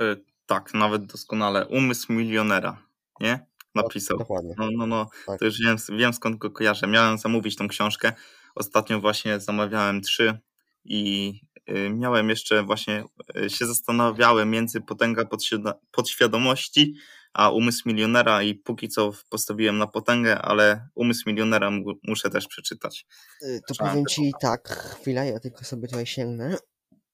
Y, 0.03 0.25
Tak, 0.47 0.75
nawet 0.75 1.07
doskonale. 1.07 1.67
Umysł 1.67 2.13
milionera, 2.13 2.83
nie? 3.21 3.47
Napisał. 3.75 4.19
Dokładnie. 4.19 4.55
No, 4.59 4.69
no, 4.77 4.87
no, 4.87 5.07
Tak. 5.27 5.39
to 5.39 5.45
już 5.45 5.59
wiem, 5.61 5.77
wiem 5.99 6.13
skąd 6.13 6.37
go 6.37 6.51
kojarzę. 6.51 6.87
Miałem 6.87 7.19
zamówić 7.19 7.57
tą 7.57 7.69
książkę. 7.69 8.13
Ostatnio 8.55 9.01
właśnie 9.01 9.41
zamawiałem 9.41 10.01
trzy 10.01 10.39
i 10.85 11.33
y, 11.71 11.91
miałem 11.91 12.29
jeszcze 12.31 12.63
właśnie, 12.63 13.05
y, 13.45 13.51
się 13.51 13.67
zastanawiałem 13.67 14.51
między 14.51 14.81
potęga 14.81 15.23
podświado- 15.25 15.75
podświadomości, 15.91 16.95
a 17.37 17.51
umysł 17.51 17.83
milionera 17.89 18.43
i 18.43 18.55
póki 18.55 18.89
co 18.89 19.13
postawiłem 19.31 19.79
na 19.79 19.87
potęgę, 19.87 20.39
ale 20.39 20.89
umysł 20.95 21.23
milionera 21.27 21.71
mu- 21.71 21.95
muszę 22.03 22.31
też 22.31 22.47
przeczytać. 22.49 23.07
Y, 23.43 23.61
To 23.69 23.75
Trzeba 23.75 23.91
powiem 23.91 24.07
ci 24.07 24.33
tak, 24.41 24.69
chwila, 24.69 25.25
ja 25.25 25.41
tylko 25.41 25.65
sobie 25.65 25.89
tutaj 25.89 26.07
sięgnę. 26.07 26.57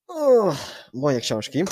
O, 0.07 0.55
moje 0.93 1.19
książki. 1.19 1.63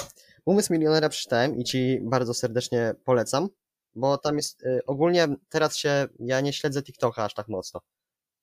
Umysł 0.45 0.73
milionera 0.73 1.09
przeczytałem 1.09 1.55
i 1.57 1.63
ci 1.63 1.99
bardzo 2.03 2.33
serdecznie 2.33 2.93
polecam, 3.05 3.47
bo 3.95 4.17
tam 4.17 4.35
jest 4.37 4.63
y, 4.63 4.79
ogólnie 4.85 5.27
teraz 5.49 5.77
się 5.77 6.07
ja 6.19 6.41
nie 6.41 6.53
śledzę 6.53 6.83
TikToka 6.83 7.23
aż 7.25 7.33
tak 7.33 7.47
mocno, 7.47 7.79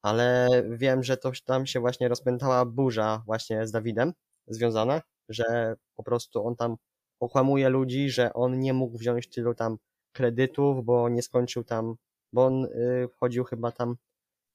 ale 0.02 0.48
wiem, 0.70 1.02
że 1.02 1.16
to 1.16 1.32
tam 1.44 1.66
się 1.66 1.80
właśnie 1.80 2.08
rozpętała 2.08 2.64
burza 2.64 3.22
właśnie 3.26 3.66
z 3.66 3.70
Dawidem 3.72 4.12
związana, 4.46 5.02
że 5.28 5.74
po 5.96 6.02
prostu 6.02 6.46
on 6.46 6.56
tam 6.56 6.76
okłamuje 7.20 7.68
ludzi, 7.68 8.10
że 8.10 8.32
on 8.32 8.58
nie 8.60 8.72
mógł 8.74 8.98
wziąć 8.98 9.28
tylu 9.28 9.54
tam 9.54 9.76
kredytów, 10.18 10.84
bo 10.84 11.08
nie 11.08 11.22
skończył 11.22 11.64
tam, 11.64 11.94
bo 12.32 12.46
on 12.46 12.64
y, 12.64 13.08
chodził 13.20 13.44
chyba 13.44 13.72
tam 13.72 13.96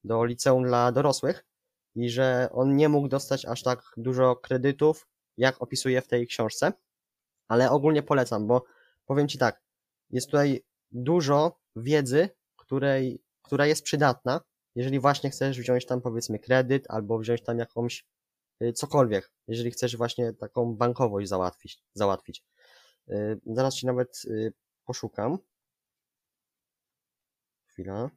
do 0.04 0.26
liceum 0.26 0.64
dla 0.64 0.92
dorosłych 0.92 1.46
i 1.96 2.10
że 2.10 2.50
on 2.52 2.76
nie 2.76 2.90
mógł 2.90 3.08
dostać 3.08 3.46
aż 3.46 3.64
tak 3.64 3.84
dużo 3.98 4.36
kredytów, 4.36 5.08
jak 5.38 5.62
opisuje 5.62 6.02
w 6.02 6.08
tej 6.08 6.28
książce. 6.28 6.74
Ale 7.48 7.72
ogólnie 7.72 8.04
polecam, 8.04 8.48
bo 8.48 8.64
powiem 9.06 9.28
Ci 9.28 9.38
tak, 9.38 9.62
jest 10.10 10.28
tutaj 10.28 10.64
dużo 10.92 11.60
wiedzy, 11.76 12.30
której, 12.58 13.24
która 13.42 13.66
jest 13.66 13.84
przydatna, 13.84 14.42
jeżeli 14.76 15.00
właśnie 15.00 15.30
chcesz 15.30 15.60
wziąć 15.60 15.86
tam 15.86 16.02
powiedzmy 16.02 16.40
kredyt 16.40 16.86
albo 16.90 17.20
wziąć 17.20 17.44
tam 17.44 17.60
jakąś 17.60 18.06
y, 18.62 18.74
cokolwiek, 18.74 19.32
jeżeli 19.48 19.72
chcesz 19.72 19.98
właśnie 19.98 20.34
taką 20.34 20.76
bankowość 20.76 21.30
załatwić. 21.30 21.84
załatwić. 21.94 22.44
Y, 23.10 23.40
Zaraz 23.46 23.76
Ci 23.76 23.86
nawet 23.86 24.22
poszukam. 24.86 25.38
Chwila. 27.74 28.10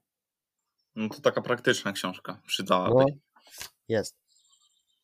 No 0.97 1.09
to 1.09 1.21
taka 1.21 1.43
praktyczna 1.43 1.93
książka, 1.93 2.43
przydałaby. 2.47 2.95
No, 2.95 3.05
jest. 3.89 4.17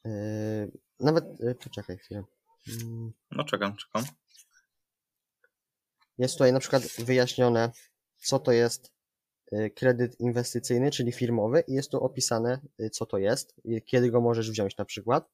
Yy, 0.05 0.73
nawet, 1.01 1.25
yy, 1.41 1.55
poczekaj 1.55 1.99
chwilę. 1.99 2.25
Mm, 2.83 3.13
No 3.31 3.45
czekam, 3.45 3.77
czekam. 3.77 4.05
Jest 6.19 6.35
tutaj 6.35 6.53
na 6.53 6.61
przykład 6.61 6.83
wyjaśnione, 6.83 7.71
co 8.17 8.39
to 8.39 8.53
jest 8.53 8.93
yy, 9.53 9.71
kredyt 9.71 10.21
inwestycyjny, 10.21 10.91
czyli 10.91 11.13
firmowy 11.13 11.65
i 11.69 11.73
jest 11.73 11.91
tu 11.91 12.05
opisane, 12.05 12.61
yy, 12.79 12.91
co 12.91 13.07
to 13.07 13.19
jest 13.19 13.55
kiedy 13.87 14.11
go 14.11 14.21
możesz 14.21 14.51
wziąć 14.51 14.77
na 14.77 14.85
przykład. 14.85 15.29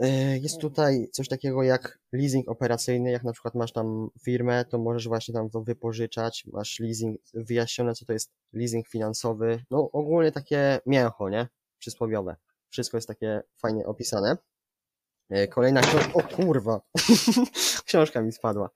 Yy, 0.00 0.38
Jest 0.38 0.60
tutaj 0.60 1.08
coś 1.12 1.28
takiego 1.28 1.62
jak 1.62 1.98
leasing 2.12 2.48
operacyjny, 2.48 3.10
jak 3.10 3.24
na 3.24 3.32
przykład 3.32 3.54
masz 3.54 3.72
tam 3.72 4.08
firmę, 4.24 4.64
to 4.64 4.78
możesz 4.78 5.08
właśnie 5.08 5.34
tam 5.34 5.50
to 5.50 5.60
wypożyczać, 5.60 6.44
masz 6.52 6.80
leasing, 6.80 7.20
wyjaśnione 7.34 7.94
co 7.94 8.04
to 8.04 8.12
jest 8.12 8.30
leasing 8.52 8.88
finansowy, 8.88 9.64
no 9.70 9.90
ogólnie 9.92 10.32
takie 10.32 10.78
mięcho, 10.86 11.28
nie? 11.28 11.48
Przysłowiowe. 11.78 12.36
Wszystko 12.70 12.96
jest 12.96 13.08
takie 13.08 13.42
fajnie 13.56 13.86
opisane. 13.86 14.36
Yy, 15.30 15.48
Kolejna 15.48 15.80
książka, 15.80 16.12
o 16.14 16.22
kurwa, 16.22 16.80
książka 17.86 18.22
mi 18.22 18.32
spadła. 18.32 18.70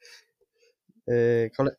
Yy, 1.07 1.51
Kole... 1.57 1.77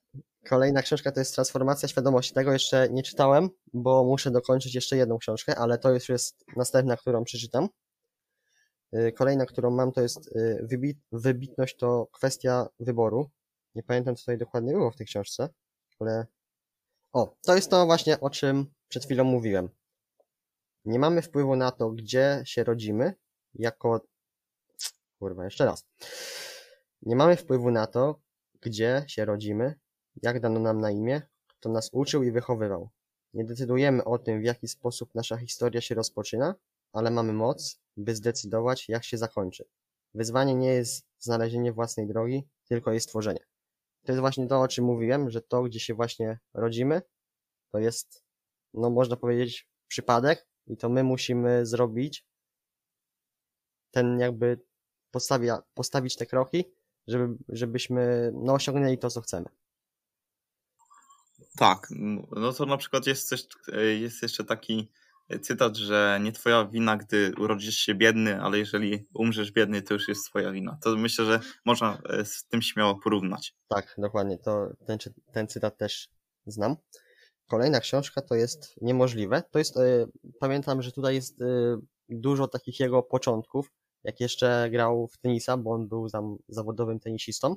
Kolejna 0.50 0.82
książka 0.82 1.12
to 1.12 1.20
jest 1.20 1.36
Transformacja 1.36 1.88
Świadomości. 1.88 2.34
Tego 2.34 2.54
jeszcze 2.54 2.90
nie 2.92 3.04
czytałem, 3.04 3.50
bo 3.74 4.04
muszę 4.04 4.32
dokończyć 4.32 4.76
jeszcze 4.76 4.98
jedną 4.98 5.18
książkę, 5.18 5.56
ale 5.56 5.78
to 5.78 5.94
już 5.94 6.10
jest 6.10 6.46
następna, 6.56 6.98
którą 6.98 7.24
przeczytam. 7.24 7.70
Y, 8.94 9.12
Kolejna, 9.12 9.46
którą 9.46 9.72
mam, 9.72 9.92
to 9.92 10.02
jest 10.02 10.36
y, 10.36 10.60
wybit, 10.64 10.98
wybitność 11.12 11.76
to 11.78 12.08
kwestia 12.12 12.68
wyboru. 12.80 13.30
Nie 13.76 13.84
pamiętam, 13.84 14.16
co 14.16 14.22
tutaj 14.22 14.38
dokładnie 14.38 14.74
było 14.74 14.92
w 14.92 14.96
tej 14.96 15.08
książce, 15.08 15.50
ale. 16.00 16.26
O, 17.14 17.36
to 17.42 17.56
jest 17.56 17.70
to 17.70 17.86
właśnie, 17.86 18.20
o 18.20 18.30
czym 18.30 18.66
przed 18.88 19.06
chwilą 19.06 19.24
mówiłem. 19.24 19.70
Nie 20.86 21.00
mamy 21.00 21.22
wpływu 21.22 21.56
na 21.56 21.72
to, 21.72 21.90
gdzie 21.90 22.42
się 22.46 22.64
rodzimy, 22.64 23.14
jako. 23.54 24.02
Kurwa, 25.20 25.46
jeszcze 25.46 25.66
raz. 25.66 25.86
Nie 27.02 27.16
mamy 27.16 27.36
wpływu 27.36 27.72
na 27.72 27.88
to, 27.88 28.22
gdzie 28.62 29.06
się 29.08 29.26
rodzimy, 29.26 29.80
jak 30.22 30.40
dano 30.40 30.60
nam 30.60 30.82
na 30.82 30.92
imię, 30.92 31.22
kto 31.48 31.70
nas 31.70 31.90
uczył 31.94 32.24
i 32.24 32.32
wychowywał. 32.32 32.90
Nie 33.34 33.46
decydujemy 33.46 34.04
o 34.04 34.18
tym, 34.18 34.42
w 34.42 34.44
jaki 34.44 34.68
sposób 34.68 35.16
nasza 35.16 35.38
historia 35.38 35.82
się 35.82 35.96
rozpoczyna, 35.96 36.56
ale 36.94 37.12
mamy 37.12 37.34
moc, 37.34 37.82
by 37.98 38.16
zdecydować, 38.16 38.90
jak 38.90 39.04
się 39.04 39.18
zakończy. 39.18 39.66
Wyzwanie 40.14 40.56
nie 40.56 40.74
jest 40.74 41.06
znalezienie 41.20 41.74
własnej 41.74 42.08
drogi, 42.08 42.48
tylko 42.68 42.92
jej 42.92 43.02
stworzenie. 43.02 43.46
To 44.06 44.12
jest 44.12 44.20
właśnie 44.20 44.48
to, 44.48 44.62
o 44.62 44.68
czym 44.68 44.86
mówiłem, 44.86 45.30
że 45.30 45.42
to, 45.42 45.64
gdzie 45.64 45.80
się 45.80 45.94
właśnie 45.94 46.40
rodzimy, 46.54 47.02
to 47.72 47.80
jest, 47.80 48.24
no 48.74 48.90
można 48.90 49.16
powiedzieć, 49.16 49.70
przypadek 49.88 50.48
i 50.68 50.78
to 50.78 50.90
my 50.90 51.04
musimy 51.04 51.66
zrobić 51.66 52.26
ten 53.92 54.20
jakby 54.20 54.60
postawia, 55.12 55.64
postawić 55.74 56.16
te 56.16 56.26
kroki, 56.26 56.66
żeby, 57.08 57.38
żebyśmy 57.50 58.32
no, 58.34 58.54
osiągnęli 58.54 58.98
to, 58.98 59.10
co 59.10 59.22
chcemy. 59.22 59.50
Tak, 61.58 61.88
no 62.32 62.54
to 62.54 62.66
na 62.66 62.78
przykład 62.78 63.08
jest 63.08 63.30
coś, 63.30 63.48
jest 64.00 64.22
jeszcze 64.22 64.44
taki 64.44 64.92
cytat, 65.42 65.78
że 65.78 66.20
nie 66.24 66.32
twoja 66.32 66.66
wina, 66.66 66.98
gdy 66.98 67.32
urodzisz 67.38 67.76
się 67.76 67.96
biedny, 67.96 68.42
ale 68.42 68.58
jeżeli 68.58 69.08
umrzesz 69.14 69.52
biedny, 69.52 69.82
to 69.82 69.94
już 69.94 70.08
jest 70.08 70.26
twoja 70.26 70.52
wina. 70.52 70.78
To 70.84 70.96
myślę, 70.96 71.26
że 71.26 71.40
można 71.66 72.02
e, 72.10 72.26
z 72.26 72.46
tym 72.46 72.62
śmiało 72.62 72.96
porównać. 72.96 73.56
Tak, 73.68 73.96
dokładnie, 73.98 74.38
to 74.38 74.68
ten, 74.86 74.98
ten 75.34 75.48
cytat 75.48 75.78
też 75.78 76.10
znam. 76.46 76.76
Kolejna 77.50 77.80
książka 77.80 78.22
to 78.22 78.36
jest 78.36 78.76
Niemożliwe. 78.82 79.44
To 79.52 79.60
jest, 79.60 79.78
e, 79.78 80.06
pamiętam, 80.40 80.82
że 80.82 80.92
tutaj 80.92 81.16
jest 81.16 81.42
e, 81.42 81.46
dużo 82.10 82.48
takich 82.48 82.80
jego 82.80 83.04
początków, 83.04 83.72
jak 84.04 84.20
jeszcze 84.20 84.70
grał 84.72 85.08
w 85.08 85.18
tenisa, 85.18 85.58
bo 85.58 85.72
on 85.72 85.88
był 85.88 86.10
tam 86.10 86.38
zawodowym 86.48 87.00
tenisistą. 87.00 87.56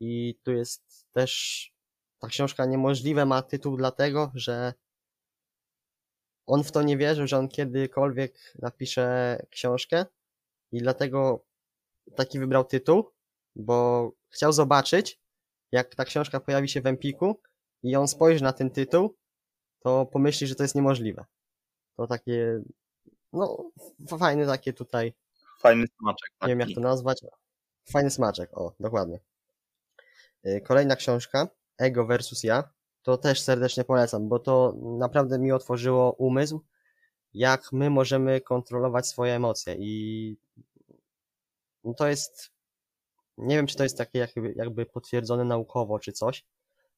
I 0.00 0.38
tu 0.42 0.52
jest 0.52 1.06
też 1.12 1.62
ta 2.18 2.28
książka 2.28 2.66
Niemożliwe 2.66 3.26
ma 3.26 3.42
tytuł 3.42 3.76
dlatego, 3.76 4.32
że 4.34 4.72
on 6.46 6.64
w 6.64 6.72
to 6.72 6.82
nie 6.82 6.96
wierzył, 6.96 7.26
że 7.26 7.38
on 7.38 7.48
kiedykolwiek 7.48 8.34
napisze 8.58 9.36
książkę 9.50 10.06
i 10.72 10.78
dlatego 10.78 11.44
taki 12.16 12.38
wybrał 12.38 12.64
tytuł, 12.64 13.10
bo 13.56 14.10
chciał 14.28 14.52
zobaczyć, 14.52 15.20
jak 15.72 15.94
ta 15.94 16.04
książka 16.04 16.40
pojawi 16.40 16.68
się 16.68 16.80
w 16.80 16.86
Empiku 16.86 17.40
i 17.82 17.96
on 17.96 18.08
spojrzy 18.08 18.44
na 18.44 18.52
ten 18.52 18.70
tytuł, 18.70 19.16
to 19.80 20.06
pomyśli, 20.06 20.46
że 20.46 20.54
to 20.54 20.62
jest 20.62 20.74
niemożliwe. 20.74 21.24
To 21.96 22.06
takie, 22.06 22.62
no, 23.32 23.70
fajne 24.18 24.46
takie 24.46 24.72
tutaj, 24.72 25.12
Fajny 25.60 25.86
smaczek. 26.00 26.30
nie 26.42 26.48
wiem 26.48 26.60
jak 26.60 26.68
taki. 26.68 26.74
to 26.74 26.80
nazwać. 26.80 27.18
Fajny 27.92 28.10
smaczek, 28.10 28.58
o, 28.58 28.72
dokładnie. 28.80 29.20
Y, 30.46 30.60
Kolejna 30.60 30.96
książka, 30.96 31.48
Ego 31.78 32.06
versus 32.06 32.44
Ja, 32.44 32.64
to 33.06 33.16
też 33.16 33.40
serdecznie 33.40 33.84
polecam, 33.84 34.28
bo 34.28 34.38
to 34.38 34.74
naprawdę 34.98 35.38
mi 35.38 35.52
otworzyło 35.52 36.12
umysł, 36.12 36.64
jak 37.34 37.72
my 37.72 37.90
możemy 37.90 38.40
kontrolować 38.40 39.06
swoje 39.06 39.34
emocje 39.34 39.76
i 39.78 40.36
no 41.84 41.94
to 41.94 42.08
jest, 42.08 42.50
nie 43.38 43.56
wiem 43.56 43.66
czy 43.66 43.76
to 43.76 43.82
jest 43.82 43.98
takie 43.98 44.18
jakby, 44.18 44.52
jakby 44.56 44.86
potwierdzone 44.86 45.44
naukowo 45.44 45.98
czy 45.98 46.12
coś, 46.12 46.44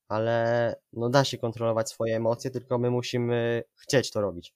ale 0.08 0.76
no 0.92 1.10
da 1.10 1.24
się 1.24 1.38
kontrolować 1.38 1.90
swoje 1.90 2.16
emocje, 2.16 2.50
tylko 2.50 2.78
my 2.78 2.90
musimy 2.90 3.62
chcieć 3.74 4.10
to 4.10 4.20
robić. 4.20 4.54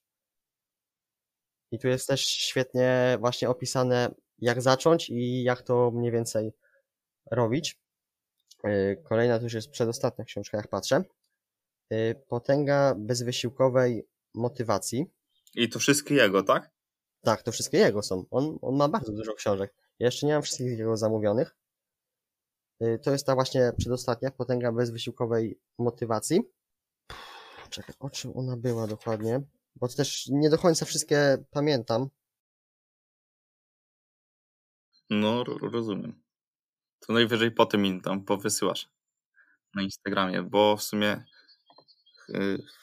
I 1.71 1.79
tu 1.79 1.87
jest 1.87 2.07
też 2.07 2.21
świetnie 2.25 3.17
właśnie 3.19 3.49
opisane, 3.49 4.15
jak 4.39 4.61
zacząć 4.61 5.09
i 5.09 5.43
jak 5.43 5.61
to 5.61 5.91
mniej 5.91 6.11
więcej 6.11 6.53
robić. 7.31 7.79
Yy, 8.63 9.03
Kolejna 9.03 9.37
to 9.37 9.43
już 9.43 9.53
jest 9.53 9.71
przedostatnia 9.71 10.25
książka, 10.25 10.57
jak 10.57 10.67
patrzę. 10.67 11.03
Y, 11.91 12.15
Potęga 12.27 12.95
bezwysiłkowej 12.97 14.07
motywacji. 14.33 15.05
I 15.55 15.69
to 15.69 15.79
wszystkie 15.79 16.15
jego, 16.15 16.43
tak? 16.43 16.71
Tak, 17.21 17.43
to 17.43 17.51
wszystkie 17.51 17.77
jego 17.77 18.03
są. 18.03 18.25
On, 18.31 18.59
on 18.61 18.75
ma 18.75 18.89
bardzo 18.89 19.11
dużo 19.11 19.33
książek. 19.33 19.73
Ja 19.99 20.07
jeszcze 20.07 20.27
nie 20.27 20.33
mam 20.33 20.41
wszystkich 20.41 20.79
jego 20.79 20.97
zamówionych. 20.97 21.55
Y, 22.83 22.99
To 23.03 23.11
jest 23.11 23.25
ta 23.25 23.35
właśnie 23.35 23.71
przedostatnia, 23.77 24.31
potęga 24.31 24.71
bezwysiłkowej 24.71 25.59
motywacji. 25.79 26.41
Czekaj, 27.69 27.95
o 27.99 28.09
czym 28.09 28.37
ona 28.37 28.57
była 28.57 28.87
dokładnie? 28.87 29.41
Bo 29.75 29.87
to 29.87 29.95
też 29.95 30.27
nie 30.27 30.49
do 30.49 30.57
końca 30.57 30.85
wszystkie 30.85 31.37
pamiętam. 31.51 32.09
No, 35.09 35.43
ro- 35.43 35.57
rozumiem. 35.57 36.23
To 36.99 37.13
najwyżej 37.13 37.51
potem 37.51 37.81
mi 37.81 38.01
tam 38.01 38.25
powysyłasz 38.25 38.89
na 39.75 39.81
Instagramie, 39.81 40.41
bo 40.43 40.77
w 40.77 40.83
sumie 40.83 41.23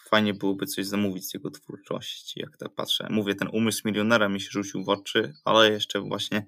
fajnie 0.08 0.34
byłoby 0.34 0.66
coś 0.66 0.86
zamówić 0.86 1.30
z 1.30 1.34
jego 1.34 1.50
twórczości, 1.50 2.40
jak 2.40 2.56
tak 2.56 2.74
patrzę. 2.74 3.06
Mówię, 3.10 3.34
ten 3.34 3.48
umysł 3.52 3.82
milionera 3.84 4.28
mi 4.28 4.40
się 4.40 4.48
rzucił 4.50 4.84
w 4.84 4.88
oczy, 4.88 5.34
ale 5.44 5.70
jeszcze 5.70 6.00
właśnie 6.00 6.46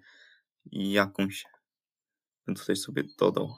jakąś 0.72 1.44
bym 2.46 2.56
tutaj 2.56 2.76
sobie 2.76 3.04
dodał. 3.18 3.54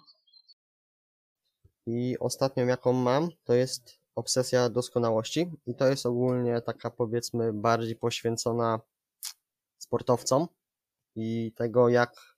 I 1.86 2.16
ostatnią 2.20 2.66
jaką 2.66 2.92
mam, 2.92 3.28
to 3.44 3.54
jest 3.54 3.98
obsesja 4.14 4.68
doskonałości. 4.68 5.50
I 5.66 5.74
to 5.74 5.86
jest 5.86 6.06
ogólnie 6.06 6.60
taka 6.60 6.90
powiedzmy 6.90 7.52
bardziej 7.52 7.96
poświęcona 7.96 8.80
sportowcom 9.78 10.46
i 11.16 11.52
tego 11.56 11.88
jak, 11.88 12.36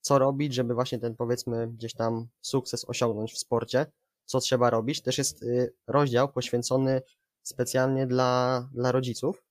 co 0.00 0.18
robić, 0.18 0.54
żeby 0.54 0.74
właśnie 0.74 0.98
ten 0.98 1.16
powiedzmy 1.16 1.68
gdzieś 1.68 1.94
tam 1.94 2.28
sukces 2.40 2.84
osiągnąć 2.88 3.32
w 3.32 3.38
sporcie, 3.38 3.86
co 4.26 4.40
trzeba 4.40 4.70
robić. 4.70 5.02
Też 5.02 5.18
jest 5.18 5.42
y, 5.42 5.74
rozdział 5.86 6.32
poświęcony 6.32 7.02
specjalnie 7.42 8.06
dla, 8.06 8.68
dla 8.72 8.92
rodziców. 8.92 9.44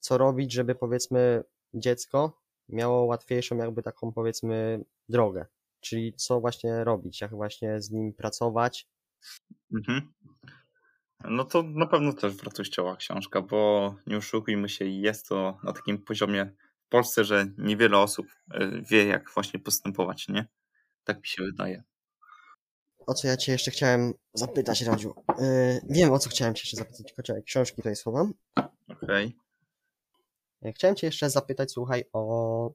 Co 0.00 0.18
robić, 0.18 0.52
żeby 0.52 0.74
powiedzmy 0.74 1.44
dziecko 1.74 2.40
miało 2.68 3.04
łatwiejszą 3.04 3.56
jakby 3.56 3.82
taką 3.82 4.12
powiedzmy 4.12 4.84
drogę. 5.08 5.46
Czyli 5.80 6.14
co 6.14 6.40
właśnie 6.40 6.84
robić, 6.84 7.20
jak 7.20 7.30
właśnie 7.30 7.80
z 7.82 7.90
nim 7.90 8.12
pracować. 8.12 8.88
Mhm. 9.74 10.12
No 11.24 11.44
to 11.44 11.62
na 11.62 11.86
pewno 11.86 12.12
też 12.12 12.36
wartościowa 12.36 12.96
książka, 12.96 13.42
bo 13.42 13.94
nie 14.06 14.16
oszukujmy 14.16 14.68
się, 14.68 14.84
jest 14.84 15.28
to 15.28 15.58
na 15.62 15.72
takim 15.72 15.98
poziomie 15.98 16.52
w 16.86 16.88
Polsce, 16.88 17.24
że 17.24 17.46
niewiele 17.58 17.98
osób 17.98 18.26
y, 18.54 18.82
wie, 18.90 19.06
jak 19.06 19.30
właśnie 19.34 19.60
postępować, 19.60 20.28
nie? 20.28 20.46
Tak 21.04 21.16
mi 21.16 21.26
się 21.26 21.42
wydaje. 21.42 21.82
O 23.06 23.14
co 23.14 23.28
ja 23.28 23.36
cię 23.36 23.52
jeszcze 23.52 23.70
chciałem 23.70 24.12
zapytać, 24.34 24.82
Radziu? 24.82 25.14
Yy, 25.38 25.80
wiem, 25.90 26.12
o 26.12 26.18
co 26.18 26.30
chciałem 26.30 26.54
cię 26.54 26.60
jeszcze 26.64 26.76
zapytać, 26.76 27.06
tylko 27.06 27.22
czekaj, 27.22 27.42
książki 27.42 27.76
tutaj 27.76 27.96
schowam. 27.96 28.34
Okej. 28.88 29.36
Yy, 30.62 30.72
Chciałem 30.72 30.96
cię 30.96 31.06
jeszcze 31.06 31.30
zapytać, 31.30 31.72
słuchaj, 31.72 32.04
o 32.12 32.72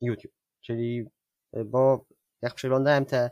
YouTube. 0.00 0.32
Czyli, 0.60 1.04
yy, 1.52 1.64
bo 1.64 2.06
jak 2.42 2.54
przeglądałem 2.54 3.06
te 3.06 3.30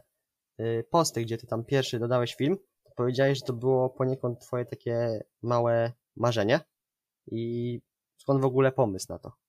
yy, 0.59 0.85
posty, 0.91 1.23
gdzie 1.23 1.39
ty 1.39 1.47
tam 1.47 1.65
pierwszy 1.65 1.99
dodałeś 1.99 2.35
film, 2.35 2.57
to 2.85 2.91
powiedziałeś, 2.97 3.39
że 3.39 3.45
to 3.45 3.53
było 3.53 3.91
poniekąd 3.91 4.41
twoje 4.41 4.65
takie 4.65 5.25
małe 5.43 5.93
marzenie. 6.17 6.61
I 7.27 7.81
skąd 8.17 8.41
w 8.41 8.45
ogóle 8.45 8.73
pomysł 8.73 9.07
na 9.09 9.19
to? 9.19 9.43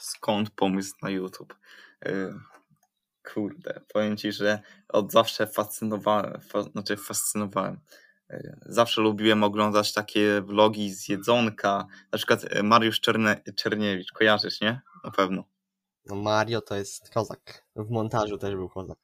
skąd 0.00 0.50
pomysł 0.50 0.94
na 1.02 1.10
YouTube? 1.10 1.54
Y, 2.06 2.34
Kurde, 3.22 3.80
powiem 3.92 4.16
ci, 4.16 4.32
że 4.32 4.60
od 4.88 5.12
zawsze 5.12 5.46
fascynowałem, 5.46 6.40
fa, 6.40 6.62
znaczy 6.62 6.96
fascynowałem. 6.96 7.80
Y, 8.30 8.58
Zawsze 8.66 9.00
lubiłem 9.00 9.44
oglądać 9.44 9.92
takie 9.92 10.40
vlogi 10.40 10.90
z 10.94 11.08
jedzonka. 11.08 11.86
Na 12.12 12.18
przykład 12.18 12.44
y, 12.44 12.62
Mariusz 12.62 13.00
Czerne, 13.00 13.42
Czerniewicz, 13.56 14.12
kojarzysz, 14.12 14.60
nie? 14.60 14.80
Na 15.04 15.10
pewno. 15.10 15.44
No 16.06 16.16
Mario 16.16 16.60
to 16.60 16.76
jest 16.76 17.10
kozak. 17.10 17.66
W 17.76 17.90
montażu 17.90 18.38
też 18.38 18.54
był 18.54 18.68
kozak. 18.68 18.98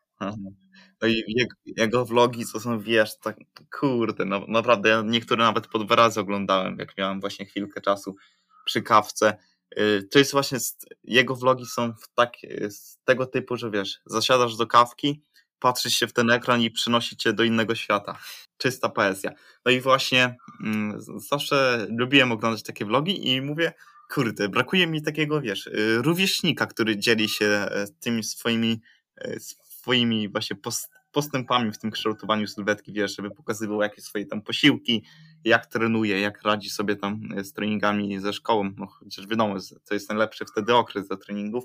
No 1.03 1.09
i 1.09 1.23
jego, 1.27 1.57
jego 1.65 2.05
vlogi 2.05 2.45
to 2.53 2.61
są, 2.61 2.81
wiesz, 2.81 3.19
tak, 3.19 3.37
kurde, 3.81 4.25
no, 4.25 4.41
naprawdę, 4.49 4.89
ja 4.89 5.03
niektóre 5.03 5.45
nawet 5.45 5.67
po 5.67 5.79
dwa 5.79 5.97
razy 5.97 6.21
oglądałem, 6.21 6.79
jak 6.79 6.99
miałem 6.99 7.21
właśnie 7.21 7.47
chwilkę 7.47 7.81
czasu 7.81 8.17
przy 8.65 8.83
kawce. 8.83 9.37
Y, 9.79 10.09
To 10.11 10.19
jest 10.19 10.33
właśnie, 10.33 10.59
jego 11.05 11.37
vlogi 11.37 11.67
są 11.67 11.93
tak, 12.15 12.33
y, 12.45 12.71
z 12.71 12.99
tego 13.05 13.27
typu, 13.27 13.57
że 13.57 13.71
wiesz, 13.71 14.01
zasiadasz 14.07 14.57
do 14.57 14.67
kawki, 14.67 15.23
patrzysz 15.59 15.95
się 15.95 16.07
w 16.07 16.13
ten 16.13 16.31
ekran 16.31 16.61
i 16.63 16.71
przynosi 16.71 17.17
cię 17.17 17.33
do 17.33 17.45
innego 17.45 17.75
świata. 17.75 18.19
Czysta 18.59 18.89
poezja. 18.89 19.31
No 19.65 19.71
i 19.73 19.81
właśnie 19.81 20.37
mm, 20.65 21.01
zawsze 21.31 21.87
lubiłem 21.91 22.33
oglądać 22.33 22.63
takie 22.63 22.85
vlogi 22.85 23.29
i 23.29 23.41
mówię, 23.43 23.73
kurde, 24.11 24.49
brakuje 24.49 24.87
mi 24.87 25.03
takiego, 25.03 25.41
wiesz, 25.41 25.67
y, 25.67 26.03
rówieśnika, 26.03 26.67
który 26.67 26.99
dzieli 26.99 27.29
się 27.29 27.47
e, 27.47 27.87
tymi 28.01 28.25
swoimi 28.25 28.81
e, 29.17 29.41
swoimi 29.41 30.29
właśnie 30.29 30.57
post, 30.57 30.91
postępami 31.17 31.73
w 31.73 31.79
tym 31.79 31.91
kształtowaniu 31.91 32.47
sylwetki, 32.47 32.93
wiesz, 32.93 33.17
żeby 33.17 33.31
pokazywał 33.31 33.83
jakieś 33.83 34.05
swoje 34.05 34.27
tam 34.27 34.43
posiłki, 34.43 35.05
jak 35.45 35.67
trenuje, 35.67 36.21
jak 36.21 36.43
radzi 36.43 36.71
sobie 36.71 36.97
tam 36.97 37.21
e, 37.37 37.45
z 37.45 37.53
treningami 37.53 38.21
ze 38.21 38.33
szkołą, 38.33 38.71
no 38.77 38.87
chociaż 38.87 39.27
wiadomo, 39.27 39.55
to 39.89 39.95
jest 39.95 40.09
najlepszy 40.09 40.45
wtedy 40.45 40.75
okres 40.75 41.09
do 41.09 41.17
treningów, 41.17 41.65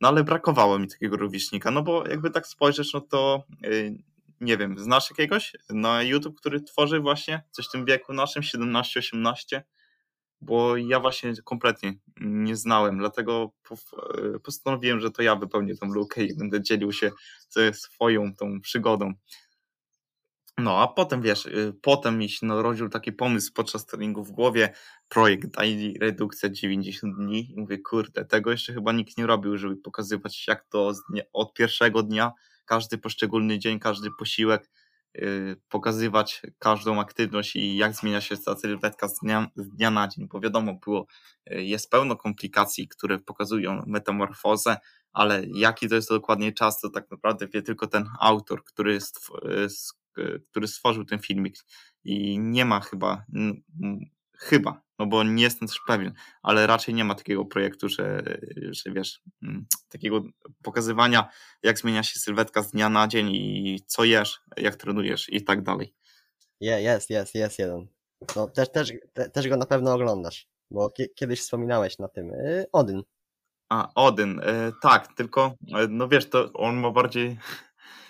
no 0.00 0.08
ale 0.08 0.24
brakowało 0.24 0.78
mi 0.78 0.88
takiego 0.88 1.16
rówieśnika, 1.16 1.70
no 1.70 1.82
bo 1.82 2.08
jakby 2.08 2.30
tak 2.30 2.46
spojrzysz, 2.46 2.92
no 2.92 3.00
to 3.00 3.44
yy, 3.62 3.98
nie 4.40 4.56
wiem, 4.56 4.78
znasz 4.78 5.10
jakiegoś 5.10 5.52
na 5.70 6.02
YouTube, 6.02 6.36
który 6.36 6.60
tworzy 6.60 7.00
właśnie 7.00 7.42
coś 7.50 7.68
w 7.68 7.70
tym 7.70 7.84
wieku 7.84 8.12
naszym, 8.12 8.42
17-18? 8.42 9.60
Bo 10.44 10.76
ja 10.76 11.00
właśnie 11.00 11.32
kompletnie 11.44 11.94
nie 12.20 12.56
znałem, 12.56 12.98
dlatego 12.98 13.52
e, 14.34 14.38
postanowiłem, 14.38 15.00
że 15.00 15.10
to 15.10 15.22
ja 15.22 15.36
wypełnię 15.36 15.76
tą 15.76 15.86
lukę 15.86 16.24
i 16.24 16.36
będę 16.36 16.62
dzielił 16.62 16.92
się 16.92 17.10
swoją 17.72 18.34
tą 18.34 18.60
przygodą. 18.60 19.12
No, 20.58 20.82
a 20.82 20.88
potem 20.88 21.22
wiesz, 21.22 21.46
y, 21.46 21.74
potem 21.82 22.18
mi 22.18 22.28
się 22.28 22.46
narodził 22.46 22.88
taki 22.88 23.12
pomysł 23.12 23.52
podczas 23.54 23.86
treningu 23.86 24.24
w 24.24 24.30
głowie, 24.30 24.72
projekt 25.08 25.46
Daily 25.50 25.94
Redukcja 26.00 26.50
90 26.50 27.16
dni 27.16 27.52
i 27.52 27.60
mówię, 27.60 27.78
kurde, 27.78 28.24
tego 28.24 28.50
jeszcze 28.50 28.74
chyba 28.74 28.92
nikt 28.92 29.18
nie 29.18 29.26
robił, 29.26 29.58
żeby 29.58 29.76
pokazywać 29.76 30.48
jak 30.48 30.64
to 30.64 30.92
od 31.32 31.54
pierwszego 31.54 32.02
dnia, 32.02 32.32
każdy 32.64 32.98
poszczególny 32.98 33.58
dzień, 33.58 33.78
każdy 33.78 34.08
posiłek, 34.18 34.70
pokazywać 35.68 36.42
każdą 36.58 37.00
aktywność 37.00 37.56
i 37.56 37.76
jak 37.76 37.94
zmienia 37.94 38.20
się 38.20 38.36
ta 38.36 38.56
sylwetka 38.56 39.08
z 39.08 39.18
dnia, 39.18 39.46
z 39.56 39.68
dnia 39.68 39.90
na 39.90 40.08
dzień, 40.08 40.28
bo 40.28 40.40
wiadomo 40.40 40.74
było, 40.74 41.06
y, 41.52 41.64
jest 41.64 41.90
pełno 41.90 42.16
komplikacji, 42.16 42.88
które 42.88 43.18
pokazują 43.18 43.82
metamorfozę, 43.86 44.76
ale 45.12 45.42
jaki 45.54 45.88
to 45.88 45.94
jest 45.94 46.08
dokładnie 46.08 46.52
czas, 46.52 46.80
to 46.80 46.90
tak 46.90 47.10
naprawdę 47.10 47.48
wie 47.48 47.62
tylko 47.62 47.86
ten 47.86 48.04
autor, 48.20 48.64
który, 48.64 48.98
stw- 48.98 49.48
y, 50.18 50.22
y, 50.22 50.42
który 50.50 50.68
stworzył 50.68 51.04
ten 51.04 51.18
filmik 51.18 51.56
i 52.04 52.38
nie 52.38 52.64
ma 52.64 52.80
chyba, 52.80 53.24
chyba, 54.44 54.82
no 54.98 55.06
bo 55.06 55.24
nie 55.24 55.42
jestem 55.42 55.68
też 55.68 55.80
pewien, 55.86 56.12
ale 56.42 56.66
raczej 56.66 56.94
nie 56.94 57.04
ma 57.04 57.14
takiego 57.14 57.44
projektu, 57.44 57.88
że, 57.88 58.22
że 58.70 58.92
wiesz, 58.92 59.20
mm, 59.42 59.66
takiego 59.88 60.22
pokazywania, 60.62 61.28
jak 61.62 61.78
zmienia 61.78 62.02
się 62.02 62.18
sylwetka 62.18 62.62
z 62.62 62.70
dnia 62.70 62.88
na 62.88 63.08
dzień 63.08 63.28
i 63.32 63.80
co 63.86 64.04
jesz, 64.04 64.40
jak 64.56 64.76
trenujesz 64.76 65.32
i 65.32 65.44
tak 65.44 65.62
dalej. 65.62 65.94
Je, 66.60 66.82
jest, 66.82 67.10
jest, 67.10 67.34
jest 67.34 67.58
jeden. 67.58 67.86
No, 68.36 68.48
też, 68.48 68.72
też, 68.72 68.92
te, 69.12 69.30
też 69.30 69.48
go 69.48 69.56
na 69.56 69.66
pewno 69.66 69.94
oglądasz, 69.94 70.48
bo 70.70 70.90
kie, 70.90 71.08
kiedyś 71.08 71.40
wspominałeś 71.40 71.98
na 71.98 72.08
tym. 72.08 72.28
Yy, 72.28 72.66
Odyn. 72.72 73.02
A, 73.68 73.88
Odyn, 73.94 74.40
e, 74.42 74.72
tak, 74.82 75.08
tylko, 75.16 75.54
e, 75.74 75.86
no 75.88 76.08
wiesz, 76.08 76.30
to 76.30 76.52
on 76.52 76.76
ma 76.76 76.90
bardziej, 76.90 77.38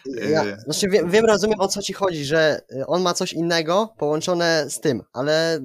Ja, 0.06 0.44
Yy. 0.44 0.56
znaczy 0.60 0.88
wiem, 0.88 1.10
wiem, 1.10 1.24
rozumiem 1.24 1.60
o 1.60 1.68
co 1.68 1.82
ci 1.82 1.92
chodzi, 1.92 2.24
że 2.24 2.60
y, 2.72 2.86
on 2.86 3.02
ma 3.02 3.14
coś 3.14 3.32
innego 3.32 3.94
połączone 3.98 4.70
z 4.70 4.80
tym, 4.80 5.02
ale 5.12 5.60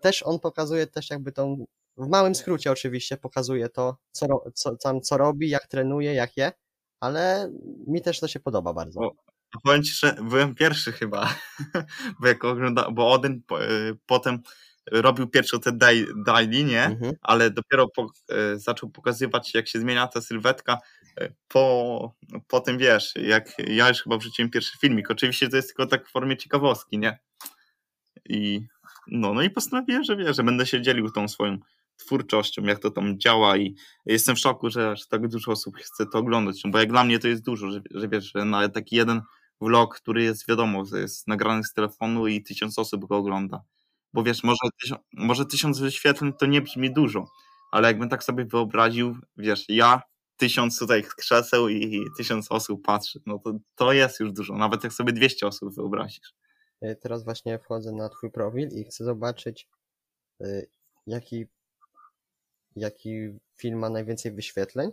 też 0.00 0.22
on 0.22 0.38
pokazuje 0.38 0.86
też 0.86 1.10
jakby 1.10 1.32
tą, 1.32 1.66
w 1.96 2.08
małym 2.08 2.34
skrócie 2.34 2.72
oczywiście 2.72 3.16
pokazuje 3.16 3.68
to, 3.68 3.96
co, 4.12 4.26
co, 4.54 4.76
tam, 4.76 5.00
co 5.00 5.16
robi, 5.16 5.48
jak 5.48 5.66
trenuje, 5.66 6.14
jak 6.14 6.36
je, 6.36 6.52
ale 7.00 7.52
mi 7.86 8.02
też 8.02 8.20
to 8.20 8.28
się 8.28 8.40
podoba 8.40 8.72
bardzo. 8.72 9.00
O. 9.00 9.14
Powiem 9.64 9.82
ci, 9.82 9.92
że 9.92 10.16
byłem 10.22 10.54
pierwszy 10.54 10.92
chyba, 10.92 11.34
bo 12.20 12.26
jak 12.26 12.44
ogląda, 12.44 12.90
bo 12.90 13.12
Odyn 13.12 13.42
po, 13.46 13.64
y, 13.64 13.96
potem 14.06 14.42
robił 14.92 15.28
pierwszą 15.28 15.60
te 15.60 15.72
dai- 15.72 16.06
daily, 16.26 16.64
nie? 16.64 16.84
Mhm. 16.84 17.12
Ale 17.22 17.50
dopiero 17.50 17.88
po, 17.88 18.06
y, 18.54 18.58
zaczął 18.58 18.90
pokazywać, 18.90 19.54
jak 19.54 19.68
się 19.68 19.80
zmienia 19.80 20.06
ta 20.06 20.20
sylwetka 20.20 20.78
y, 21.20 21.34
po, 21.48 22.14
po 22.48 22.60
tym, 22.60 22.78
wiesz, 22.78 23.14
jak 23.16 23.52
ja 23.58 23.88
już 23.88 24.02
chyba 24.02 24.16
wrzuciłem 24.16 24.50
pierwszy 24.50 24.78
filmik. 24.78 25.10
Oczywiście 25.10 25.48
to 25.48 25.56
jest 25.56 25.68
tylko 25.68 25.86
tak 25.86 26.08
w 26.08 26.12
formie 26.12 26.36
ciekawostki, 26.36 26.98
nie? 26.98 27.18
I 28.24 28.66
no, 29.06 29.34
no 29.34 29.42
i 29.42 29.50
postanowiłem, 29.50 30.04
że 30.04 30.16
wiesz, 30.16 30.36
że 30.36 30.42
będę 30.42 30.66
się 30.66 30.82
dzielił 30.82 31.10
tą 31.10 31.28
swoją 31.28 31.58
twórczością, 31.96 32.62
jak 32.62 32.78
to 32.78 32.90
tam 32.90 33.18
działa 33.18 33.56
i 33.56 33.74
jestem 34.06 34.36
w 34.36 34.38
szoku, 34.38 34.70
że 34.70 34.90
aż 34.90 35.08
tak 35.08 35.28
dużo 35.28 35.52
osób 35.52 35.76
chce 35.76 36.06
to 36.06 36.18
oglądać, 36.18 36.64
no 36.64 36.70
bo 36.70 36.78
jak 36.78 36.88
dla 36.88 37.04
mnie 37.04 37.18
to 37.18 37.28
jest 37.28 37.44
dużo, 37.44 37.70
że, 37.70 37.80
że 37.90 38.08
wiesz, 38.08 38.32
że 38.34 38.44
na 38.44 38.68
taki 38.68 38.96
jeden 38.96 39.22
vlog, 39.60 39.96
który 39.96 40.22
jest 40.22 40.48
wiadomo, 40.48 40.84
że 40.84 41.00
jest 41.00 41.28
nagrany 41.28 41.64
z 41.64 41.72
telefonu 41.72 42.26
i 42.26 42.42
tysiąc 42.42 42.78
osób 42.78 43.04
go 43.04 43.16
ogląda. 43.16 43.62
Bo 44.12 44.22
wiesz, 44.22 44.42
może, 44.44 44.58
tysiąc, 44.82 45.00
może 45.12 45.46
tysiąc 45.46 45.80
wyświetleń 45.80 46.32
to 46.32 46.46
nie 46.46 46.60
brzmi 46.62 46.92
dużo, 46.92 47.26
ale 47.72 47.88
jakbym 47.88 48.08
tak 48.08 48.24
sobie 48.24 48.44
wyobraził, 48.44 49.16
wiesz, 49.36 49.64
ja 49.68 50.02
tysiąc 50.36 50.78
tutaj 50.78 51.04
krzeseł 51.16 51.68
i 51.68 52.04
tysiąc 52.16 52.52
osób 52.52 52.86
patrzy, 52.86 53.20
no 53.26 53.38
to 53.38 53.52
to 53.74 53.92
jest 53.92 54.20
już 54.20 54.32
dużo, 54.32 54.56
nawet 54.56 54.84
jak 54.84 54.92
sobie 54.92 55.12
200 55.12 55.46
osób 55.46 55.74
wyobrazisz. 55.74 56.34
Y, 56.84 56.96
Teraz 56.96 57.24
właśnie 57.24 57.58
wchodzę 57.58 57.92
na 57.92 58.08
twój 58.08 58.30
profil 58.30 58.68
i 58.68 58.84
chcę 58.84 59.04
zobaczyć, 59.04 59.68
y, 60.40 60.68
jaki, 61.06 61.46
jaki 62.76 63.38
film 63.56 63.78
ma 63.78 63.90
najwięcej 63.90 64.32
wyświetleń. 64.32 64.90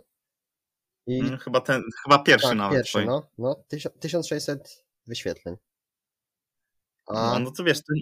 I 1.06 1.20
Mm, 1.20 1.38
Chyba 1.38 1.60
ten, 1.60 1.82
chyba 2.04 2.18
pierwszy 2.18 2.48
tak, 2.48 2.56
nawet. 2.58 2.78
pierwszy, 2.78 2.92
twoim. 2.92 3.06
no, 3.06 3.28
no, 3.38 3.54
tysią- 3.68 3.98
1600 4.00 4.84
wyświetleń. 5.06 5.56
A 7.06 7.12
No, 7.14 7.38
no 7.38 7.50
to 7.50 7.64
wiesz, 7.64 7.78
to, 7.78 7.94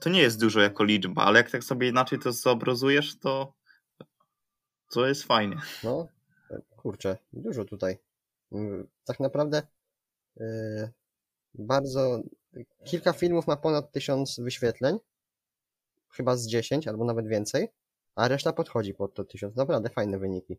to 0.00 0.10
nie 0.10 0.20
jest 0.20 0.40
dużo 0.40 0.60
jako 0.60 0.84
liczba, 0.84 1.24
ale 1.24 1.38
jak 1.38 1.50
tak 1.50 1.64
sobie 1.64 1.88
inaczej 1.88 2.18
to 2.18 2.32
zobrazujesz, 2.32 3.18
to 3.18 3.54
to 4.90 5.06
jest 5.06 5.22
fajnie. 5.24 5.56
No, 5.84 6.08
kurczę, 6.76 7.18
dużo 7.32 7.64
tutaj. 7.64 7.98
Mm, 8.52 8.88
Tak 9.04 9.20
naprawdę 9.20 9.62
yy, 10.36 10.90
bardzo. 11.54 12.22
Kilka 12.84 13.12
filmów 13.12 13.46
ma 13.46 13.56
ponad 13.56 13.92
1000 13.92 14.40
wyświetleń. 14.40 14.98
Chyba 16.10 16.36
z 16.36 16.46
10 16.46 16.88
albo 16.88 17.04
nawet 17.04 17.28
więcej. 17.28 17.68
A 18.16 18.28
reszta 18.28 18.52
podchodzi 18.52 18.94
pod 18.94 19.14
to 19.14 19.24
1000. 19.24 19.56
Naprawdę 19.56 19.90
fajne 19.90 20.18
wyniki. 20.18 20.56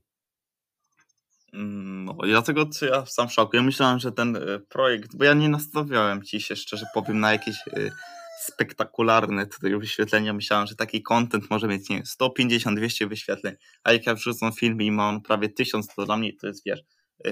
Mm, 1.53 2.05
No, 2.05 2.25
i 2.25 2.29
dlatego 2.29 2.65
co 2.65 2.85
ja 2.85 3.05
sam 3.05 3.29
w 3.29 3.33
szoku. 3.33 3.55
Ja 3.55 3.63
myślałem, 3.63 3.99
że 3.99 4.11
ten 4.11 4.35
e, 4.35 4.59
projekt, 4.69 5.15
bo 5.15 5.23
ja 5.23 5.33
nie 5.33 5.49
nastawiałem 5.49 6.23
ci 6.23 6.41
się, 6.41 6.55
szczerze 6.55 6.85
powiem, 6.93 7.19
na 7.19 7.31
jakieś 7.31 7.55
e, 7.67 7.91
spektakularne 8.39 9.47
tutaj 9.47 9.79
wyświetlenia. 9.79 10.33
Myślałem, 10.33 10.67
że 10.67 10.75
taki 10.75 11.03
content 11.03 11.49
może 11.49 11.67
mieć, 11.67 11.89
nie 11.89 11.95
wiem, 11.95 12.05
150-200 12.21 13.09
wyświetleń, 13.09 13.55
a 13.83 13.93
jak 13.93 14.05
ja 14.05 14.15
wrzucam 14.15 14.53
film 14.53 14.81
i 14.81 14.91
ma 14.91 15.09
on 15.09 15.21
prawie 15.21 15.49
1000, 15.49 15.87
to 15.95 16.05
dla 16.05 16.17
mnie 16.17 16.31
to 16.41 16.47
jest, 16.47 16.65
wiesz, 16.65 16.81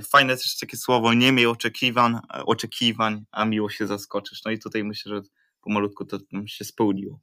fajne 0.02 0.38
też 0.38 0.58
takie 0.60 0.78
słowo, 0.78 1.14
nie 1.14 1.32
miej 1.32 1.46
oczekiwań, 1.46 2.16
e, 2.16 2.46
oczekiwań, 2.46 3.26
a 3.32 3.46
miło 3.46 3.70
się 3.70 3.88
zaskoczysz. 3.88 4.44
No 4.46 4.52
i 4.52 4.60
tutaj 4.60 4.84
myślę, 4.84 5.16
że 5.16 5.22
pomalutku 5.62 6.06
to 6.06 6.18
się 6.46 6.66
spełniło. 6.66 7.20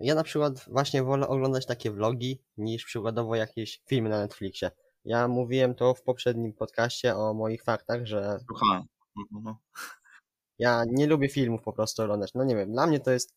Ja 0.00 0.14
na 0.14 0.22
przykład 0.22 0.64
właśnie 0.68 1.02
wolę 1.02 1.28
oglądać 1.28 1.66
takie 1.66 1.90
vlogi 1.90 2.42
niż 2.56 2.84
przykładowo 2.84 3.36
jakieś 3.36 3.82
filmy 3.88 4.08
na 4.08 4.18
Netflixie. 4.18 4.70
Ja 5.04 5.28
mówiłem 5.28 5.74
to 5.74 5.94
w 5.94 6.02
poprzednim 6.02 6.52
podcaście 6.52 7.16
o 7.16 7.34
moich 7.34 7.62
faktach, 7.62 8.06
że 8.06 8.38
Słuchałem. 8.46 8.82
No, 9.16 9.24
no. 9.30 9.58
Ja 10.58 10.84
nie 10.88 11.06
lubię 11.06 11.28
filmów 11.28 11.62
po 11.62 11.72
prostu 11.72 12.02
oglądać. 12.02 12.34
No 12.34 12.44
nie 12.44 12.56
wiem, 12.56 12.72
dla 12.72 12.86
mnie 12.86 13.00
to 13.00 13.10
jest. 13.10 13.34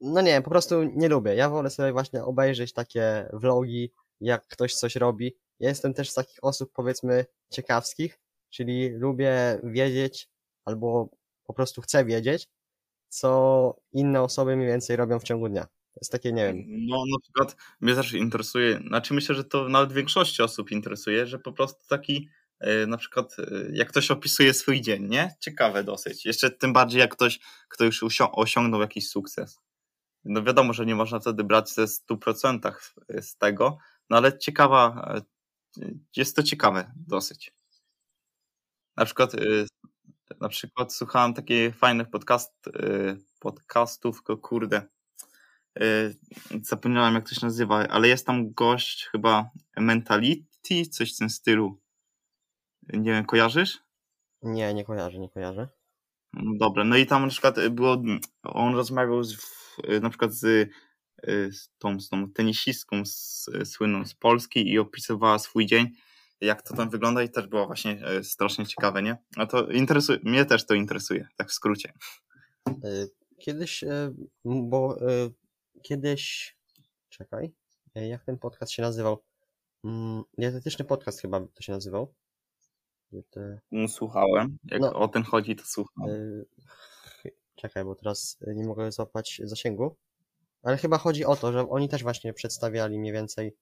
No 0.00 0.20
nie 0.20 0.30
wiem, 0.30 0.42
po 0.42 0.50
prostu 0.50 0.82
nie 0.82 1.08
lubię. 1.08 1.34
Ja 1.34 1.50
wolę 1.50 1.70
sobie 1.70 1.92
właśnie 1.92 2.24
obejrzeć 2.24 2.72
takie 2.72 3.28
vlogi, 3.32 3.92
jak 4.20 4.46
ktoś 4.46 4.74
coś 4.74 4.96
robi. 4.96 5.36
Jestem 5.60 5.94
też 5.94 6.10
z 6.10 6.14
takich 6.14 6.38
osób, 6.42 6.72
powiedzmy, 6.72 7.26
ciekawskich, 7.50 8.18
czyli 8.50 8.88
lubię 8.88 9.60
wiedzieć, 9.64 10.28
albo 10.64 11.08
po 11.44 11.54
prostu 11.54 11.80
chcę 11.80 12.04
wiedzieć, 12.04 12.48
co 13.08 13.80
inne 13.92 14.22
osoby 14.22 14.56
mniej 14.56 14.68
więcej 14.68 14.96
robią 14.96 15.18
w 15.18 15.24
ciągu 15.24 15.48
dnia. 15.48 15.64
To 15.64 16.00
jest 16.00 16.12
takie, 16.12 16.32
nie 16.32 16.46
wiem. 16.46 16.64
No 16.66 16.96
na 16.96 17.18
przykład 17.22 17.56
mnie 17.80 17.94
też 17.94 18.12
interesuje, 18.12 18.80
znaczy 18.88 19.14
myślę, 19.14 19.34
że 19.34 19.44
to 19.44 19.68
nawet 19.68 19.92
większości 19.92 20.42
osób 20.42 20.70
interesuje, 20.70 21.26
że 21.26 21.38
po 21.38 21.52
prostu 21.52 21.86
taki 21.88 22.28
e, 22.60 22.86
na 22.86 22.96
przykład 22.96 23.36
e, 23.38 23.44
jak 23.72 23.88
ktoś 23.88 24.10
opisuje 24.10 24.54
swój 24.54 24.80
dzień, 24.80 25.08
nie? 25.08 25.34
Ciekawe 25.40 25.84
dosyć. 25.84 26.26
Jeszcze 26.26 26.50
tym 26.50 26.72
bardziej 26.72 27.00
jak 27.00 27.12
ktoś, 27.12 27.40
kto 27.68 27.84
już 27.84 28.04
osiągnął 28.32 28.80
jakiś 28.80 29.08
sukces. 29.08 29.58
No 30.24 30.42
wiadomo, 30.42 30.72
że 30.72 30.86
nie 30.86 30.94
można 30.94 31.20
wtedy 31.20 31.44
brać 31.44 31.70
ze 31.70 31.84
100% 31.84 32.72
z 33.20 33.36
tego, 33.36 33.78
no 34.10 34.16
ale 34.16 34.38
ciekawa, 34.38 35.12
e, 35.16 35.20
jest 36.16 36.36
to 36.36 36.42
ciekawe 36.42 36.92
dosyć. 36.96 37.54
Na 38.96 39.04
przykład 39.04 39.34
e, 39.34 39.38
na 40.40 40.48
przykład 40.48 40.94
słuchałem 40.94 41.34
takich 41.34 41.76
fajnych 41.76 42.10
podcast, 42.10 42.54
e, 42.66 43.16
podcastów, 43.40 44.22
kurde, 44.22 44.82
e, 45.80 45.84
zapomniałem 46.62 47.14
jak 47.14 47.28
to 47.28 47.34
się 47.34 47.46
nazywa, 47.46 47.88
ale 47.88 48.08
jest 48.08 48.26
tam 48.26 48.52
gość 48.52 49.08
chyba 49.12 49.50
Mentality, 49.76 50.86
coś 50.90 51.14
w 51.14 51.18
tym 51.18 51.30
stylu. 51.30 51.80
Nie 52.92 53.12
wiem, 53.12 53.24
kojarzysz? 53.24 53.78
Nie, 54.42 54.74
nie 54.74 54.84
kojarzę, 54.84 55.18
nie 55.18 55.28
kojarzę. 55.28 55.68
No 56.32 56.52
Dobra, 56.58 56.84
no 56.84 56.96
i 56.96 57.06
tam 57.06 57.22
na 57.22 57.28
przykład 57.28 57.68
było, 57.68 58.02
on 58.42 58.74
rozmawiał 58.74 59.24
z, 59.24 59.36
na 60.02 60.08
przykład 60.08 60.32
z, 60.32 60.44
y, 60.44 60.70
z, 61.52 61.68
tą, 61.78 62.00
z 62.00 62.08
tą 62.08 62.32
tenisistką 62.32 63.04
z, 63.06 63.46
słynną 63.64 64.06
z 64.06 64.14
Polski 64.14 64.68
i 64.72 64.78
opisywała 64.78 65.38
swój 65.38 65.66
dzień, 65.66 65.88
jak 66.40 66.62
to 66.62 66.76
tam 66.76 66.90
wygląda 66.90 67.22
i 67.22 67.30
też 67.30 67.46
było 67.46 67.66
właśnie 67.66 68.06
e, 68.06 68.24
strasznie 68.24 68.66
ciekawe, 68.66 69.02
nie? 69.02 69.16
No 69.36 69.46
to 69.46 69.70
interesuje, 69.70 70.18
mnie 70.22 70.44
też 70.44 70.66
to 70.66 70.74
interesuje, 70.74 71.28
tak 71.36 71.48
w 71.48 71.52
skrócie. 71.52 71.92
Y, 72.68 73.10
Kiedyś, 73.38 73.82
y, 73.82 74.14
bo 74.44 75.08
y, 75.10 75.32
kiedyś, 75.82 76.56
czekaj, 77.08 77.52
y, 77.98 78.06
jak 78.06 78.24
ten 78.24 78.38
podcast 78.38 78.72
się 78.72 78.82
nazywał? 78.82 79.22
Mm, 79.84 80.22
Dietetyczny 80.38 80.84
podcast 80.84 81.20
chyba 81.20 81.40
to 81.40 81.62
się 81.62 81.72
nazywał. 81.72 82.14
No, 83.72 83.88
Słuchałem, 83.88 84.58
jak 84.64 84.80
No. 84.80 84.92
o 84.92 85.08
ten 85.08 85.22
chodzi, 85.22 85.56
to 85.56 85.64
słuchałem. 85.64 86.14
y, 86.14 86.44
chy- 87.22 87.32
Czekaj, 87.54 87.84
bo 87.84 87.94
teraz 87.94 88.38
y, 88.48 88.54
nie 88.54 88.64
mogę 88.66 88.92
złapać 88.92 89.40
zasięgu. 89.44 89.96
Ale 90.62 90.76
chyba 90.76 90.98
chodzi 90.98 91.24
o 91.24 91.36
to, 91.36 91.52
że 91.52 91.68
oni 91.68 91.88
też 91.88 92.02
właśnie 92.02 92.32
przedstawiali 92.32 92.98
mniej 92.98 93.12
więcej 93.12 93.56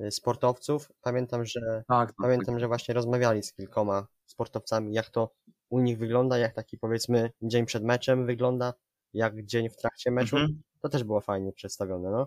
y, 0.00 0.10
sportowców. 0.10 0.92
Pamiętam, 1.02 1.44
że 1.44 1.82
Tak, 1.88 2.12
pamiętam, 2.22 2.58
że 2.58 2.68
właśnie 2.68 2.94
rozmawiali 2.94 3.42
z 3.42 3.52
kilkoma 3.52 4.06
sportowcami, 4.26 4.94
jak 4.94 5.10
to 5.10 5.32
u 5.70 5.80
nich 5.80 5.98
wygląda, 5.98 6.38
jak 6.38 6.54
taki 6.54 6.78
powiedzmy 6.78 7.30
dzień 7.42 7.66
przed 7.66 7.84
meczem 7.84 8.26
wygląda, 8.26 8.74
jak 9.12 9.44
dzień 9.46 9.68
w 9.68 9.76
trakcie 9.76 10.10
meczu. 10.10 10.36
Mhm. 10.36 10.62
To 10.80 10.88
też 10.88 11.04
było 11.04 11.20
fajnie 11.20 11.52
przedstawione, 11.52 12.10
no. 12.10 12.26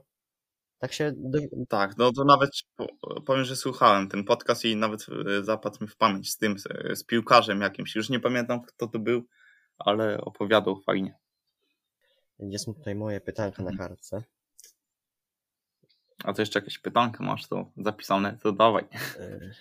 Tak 0.80 0.93
się. 0.93 1.11
Do... 1.15 1.39
Tak, 1.69 1.97
no 1.97 2.11
to 2.11 2.24
nawet 2.24 2.49
po- 2.76 3.21
powiem, 3.21 3.43
że 3.43 3.55
słuchałem 3.55 4.09
ten 4.09 4.24
podcast 4.24 4.65
i 4.65 4.76
nawet 4.76 5.05
e, 5.30 5.43
zapadł 5.43 5.78
mi 5.82 5.88
w 5.88 5.97
pamięć 5.97 6.32
z 6.32 6.38
tym, 6.38 6.59
z, 6.59 6.67
z 6.99 7.03
piłkarzem 7.03 7.61
jakimś. 7.61 7.95
Już 7.95 8.09
nie 8.09 8.19
pamiętam, 8.19 8.61
kto 8.61 8.88
to 8.88 8.99
był, 8.99 9.24
ale 9.78 10.21
opowiadał 10.21 10.82
fajnie. 10.86 11.15
Jest 12.39 12.65
tutaj 12.65 12.95
moje 12.95 13.21
pytanka 13.21 13.63
na 13.63 13.77
kartce. 13.77 14.23
A 16.23 16.34
to 16.34 16.41
jeszcze 16.41 16.59
jakieś 16.59 16.79
pytankę 16.79 17.23
masz 17.23 17.47
to 17.47 17.71
zapisane, 17.77 18.38
to 18.43 18.51
dawaj. 18.51 18.84
Y, 19.19 19.53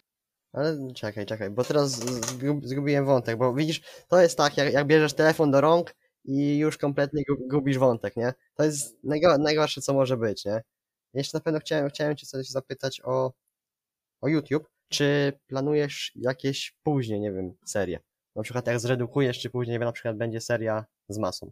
Ale 0.53 0.93
czekaj, 0.95 1.27
czekaj, 1.27 1.51
bo 1.51 1.65
teraz 1.65 2.01
zgub- 2.01 2.67
zgubiłem 2.67 3.05
wątek, 3.07 3.39
bo 3.39 3.55
widzisz, 3.55 3.81
to 4.09 4.21
jest 4.21 4.37
tak, 4.37 4.57
jak, 4.57 4.73
jak 4.73 4.87
bierzesz 4.87 5.15
telefon 5.15 5.51
do 5.51 5.61
rąk 5.61 5.95
i 6.25 6.59
już 6.59 6.79
kompletnie 6.79 7.23
gu- 7.31 7.49
gubisz 7.49 7.79
wątek, 7.79 8.17
nie? 8.17 8.33
To 8.55 8.65
jest 8.65 9.05
najgo, 9.05 9.39
najgorsze, 9.39 9.81
co 9.81 9.95
może 9.95 10.17
być, 10.17 10.45
nie? 10.45 10.63
Jeszcze 11.15 11.39
na 11.39 11.43
pewno 11.43 11.61
chciałem, 11.61 11.89
chciałem 11.89 12.17
cię 12.17 12.27
coś 12.27 12.49
zapytać 12.49 13.01
o, 13.05 13.33
o 14.21 14.29
YouTube. 14.29 14.69
Czy 14.89 15.33
planujesz 15.47 16.13
jakieś 16.15 16.75
później, 16.83 17.21
nie 17.21 17.33
wiem, 17.33 17.55
serie? 17.65 18.01
Na 18.37 18.43
przykład 18.43 18.67
jak 18.67 18.81
zredukujesz, 18.81 19.41
czy 19.41 19.51
później 19.51 19.79
na 19.79 19.93
przykład 19.93 20.17
będzie 20.17 20.41
seria 20.41 20.85
z 21.09 21.19
masą? 21.19 21.51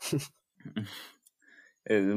Y, 1.90 2.14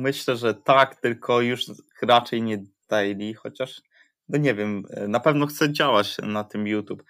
Myślę, 0.00 0.36
że 0.36 0.54
tak, 0.54 0.96
tylko 1.00 1.40
już 1.40 1.64
raczej 2.02 2.42
nie 2.42 2.64
daily, 2.90 3.34
chociaż 3.34 3.82
no 4.28 4.38
nie 4.38 4.54
wiem, 4.54 4.82
y, 5.04 5.08
na 5.08 5.20
pewno 5.20 5.46
chcę 5.46 5.72
działać 5.72 6.16
na 6.22 6.44
tym 6.44 6.66
YouTube 6.66 7.04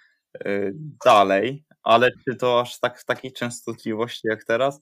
y, 0.46 0.72
dalej, 1.04 1.64
ale 1.82 2.10
czy 2.24 2.36
to 2.36 2.60
aż 2.60 2.80
tak 2.80 3.00
w 3.00 3.04
takiej 3.04 3.32
częstotliwości 3.32 4.28
jak 4.28 4.44
teraz? 4.44 4.80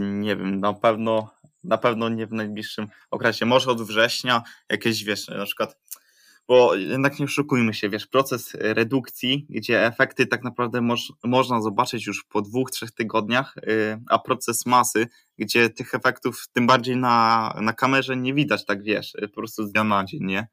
Nie 0.00 0.36
wiem, 0.36 0.60
na 0.60 0.72
pewno 0.74 1.30
na 1.64 1.78
pewno 1.78 2.08
nie 2.08 2.26
w 2.26 2.32
najbliższym 2.32 2.88
okresie, 3.10 3.46
może 3.46 3.70
od 3.70 3.82
września 3.82 4.42
jakieś, 4.70 5.04
wiesz, 5.04 5.28
na 5.28 5.44
przykład 5.44 5.76
bo 6.48 6.74
jednak 6.74 7.18
nie 7.18 7.24
oszukujmy 7.24 7.74
się, 7.74 7.88
wiesz, 7.88 8.06
proces 8.06 8.54
redukcji, 8.60 9.46
gdzie 9.50 9.86
efekty 9.86 10.26
tak 10.26 10.44
naprawdę 10.44 10.80
moż, 10.80 11.12
można 11.24 11.62
zobaczyć 11.62 12.06
już 12.06 12.24
po 12.24 12.42
dwóch, 12.42 12.70
trzech 12.70 12.90
tygodniach, 12.90 13.56
y, 13.56 14.00
a 14.08 14.18
proces 14.18 14.66
masy, 14.66 15.06
gdzie 15.38 15.70
tych 15.70 15.94
efektów 15.94 16.44
tym 16.52 16.66
bardziej 16.66 16.96
na, 16.96 17.54
na 17.60 17.72
kamerze 17.72 18.16
nie 18.16 18.34
widać, 18.34 18.64
tak 18.64 18.82
wiesz, 18.82 19.12
po 19.22 19.34
prostu 19.40 19.66
z 19.66 19.72
dnia 19.72 19.84
na 19.84 20.04
dzień, 20.04 20.24
nie? 20.24 20.48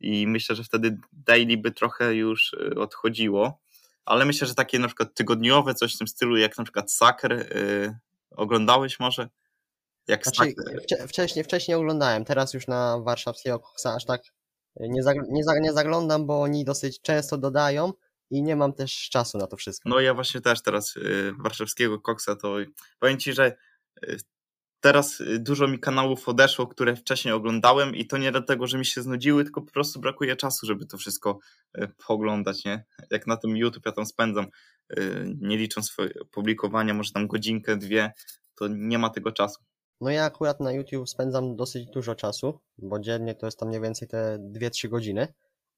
I 0.00 0.26
myślę, 0.26 0.56
że 0.56 0.64
wtedy 0.64 0.98
daily 1.12 1.56
by 1.56 1.72
trochę 1.72 2.14
już 2.14 2.52
y, 2.52 2.80
odchodziło, 2.80 3.60
ale 4.04 4.24
myślę, 4.24 4.46
że 4.46 4.54
takie 4.54 4.78
na 4.78 4.86
przykład 4.86 5.14
tygodniowe, 5.14 5.74
coś 5.74 5.94
w 5.94 5.98
tym 5.98 6.08
stylu, 6.08 6.36
jak 6.36 6.58
na 6.58 6.64
przykład 6.64 6.92
Saker, 6.92 7.32
y, 7.32 7.98
oglądałeś 8.30 9.00
może? 9.00 9.28
Jak 10.08 10.24
Znaczy, 10.24 10.54
wcze- 10.88 11.08
wcześniej, 11.08 11.44
wcześniej 11.44 11.76
oglądałem, 11.76 12.24
teraz 12.24 12.54
już 12.54 12.66
na 12.66 12.98
warszawskiego 12.98 13.58
koksa 13.58 13.94
aż 13.94 14.04
tak 14.04 14.22
nie, 14.80 15.02
zag, 15.02 15.16
nie, 15.28 15.44
za, 15.44 15.58
nie 15.58 15.72
zaglądam, 15.72 16.26
bo 16.26 16.42
oni 16.42 16.64
dosyć 16.64 17.00
często 17.00 17.38
dodają 17.38 17.92
i 18.30 18.42
nie 18.42 18.56
mam 18.56 18.72
też 18.72 19.08
czasu 19.10 19.38
na 19.38 19.46
to 19.46 19.56
wszystko. 19.56 19.88
No 19.88 20.00
ja 20.00 20.14
właśnie 20.14 20.40
też 20.40 20.62
teraz 20.62 20.96
y, 20.96 21.32
warszawskiego 21.38 22.00
koksa 22.00 22.36
to 22.36 22.56
powiem 22.98 23.18
ci, 23.18 23.32
że 23.32 23.56
y, 24.04 24.16
teraz 24.80 25.20
y, 25.20 25.38
dużo 25.38 25.68
mi 25.68 25.78
kanałów 25.78 26.28
odeszło, 26.28 26.66
które 26.66 26.96
wcześniej 26.96 27.34
oglądałem 27.34 27.94
i 27.94 28.06
to 28.06 28.18
nie 28.18 28.32
dlatego, 28.32 28.66
że 28.66 28.78
mi 28.78 28.86
się 28.86 29.02
znudziły, 29.02 29.44
tylko 29.44 29.62
po 29.62 29.72
prostu 29.72 30.00
brakuje 30.00 30.36
czasu, 30.36 30.66
żeby 30.66 30.86
to 30.86 30.98
wszystko 30.98 31.38
y, 31.78 31.88
pooglądać, 32.06 32.64
nie? 32.64 32.84
Jak 33.10 33.26
na 33.26 33.36
tym 33.36 33.56
YouTube 33.56 33.86
ja 33.86 33.92
tam 33.92 34.06
spędzam, 34.06 34.46
y, 34.98 35.34
nie 35.40 35.56
licząc 35.58 35.96
publikowania, 36.30 36.94
może 36.94 37.12
tam 37.12 37.26
godzinkę, 37.26 37.76
dwie, 37.76 38.12
to 38.54 38.68
nie 38.68 38.98
ma 38.98 39.10
tego 39.10 39.32
czasu. 39.32 39.64
No 40.00 40.10
ja 40.10 40.24
akurat 40.24 40.60
na 40.60 40.72
YouTube 40.72 41.08
spędzam 41.08 41.56
dosyć 41.56 41.86
dużo 41.86 42.14
czasu, 42.14 42.60
bo 42.78 42.98
dziennie 42.98 43.34
to 43.34 43.46
jest 43.46 43.58
tam 43.58 43.68
mniej 43.68 43.80
więcej 43.80 44.08
te 44.08 44.38
2-3 44.38 44.88
godziny, 44.88 45.34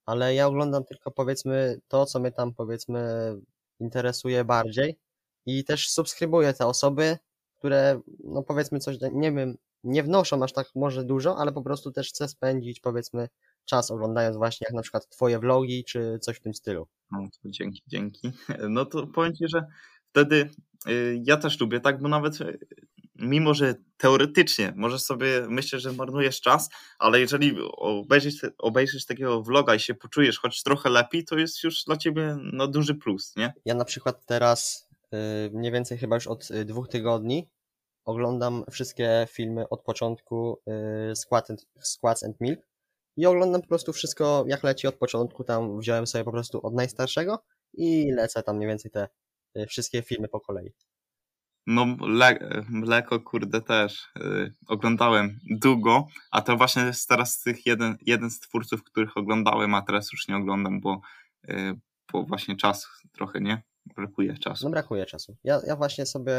ale 0.06 0.34
ja 0.34 0.46
oglądam 0.46 0.84
tylko 0.84 1.10
powiedzmy 1.10 1.80
to, 1.88 2.06
co 2.06 2.20
mnie 2.20 2.32
tam 2.32 2.54
powiedzmy 2.54 3.32
interesuje 3.80 4.44
bardziej 4.44 4.98
i 5.46 5.64
też 5.64 5.90
subskrybuję 5.90 6.54
te 6.54 6.66
osoby, 6.66 7.18
które 7.58 8.00
no 8.24 8.42
powiedzmy 8.42 8.78
coś, 8.78 8.96
nie 9.12 9.32
wiem, 9.32 9.56
nie 9.84 10.02
wnoszą 10.02 10.42
aż 10.42 10.52
tak 10.52 10.66
może 10.74 11.04
dużo, 11.04 11.36
ale 11.36 11.52
po 11.52 11.62
prostu 11.62 11.92
też 11.92 12.08
chcę 12.08 12.28
spędzić 12.28 12.80
powiedzmy 12.80 13.28
czas 13.64 13.90
oglądając 13.90 14.36
właśnie 14.36 14.64
jak 14.64 14.74
na 14.74 14.82
przykład 14.82 15.08
twoje 15.08 15.38
vlogi 15.38 15.84
czy 15.84 16.18
coś 16.20 16.36
w 16.36 16.40
tym 16.40 16.54
stylu. 16.54 16.86
No 17.10 17.28
dzięki, 17.44 17.82
dzięki. 17.86 18.32
No 18.68 18.84
to 18.84 19.06
powiem 19.06 19.34
ci, 19.34 19.48
że 19.48 19.66
wtedy 20.10 20.50
y, 20.88 21.22
ja 21.24 21.36
też 21.36 21.60
lubię, 21.60 21.80
tak, 21.80 22.02
bo 22.02 22.08
nawet 22.08 22.38
mimo, 23.18 23.54
że 23.54 23.74
teoretycznie 23.96 24.72
możesz 24.76 25.02
sobie, 25.02 25.46
myślę, 25.48 25.80
że 25.80 25.92
marnujesz 25.92 26.40
czas, 26.40 26.68
ale 26.98 27.20
jeżeli 27.20 27.56
obejrzysz, 27.76 28.46
obejrzysz 28.58 29.06
takiego 29.06 29.42
vloga 29.42 29.74
i 29.74 29.80
się 29.80 29.94
poczujesz 29.94 30.38
choć 30.38 30.62
trochę 30.62 30.90
lepiej, 30.90 31.24
to 31.24 31.38
jest 31.38 31.64
już 31.64 31.84
dla 31.84 31.96
ciebie 31.96 32.36
no, 32.52 32.68
duży 32.68 32.94
plus, 32.94 33.36
nie? 33.36 33.52
Ja 33.64 33.74
na 33.74 33.84
przykład 33.84 34.26
teraz 34.26 34.88
y, 35.14 35.50
mniej 35.52 35.72
więcej 35.72 35.98
chyba 35.98 36.16
już 36.16 36.26
od 36.26 36.50
y, 36.50 36.64
dwóch 36.64 36.88
tygodni 36.88 37.48
oglądam 38.04 38.64
wszystkie 38.70 39.26
filmy 39.30 39.68
od 39.68 39.82
początku 39.82 40.60
y, 41.10 41.16
Squats 41.16 41.50
and, 41.50 41.66
Squats 41.80 42.24
and 42.24 42.40
Milk 42.40 42.60
i 43.16 43.26
oglądam 43.26 43.62
po 43.62 43.68
prostu 43.68 43.92
wszystko 43.92 44.44
jak 44.48 44.62
leci 44.62 44.86
od 44.86 44.94
początku, 44.94 45.44
tam 45.44 45.78
wziąłem 45.78 46.06
sobie 46.06 46.24
po 46.24 46.32
prostu 46.32 46.66
od 46.66 46.74
najstarszego 46.74 47.38
i 47.74 48.12
lecę 48.12 48.42
tam 48.42 48.56
mniej 48.56 48.68
więcej 48.68 48.90
te 48.90 49.08
wszystkie 49.68 50.02
filmy 50.02 50.28
po 50.28 50.40
kolei. 50.40 50.72
No, 51.70 51.96
le, 52.00 52.38
mleko, 52.68 53.20
kurde, 53.20 53.60
też 53.60 54.08
yy, 54.16 54.54
oglądałem 54.68 55.38
długo, 55.50 56.06
a 56.30 56.42
to 56.42 56.56
właśnie 56.56 56.82
jest 56.82 57.08
teraz 57.08 57.42
tych 57.42 57.66
jeden, 57.66 57.96
jeden 58.06 58.30
z 58.30 58.40
twórców, 58.40 58.84
których 58.84 59.16
oglądałem, 59.16 59.74
a 59.74 59.82
teraz 59.82 60.12
już 60.12 60.28
nie 60.28 60.36
oglądam, 60.36 60.80
bo, 60.80 61.00
yy, 61.48 61.80
bo 62.12 62.22
właśnie 62.22 62.56
czas 62.56 62.88
trochę, 63.12 63.40
nie? 63.40 63.62
Brakuje 63.96 64.38
czasu. 64.38 64.64
No 64.64 64.70
brakuje 64.70 65.06
czasu. 65.06 65.36
Ja, 65.44 65.60
ja 65.66 65.76
właśnie 65.76 66.06
sobie 66.06 66.34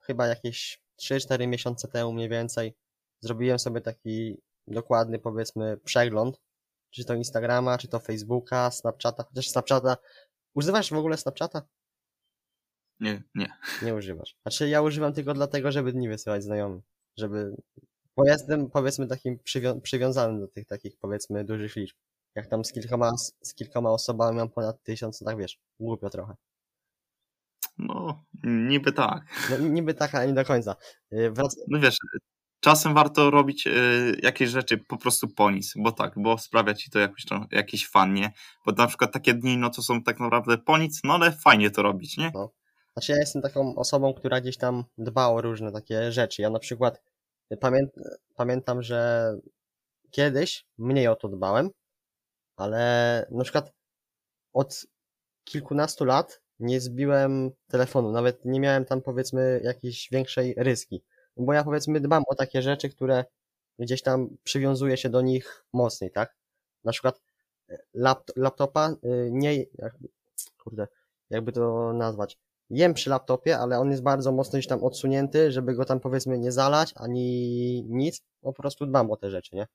chyba 0.00 0.26
jakieś 0.26 0.82
3-4 1.02 1.48
miesiące 1.48 1.88
temu 1.88 2.12
mniej 2.12 2.28
więcej 2.28 2.74
zrobiłem 3.20 3.58
sobie 3.58 3.80
taki 3.80 4.42
dokładny, 4.66 5.18
powiedzmy, 5.18 5.76
przegląd, 5.84 6.40
czy 6.90 7.04
to 7.04 7.14
Instagrama, 7.14 7.78
czy 7.78 7.88
to 7.88 7.98
Facebooka, 8.00 8.70
Snapchata, 8.70 9.24
chociaż 9.28 9.48
Snapchata, 9.48 9.96
używasz 10.54 10.90
w 10.90 10.96
ogóle 10.96 11.16
Snapchata? 11.16 11.62
Nie, 13.00 13.22
nie. 13.34 13.52
Nie 13.82 13.94
używasz. 13.94 14.36
Znaczy 14.42 14.68
ja 14.68 14.82
używam 14.82 15.12
tylko 15.12 15.34
dlatego, 15.34 15.72
żeby 15.72 15.92
dni 15.92 16.08
wysyłać 16.08 16.44
znajomym, 16.44 16.82
żeby, 17.16 17.56
bo 18.16 18.26
ja 18.26 18.32
jestem 18.32 18.70
powiedzmy 18.70 19.06
takim 19.06 19.38
przywią 19.38 19.80
przywiązanym 19.80 20.40
do 20.40 20.48
tych 20.48 20.66
takich 20.66 20.96
powiedzmy 20.96 21.44
dużych 21.44 21.76
liczb. 21.76 21.96
Jak 22.34 22.46
tam 22.46 22.64
z 22.64 22.72
kilkoma, 22.72 23.12
z 23.42 23.54
kilkoma 23.54 23.90
osobami 23.90 24.36
mam 24.36 24.48
ponad 24.48 24.82
tysiąc, 24.82 25.18
to 25.18 25.24
tak 25.24 25.38
wiesz, 25.38 25.58
głupio 25.80 26.10
trochę. 26.10 26.34
No, 27.78 28.24
niby 28.44 28.92
tak. 28.92 29.22
No 29.50 29.68
niby 29.68 29.94
tak, 29.94 30.14
ale 30.14 30.26
nie 30.26 30.34
do 30.34 30.44
końca. 30.44 30.76
Y, 31.12 31.30
Wrac 31.30 31.56
No 31.68 31.80
wiesz, 31.80 31.96
czasem 32.60 32.94
warto 32.94 33.30
robić 33.30 33.66
y, 33.66 34.20
jakieś 34.22 34.50
rzeczy 34.50 34.78
po 34.78 34.96
prostu 34.96 35.28
po 35.28 35.50
nic, 35.50 35.72
bo 35.76 35.92
tak, 35.92 36.12
bo 36.16 36.38
sprawia 36.38 36.74
ci 36.74 36.90
to 36.90 36.98
jakoś, 36.98 37.24
to, 37.24 37.46
jakiś 37.50 37.88
fan, 37.88 38.14
nie? 38.14 38.32
Bo 38.66 38.72
na 38.72 38.86
przykład 38.86 39.12
takie 39.12 39.34
dni, 39.34 39.56
no 39.56 39.70
to 39.70 39.82
są 39.82 40.02
tak 40.02 40.20
naprawdę 40.20 40.58
po 40.58 40.78
nic, 40.78 41.00
no 41.04 41.14
ale 41.14 41.32
fajnie 41.32 41.70
to 41.70 41.82
robić, 41.82 42.16
nie? 42.16 42.30
No. 42.34 42.50
Znaczy 42.98 43.12
ja 43.12 43.18
jestem 43.18 43.42
taką 43.42 43.76
osobą, 43.76 44.14
która 44.14 44.40
gdzieś 44.40 44.56
tam 44.56 44.84
dba 44.98 45.28
o 45.28 45.40
różne 45.40 45.72
takie 45.72 46.12
rzeczy. 46.12 46.42
Ja 46.42 46.50
na 46.50 46.58
przykład 46.58 47.02
pamię 47.60 47.88
pamiętam, 48.34 48.82
że 48.82 49.32
kiedyś 50.10 50.66
mniej 50.78 51.08
o 51.08 51.16
to 51.16 51.28
dbałem, 51.28 51.70
ale 52.56 53.26
na 53.30 53.44
przykład 53.44 53.72
od 54.52 54.86
kilkunastu 55.44 56.04
lat 56.04 56.40
nie 56.58 56.80
zbiłem 56.80 57.50
telefonu, 57.68 58.12
nawet 58.12 58.44
nie 58.44 58.60
miałem 58.60 58.84
tam 58.84 59.02
powiedzmy 59.02 59.60
jakiejś 59.64 60.08
większej 60.12 60.54
ryski. 60.56 61.02
Bo 61.36 61.52
ja 61.52 61.64
powiedzmy 61.64 62.00
dbam 62.00 62.22
o 62.28 62.34
takie 62.34 62.62
rzeczy, 62.62 62.88
które 62.88 63.24
gdzieś 63.78 64.02
tam 64.02 64.36
przywiązuję 64.44 64.96
się 64.96 65.08
do 65.08 65.20
nich 65.20 65.64
mocniej, 65.72 66.10
tak? 66.10 66.36
Na 66.84 66.92
przykład 66.92 67.20
lapt 67.94 68.36
laptopa 68.36 68.90
y, 68.90 69.28
nie, 69.32 69.64
kurde, 70.58 70.88
jakby 71.30 71.52
to 71.52 71.92
nazwać. 71.92 72.38
Jem 72.70 72.94
przy 72.94 73.10
laptopie, 73.10 73.58
ale 73.58 73.78
on 73.78 73.90
jest 73.90 74.02
bardzo 74.02 74.32
mocno 74.32 74.52
gdzieś 74.58 74.66
tam 74.66 74.84
odsunięty, 74.84 75.52
żeby 75.52 75.74
go 75.74 75.84
tam 75.84 76.00
powiedzmy 76.00 76.38
nie 76.38 76.52
zalać, 76.52 76.92
ani 76.96 77.84
nic. 77.88 78.22
Po 78.40 78.52
prostu 78.52 78.86
dbam 78.86 79.10
o 79.10 79.16
te 79.16 79.30
rzeczy, 79.30 79.56
nie? 79.56 79.66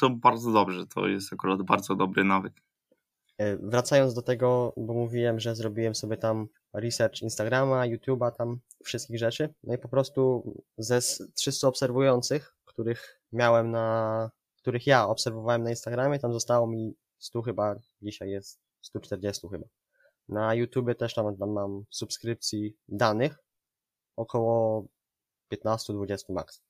To 0.00 0.10
bardzo 0.10 0.52
dobrze, 0.52 0.86
to 0.86 1.06
jest 1.08 1.32
akurat 1.32 1.62
bardzo 1.62 1.94
dobry 1.94 2.24
nawyk. 2.24 2.52
E, 3.38 3.56
Wracając 3.56 4.14
do 4.14 4.22
tego, 4.22 4.72
bo 4.76 4.94
mówiłem, 4.94 5.40
że 5.40 5.54
zrobiłem 5.54 5.94
sobie 5.94 6.16
tam 6.16 6.46
research 6.72 7.22
Instagrama, 7.22 7.82
YouTube'a, 7.86 8.32
tam 8.32 8.58
wszystkich 8.84 9.18
rzeczy. 9.18 9.54
No 9.64 9.74
i 9.74 9.78
po 9.78 9.88
prostu 9.88 10.42
ze 10.78 10.96
s- 10.96 11.22
300 11.34 11.68
obserwujących, 11.68 12.56
których 12.64 13.20
miałem 13.32 13.70
na, 13.70 14.30
których 14.56 14.86
ja 14.86 15.06
obserwowałem 15.08 15.62
na 15.62 15.70
Instagramie, 15.70 16.18
tam 16.18 16.32
zostało 16.32 16.66
mi 16.66 16.94
100 17.18 17.42
chyba, 17.42 17.76
dzisiaj 18.02 18.30
jest 18.30 18.60
140 18.80 19.48
chyba. 19.48 19.66
Na 20.28 20.54
YouTubie 20.54 20.94
też 20.94 21.14
tam, 21.14 21.36
tam 21.36 21.50
mam 21.50 21.84
subskrypcji 21.90 22.76
danych, 22.88 23.38
około 24.16 24.86
15-20 25.54 26.32
max. 26.32 26.62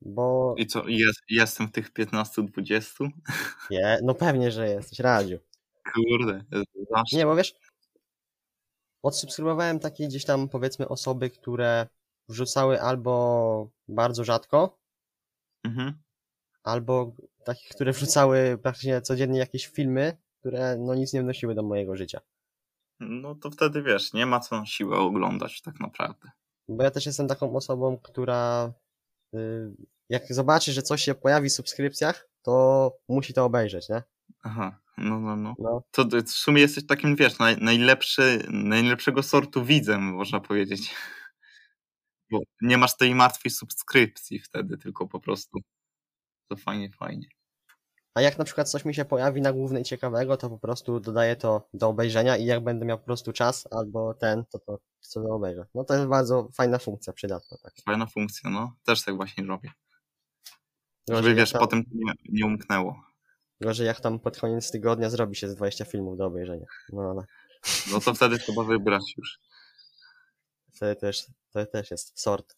Bo 0.00 0.54
I 0.58 0.66
co, 0.66 0.88
jest, 0.88 1.20
jestem 1.30 1.68
w 1.68 1.72
tych 1.72 1.92
15-20? 1.92 3.08
nie, 3.70 3.98
no 4.02 4.14
pewnie, 4.14 4.50
że 4.50 4.68
jesteś, 4.68 4.98
Radziu. 4.98 5.38
Kurde, 5.94 6.44
zawsze. 6.90 7.16
Nie, 7.16 7.24
bo 7.26 7.36
wiesz, 7.36 7.54
odsubskrybowałem 9.02 9.78
takie 9.78 10.08
gdzieś 10.08 10.24
tam 10.24 10.48
powiedzmy 10.48 10.88
osoby, 10.88 11.30
które 11.30 11.86
wrzucały 12.28 12.80
albo 12.80 13.70
bardzo 13.88 14.24
rzadko, 14.24 14.78
Mhm. 15.64 16.02
albo 16.62 17.12
takich, 17.44 17.68
które 17.68 17.92
wrzucały 17.92 18.58
praktycznie 18.62 19.00
codziennie 19.00 19.38
jakieś 19.38 19.66
filmy, 19.66 20.16
które 20.40 20.76
no 20.78 20.94
nic 20.94 21.12
nie 21.12 21.22
wnosiły 21.22 21.54
do 21.54 21.62
mojego 21.62 21.96
życia. 21.96 22.20
No 23.00 23.34
to 23.34 23.50
wtedy 23.50 23.82
wiesz, 23.82 24.12
nie 24.12 24.26
ma 24.26 24.40
co 24.40 24.64
siłę 24.66 24.98
oglądać 24.98 25.62
tak 25.62 25.80
naprawdę. 25.80 26.30
Bo 26.68 26.82
ja 26.84 26.90
też 26.90 27.06
jestem 27.06 27.28
taką 27.28 27.56
osobą, 27.56 27.98
która 28.02 28.72
y, 29.34 29.74
jak 30.08 30.32
zobaczy, 30.34 30.72
że 30.72 30.82
coś 30.82 31.02
się 31.02 31.14
pojawi 31.14 31.48
w 31.48 31.52
subskrypcjach, 31.52 32.28
to 32.42 32.92
musi 33.08 33.34
to 33.34 33.44
obejrzeć, 33.44 33.88
nie? 33.88 34.02
Aha, 34.42 34.80
no, 34.98 35.20
no, 35.20 35.36
no. 35.36 35.54
No, 35.58 35.82
To 35.90 36.04
w 36.04 36.30
sumie 36.30 36.60
jesteś 36.60 36.86
takim, 36.86 37.16
wiesz, 37.16 37.38
naj, 37.38 37.56
najlepszy, 37.58 38.46
najlepszego 38.50 39.22
sortu 39.22 39.64
widzem, 39.64 40.02
można 40.02 40.40
powiedzieć. 40.40 40.94
Bo 42.30 42.40
nie 42.60 42.78
masz 42.78 42.96
tej 42.96 43.14
martwej 43.14 43.50
subskrypcji 43.50 44.38
wtedy, 44.38 44.78
tylko 44.78 45.06
po 45.08 45.20
prostu 45.20 45.58
to 46.48 46.56
fajnie, 46.56 46.90
fajnie. 46.90 47.28
A 48.14 48.20
jak 48.20 48.38
na 48.38 48.44
przykład 48.44 48.70
coś 48.70 48.84
mi 48.84 48.94
się 48.94 49.04
pojawi 49.04 49.40
na 49.40 49.52
głównej 49.52 49.84
ciekawego, 49.84 50.36
to 50.36 50.50
po 50.50 50.58
prostu 50.58 51.00
dodaję 51.00 51.36
to 51.36 51.68
do 51.74 51.88
obejrzenia 51.88 52.36
i 52.36 52.44
jak 52.44 52.64
będę 52.64 52.86
miał 52.86 52.98
po 52.98 53.04
prostu 53.04 53.32
czas 53.32 53.68
albo 53.70 54.14
ten, 54.14 54.44
to 54.44 54.58
to 54.58 54.78
sobie 55.00 55.28
obejrzę. 55.28 55.66
No 55.74 55.84
to 55.84 55.94
jest 55.94 56.06
bardzo 56.06 56.48
fajna 56.54 56.78
funkcja, 56.78 57.12
przydatna. 57.12 57.56
Tak. 57.62 57.72
Fajna 57.84 58.06
funkcja, 58.06 58.50
no. 58.50 58.72
Też 58.84 59.02
tak 59.04 59.16
właśnie 59.16 59.44
robię. 59.44 59.70
Gorzej 61.08 61.22
Żeby, 61.24 61.34
wiesz, 61.34 61.52
tam, 61.52 61.60
potem 61.60 61.84
nie, 61.94 62.12
nie 62.28 62.46
umknęło. 62.46 63.02
gorzej 63.60 63.86
jak 63.86 64.00
tam 64.00 64.18
pod 64.18 64.38
koniec 64.38 64.70
tygodnia 64.70 65.10
zrobi 65.10 65.36
się 65.36 65.48
z 65.48 65.54
20 65.54 65.84
filmów 65.84 66.16
do 66.18 66.26
obejrzenia. 66.26 66.66
No 66.92 67.02
ale 67.10 67.24
No 67.92 68.00
to 68.00 68.14
wtedy 68.14 68.38
trzeba 68.38 68.62
wybrać 68.64 69.14
już. 69.16 69.38
to 70.80 70.94
też, 70.94 71.26
to 71.52 71.66
też 71.66 71.90
jest 71.90 72.20
sort. 72.20 72.54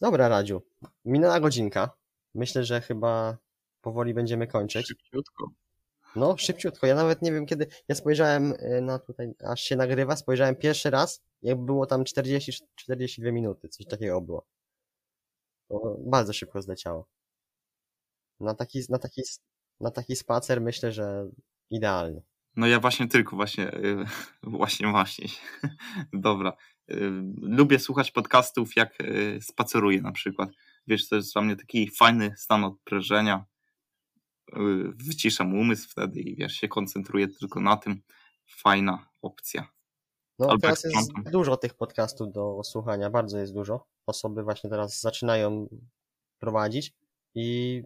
Dobra, 0.00 0.28
Radziu. 0.28 0.62
Minęła 1.04 1.40
godzinka. 1.40 1.90
Myślę, 2.34 2.64
że 2.64 2.80
chyba 2.80 3.36
powoli 3.84 4.14
będziemy 4.14 4.46
kończyć. 4.46 4.86
Szybciutko. 4.86 5.50
No, 6.16 6.36
szybciutko. 6.38 6.86
Ja 6.86 6.94
nawet 6.94 7.22
nie 7.22 7.32
wiem 7.32 7.46
kiedy. 7.46 7.66
Ja 7.88 7.94
spojrzałem 7.94 8.52
y, 8.52 8.80
na 8.82 8.98
tutaj, 8.98 9.32
aż 9.46 9.60
się 9.60 9.76
nagrywa, 9.76 10.16
spojrzałem 10.16 10.56
pierwszy 10.56 10.90
raz, 10.90 11.22
jak 11.42 11.58
było 11.58 11.86
tam 11.86 12.04
40-42 12.04 13.32
minuty, 13.32 13.68
coś 13.68 13.86
takiego 13.86 14.20
było. 14.20 14.46
To 15.68 15.96
bardzo 16.06 16.32
szybko 16.32 16.62
zleciało. 16.62 17.08
Na 18.40 18.54
taki, 18.54 18.80
na 18.88 18.98
taki, 18.98 19.22
na 19.80 19.90
taki 19.90 20.16
spacer 20.16 20.60
myślę, 20.60 20.92
że 20.92 21.30
idealny. 21.70 22.22
No 22.56 22.66
ja 22.66 22.80
właśnie 22.80 23.08
tylko, 23.08 23.36
właśnie, 23.36 23.64
yy, 23.64 24.04
właśnie, 24.58 24.90
właśnie. 24.90 25.28
Dobra. 26.12 26.52
Yy, 26.88 27.10
lubię 27.36 27.78
słuchać 27.78 28.10
podcastów, 28.10 28.76
jak 28.76 28.98
spaceruję 29.40 30.02
na 30.02 30.12
przykład. 30.12 30.48
Wiesz, 30.86 31.08
to 31.08 31.16
jest 31.16 31.32
dla 31.32 31.42
mnie 31.42 31.56
taki 31.56 31.90
fajny 31.90 32.34
stan 32.36 32.64
odprężenia. 32.64 33.44
Wyciszam 34.94 35.54
umysł 35.54 35.88
wtedy 35.90 36.20
i 36.20 36.36
wiesz, 36.36 36.52
się 36.52 36.68
koncentruję 36.68 37.28
tylko 37.28 37.60
na 37.60 37.76
tym. 37.76 38.02
Fajna 38.46 39.08
opcja. 39.22 39.68
No 40.38 40.46
Albo 40.46 40.60
teraz 40.60 40.84
jest 40.84 41.12
dużo 41.32 41.56
tych 41.56 41.74
podcastów 41.74 42.32
do 42.32 42.60
słuchania, 42.64 43.10
bardzo 43.10 43.38
jest 43.38 43.54
dużo. 43.54 43.86
Osoby 44.06 44.42
właśnie 44.42 44.70
teraz 44.70 45.00
zaczynają 45.00 45.68
prowadzić 46.38 46.92
i 47.34 47.82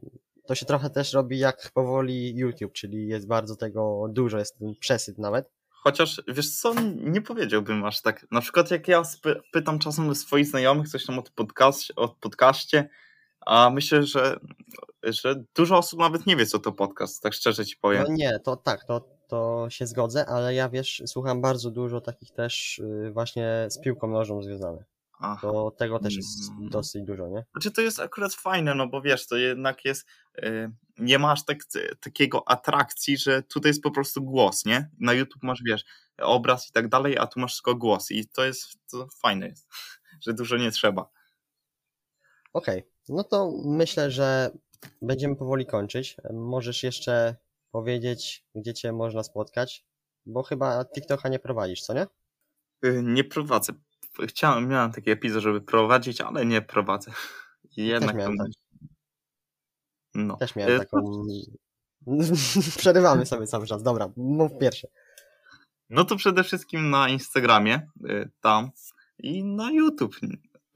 to 0.46 0.54
się 0.54 0.66
trochę 0.66 0.90
też 0.90 1.12
robi 1.12 1.38
jak 1.38 1.70
powoli 1.74 2.36
YouTube, 2.36 2.72
czyli 2.72 3.08
jest 3.08 3.26
bardzo 3.26 3.56
tego 3.56 4.06
dużo, 4.10 4.38
jest 4.38 4.58
ten 4.58 4.74
przesyt 4.80 5.18
nawet. 5.18 5.50
Chociaż, 5.68 6.22
wiesz 6.28 6.50
co, 6.56 6.74
nie 6.96 7.22
powiedziałbym 7.22 7.84
aż 7.84 8.02
tak. 8.02 8.26
Na 8.30 8.40
przykład 8.40 8.70
jak 8.70 8.88
ja 8.88 9.02
pytam 9.52 9.78
czasem 9.78 10.14
swoich 10.14 10.46
znajomych 10.46 10.88
coś 10.88 11.06
tam 11.06 11.18
o 11.18 11.22
podcaście, 11.22 11.94
o 11.94 12.08
podcaście, 12.08 12.88
a 13.40 13.70
myślę, 13.70 14.02
że, 14.02 14.36
że 15.02 15.44
dużo 15.54 15.78
osób 15.78 16.00
nawet 16.00 16.26
nie 16.26 16.36
wie, 16.36 16.46
co 16.46 16.58
to 16.58 16.72
podcast, 16.72 17.22
tak 17.22 17.34
szczerze 17.34 17.66
ci 17.66 17.76
powiem. 17.76 18.04
No 18.08 18.14
nie, 18.14 18.40
to 18.40 18.56
tak, 18.56 18.84
to, 18.84 19.08
to 19.28 19.66
się 19.70 19.86
zgodzę, 19.86 20.26
ale 20.26 20.54
ja 20.54 20.68
wiesz, 20.68 21.02
słucham 21.06 21.40
bardzo 21.42 21.70
dużo 21.70 22.00
takich 22.00 22.30
też 22.30 22.78
y, 22.78 23.10
właśnie 23.12 23.66
z 23.70 23.80
piłką 23.80 24.06
nożną 24.08 24.42
związanych. 24.42 24.84
Aha. 25.20 25.38
To 25.40 25.70
tego 25.70 25.98
też 25.98 26.16
jest 26.16 26.50
Mm. 26.50 26.68
dosyć 26.70 27.04
dużo, 27.04 27.28
nie? 27.28 27.44
Znaczy 27.52 27.70
to 27.70 27.80
jest 27.80 28.00
akurat 28.00 28.34
fajne, 28.34 28.74
no 28.74 28.88
bo 28.88 29.00
wiesz, 29.02 29.26
to 29.26 29.36
jednak 29.36 29.84
jest, 29.84 30.06
y, 30.38 30.70
nie 30.98 31.18
masz 31.18 31.44
tak, 31.44 31.58
takiego 32.00 32.48
atrakcji, 32.48 33.16
że 33.18 33.42
tutaj 33.42 33.70
jest 33.70 33.82
po 33.82 33.90
prostu 33.90 34.22
głos, 34.22 34.64
nie? 34.64 34.90
Na 35.00 35.12
YouTube 35.12 35.42
masz, 35.42 35.62
wiesz, 35.66 35.84
obraz 36.18 36.68
i 36.68 36.72
tak 36.72 36.88
dalej, 36.88 37.18
a 37.18 37.26
tu 37.26 37.40
masz 37.40 37.56
tylko 37.56 37.74
głos 37.74 38.10
i 38.10 38.28
to 38.28 38.44
jest, 38.44 38.66
to 38.90 39.06
fajne 39.22 39.46
jest, 39.48 39.68
że 40.26 40.34
dużo 40.34 40.56
nie 40.56 40.70
trzeba. 40.70 41.08
Okej, 42.52 42.82
no 43.08 43.24
to 43.24 43.52
myślę, 43.64 44.10
że 44.10 44.50
będziemy 45.02 45.36
powoli 45.36 45.66
kończyć. 45.66 46.16
Możesz 46.32 46.82
jeszcze 46.82 47.36
powiedzieć, 47.70 48.44
gdzie 48.54 48.74
cię 48.74 48.92
można 48.92 49.22
spotkać, 49.22 49.84
bo 50.26 50.42
chyba 50.42 50.84
TikToka 50.84 51.28
nie 51.28 51.38
prowadzisz, 51.38 51.82
co 51.82 51.94
nie? 51.94 52.06
Y, 52.84 53.02
Nie 53.02 53.24
prowadzę. 53.24 53.72
Chciałem, 54.28 54.68
miałem 54.68 54.92
taki 54.92 55.10
epizod, 55.10 55.42
żeby 55.42 55.60
prowadzić, 55.60 56.20
ale 56.20 56.46
nie 56.46 56.62
prowadzę. 56.62 57.10
Jednak 57.76 58.16
miałem 58.16 58.36
to- 58.38 58.44
tak. 58.44 58.52
No. 60.14 60.36
Też 60.36 60.56
miałem 60.56 60.74
Y, 60.76 60.78
taką... 60.78 61.22
Przerywamy 62.78 63.26
sobie 63.26 63.46
cały 63.46 63.66
czas, 63.66 63.82
dobra, 63.82 64.08
mów 64.16 64.52
pierwszy. 64.60 64.88
No 65.90 66.04
to 66.04 66.16
przede 66.16 66.44
wszystkim 66.44 66.90
na 66.90 67.08
Instagramie, 67.08 67.88
y, 68.10 68.30
tam 68.40 68.70
i 69.18 69.44
na 69.44 69.70
YouTube. 69.72 70.16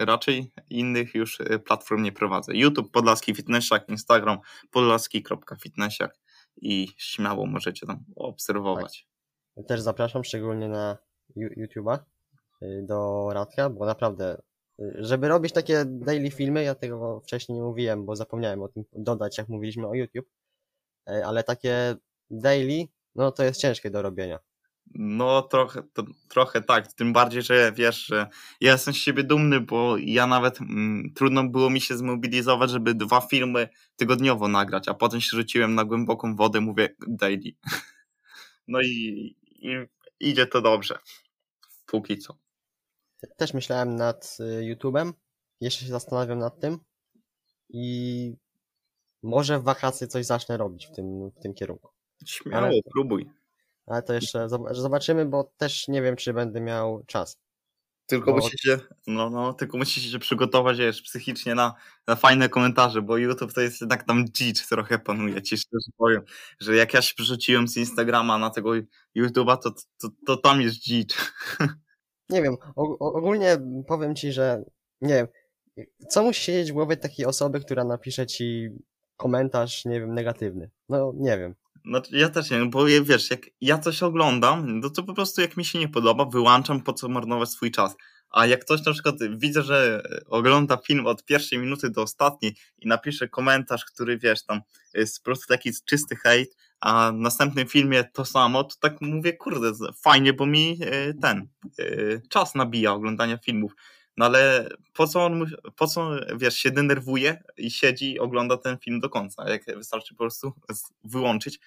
Raczej 0.04 0.52
innych 0.70 1.14
już 1.14 1.40
y, 1.40 1.58
platform 1.58 2.02
nie 2.02 2.12
prowadzę. 2.12 2.56
YouTube 2.56 2.90
Podlaski 2.90 3.34
Fitnessiak, 3.34 3.88
Instagram 3.88 4.38
podlaski.fitnessiak 4.70 6.18
i 6.56 6.88
śmiało 6.96 7.46
możecie 7.46 7.86
tam 7.86 8.04
obserwować. 8.16 9.06
Też 9.68 9.80
zapraszam, 9.80 10.24
szczególnie 10.24 10.68
na 10.68 10.98
YouTube'a 11.36 11.98
y, 12.62 12.84
do 12.88 13.28
Radka, 13.32 13.70
bo 13.70 13.86
naprawdę, 13.86 14.42
y, 14.80 14.96
żeby 14.98 15.28
robić 15.28 15.52
takie 15.52 15.84
daily 15.86 16.30
filmy, 16.30 16.62
ja 16.62 16.74
tego 16.74 17.20
wcześniej 17.20 17.58
nie 17.58 17.64
mówiłem, 17.64 18.04
bo 18.04 18.16
zapomniałem 18.16 18.62
o 18.62 18.68
tym 18.68 18.84
dodać, 18.92 19.38
jak 19.38 19.48
mówiliśmy 19.48 19.88
o 19.88 19.94
YouTube, 19.94 20.28
ale 21.24 21.44
takie 21.44 21.96
daily, 22.30 22.84
no 23.14 23.32
to 23.32 23.44
jest 23.44 23.60
ciężkie 23.60 23.90
do 23.90 24.02
robienia. 24.02 24.38
No 24.94 25.42
trochę, 25.42 25.82
to, 25.92 26.02
trochę 26.28 26.62
tak, 26.62 26.92
tym 26.92 27.12
bardziej, 27.12 27.42
że 27.42 27.72
wiesz, 27.72 28.06
że 28.06 28.26
ja 28.60 28.72
jestem 28.72 28.94
z 28.94 28.96
siebie 28.96 29.24
dumny, 29.24 29.60
bo 29.60 29.96
ja 29.96 30.26
nawet 30.26 30.60
mm, 30.60 31.12
trudno 31.14 31.44
było 31.48 31.70
mi 31.70 31.80
się 31.80 31.96
zmobilizować, 31.96 32.70
żeby 32.70 32.94
dwa 32.94 33.20
filmy 33.20 33.68
tygodniowo 33.96 34.48
nagrać, 34.48 34.88
a 34.88 34.94
potem 34.94 35.20
się 35.20 35.36
rzuciłem 35.36 35.74
na 35.74 35.84
głęboką 35.84 36.36
wodę, 36.36 36.60
mówię 36.60 36.94
daily. 37.08 37.52
No 38.68 38.80
i, 38.80 39.36
i 39.46 39.68
idzie 40.20 40.46
to 40.46 40.60
dobrze. 40.60 40.98
Póki 41.86 42.18
co. 42.18 42.38
Też 43.36 43.54
myślałem 43.54 43.96
nad 43.96 44.36
y, 44.40 44.74
YouTube'em, 44.74 45.12
jeszcze 45.60 45.84
się 45.84 45.90
zastanawiam 45.90 46.38
nad 46.38 46.60
tym 46.60 46.78
i 47.68 48.36
może 49.22 49.58
w 49.58 49.62
wakacje 49.62 50.06
coś 50.06 50.26
zacznę 50.26 50.56
robić 50.56 50.86
w 50.86 50.94
tym, 50.94 51.30
w 51.30 51.42
tym 51.42 51.54
kierunku. 51.54 51.90
Śmiało, 52.26 52.66
Ale- 52.66 52.80
próbuj. 52.92 53.30
Ale 53.86 54.02
to 54.02 54.14
jeszcze 54.14 54.46
zob- 54.46 54.74
zobaczymy, 54.74 55.26
bo 55.26 55.52
też 55.56 55.88
nie 55.88 56.02
wiem, 56.02 56.16
czy 56.16 56.32
będę 56.32 56.60
miał 56.60 57.04
czas. 57.06 57.36
Tylko 58.06 58.32
Bo- 58.32 58.36
musicie, 58.36 58.78
no, 59.06 59.30
no, 59.30 59.52
tylko 59.52 59.78
musicie 59.78 60.08
się 60.08 60.18
przygotować 60.18 60.78
wiesz, 60.78 61.02
psychicznie 61.02 61.54
na, 61.54 61.74
na 62.06 62.16
fajne 62.16 62.48
komentarze, 62.48 63.02
bo 63.02 63.16
YouTube 63.16 63.52
to 63.52 63.60
jest 63.60 63.80
jednak 63.80 64.04
tam 64.04 64.24
dzicz 64.28 64.68
trochę 64.68 64.98
panuje, 64.98 65.42
ci 65.42 65.56
szczerze 65.56 65.90
powiem, 65.96 66.22
że 66.60 66.76
jak 66.76 66.94
ja 66.94 67.02
się 67.02 67.14
przerzuciłem 67.14 67.68
z 67.68 67.76
Instagrama 67.76 68.38
na 68.38 68.50
tego 68.50 68.70
YouTube'a, 69.16 69.58
to, 69.58 69.70
to, 70.00 70.08
to 70.26 70.36
tam 70.36 70.60
jest 70.60 70.76
dzicz. 70.76 71.14
Nie 72.28 72.42
wiem, 72.42 72.56
ogólnie 72.98 73.58
powiem 73.86 74.14
ci, 74.14 74.32
że 74.32 74.64
nie 75.00 75.14
wiem, 75.14 75.28
co 76.08 76.22
musi 76.22 76.42
siedzieć 76.42 76.70
w 76.70 76.74
głowie 76.74 76.96
takiej 76.96 77.26
osoby, 77.26 77.60
która 77.60 77.84
napisze 77.84 78.26
ci 78.26 78.68
komentarz, 79.16 79.84
nie 79.84 80.00
wiem, 80.00 80.14
negatywny. 80.14 80.70
No, 80.88 81.12
nie 81.16 81.38
wiem. 81.38 81.54
No 81.84 82.02
ja 82.10 82.28
też 82.28 82.50
nie 82.50 82.66
bo 82.66 82.84
wiesz, 82.84 83.30
jak 83.30 83.40
ja 83.60 83.78
coś 83.78 84.02
oglądam, 84.02 84.80
no 84.80 84.90
to 84.90 85.02
po 85.02 85.14
prostu 85.14 85.40
jak 85.40 85.56
mi 85.56 85.64
się 85.64 85.78
nie 85.78 85.88
podoba, 85.88 86.24
wyłączam 86.24 86.80
po 86.80 86.92
co 86.92 87.08
marnować 87.08 87.48
swój 87.50 87.70
czas. 87.70 87.96
A 88.30 88.46
jak 88.46 88.64
ktoś 88.64 88.84
na 88.84 88.92
przykład 88.92 89.14
widzę, 89.36 89.62
że 89.62 90.02
ogląda 90.26 90.76
film 90.76 91.06
od 91.06 91.24
pierwszej 91.24 91.58
minuty 91.58 91.90
do 91.90 92.02
ostatniej 92.02 92.56
i 92.78 92.88
napisze 92.88 93.28
komentarz, 93.28 93.84
który 93.84 94.18
wiesz, 94.18 94.44
tam 94.44 94.60
jest 94.94 95.18
po 95.18 95.24
prostu 95.24 95.46
taki 95.48 95.70
czysty 95.86 96.16
hejt, 96.16 96.56
a 96.80 97.12
w 97.12 97.18
następnym 97.18 97.68
filmie 97.68 98.04
to 98.04 98.24
samo, 98.24 98.64
to 98.64 98.74
tak 98.80 99.00
mówię, 99.00 99.32
kurde, 99.32 99.72
fajnie, 100.02 100.32
bo 100.32 100.46
mi 100.46 100.78
e, 100.80 101.14
ten 101.14 101.48
e, 101.78 101.84
czas 102.28 102.54
nabija 102.54 102.92
oglądania 102.92 103.38
filmów. 103.38 103.72
No 104.16 104.24
ale 104.26 104.68
po 104.94 105.06
co 105.06 105.24
on, 105.24 105.46
po 105.76 105.86
co, 105.86 106.10
wiesz, 106.36 106.54
się 106.56 106.70
denerwuje 106.70 107.42
i 107.56 107.70
siedzi 107.70 108.12
i 108.12 108.18
ogląda 108.18 108.56
ten 108.56 108.78
film 108.78 109.00
do 109.00 109.10
końca, 109.10 109.50
jak 109.50 109.64
wystarczy 109.64 110.14
po 110.14 110.18
prostu 110.18 110.52
wyłączyć, 111.04 111.58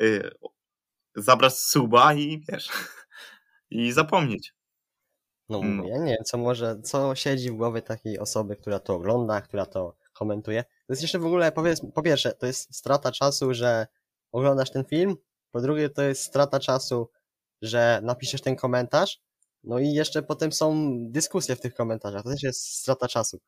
y, 0.00 0.30
zabrać 1.16 1.58
suba 1.58 2.14
i 2.14 2.44
wiesz, 2.48 2.68
i 3.70 3.92
zapomnieć. 3.92 4.54
No, 5.48 5.58
No. 5.62 5.68
mówię, 5.68 5.88
ja 5.90 5.98
nie 5.98 6.12
wiem, 6.12 6.24
co 6.24 6.38
może, 6.38 6.80
co 6.82 7.14
siedzi 7.14 7.50
w 7.50 7.54
głowie 7.54 7.82
takiej 7.82 8.18
osoby, 8.18 8.56
która 8.56 8.78
to 8.80 8.94
ogląda, 8.94 9.40
która 9.40 9.66
to 9.66 9.96
komentuje. 10.12 10.64
To 10.64 10.92
jest 10.92 11.02
jeszcze 11.02 11.18
w 11.18 11.26
ogóle, 11.26 11.52
powiedz, 11.52 11.80
po 11.94 12.02
pierwsze, 12.02 12.32
to 12.32 12.46
jest 12.46 12.76
strata 12.76 13.12
czasu, 13.12 13.54
że 13.54 13.86
oglądasz 14.32 14.70
ten 14.70 14.84
film, 14.84 15.16
po 15.50 15.60
drugie, 15.60 15.88
to 15.90 16.02
jest 16.02 16.22
strata 16.22 16.60
czasu, 16.60 17.10
że 17.62 18.00
napiszesz 18.02 18.40
ten 18.40 18.56
komentarz, 18.56 19.20
no 19.64 19.78
i 19.78 19.92
jeszcze 19.92 20.22
potem 20.22 20.52
są 20.52 20.90
dyskusje 21.10 21.56
w 21.56 21.60
tych 21.60 21.74
komentarzach, 21.74 22.22
to 22.22 22.30
też 22.30 22.42
jest 22.42 22.74
strata 22.76 23.08
czasu. 23.08 23.40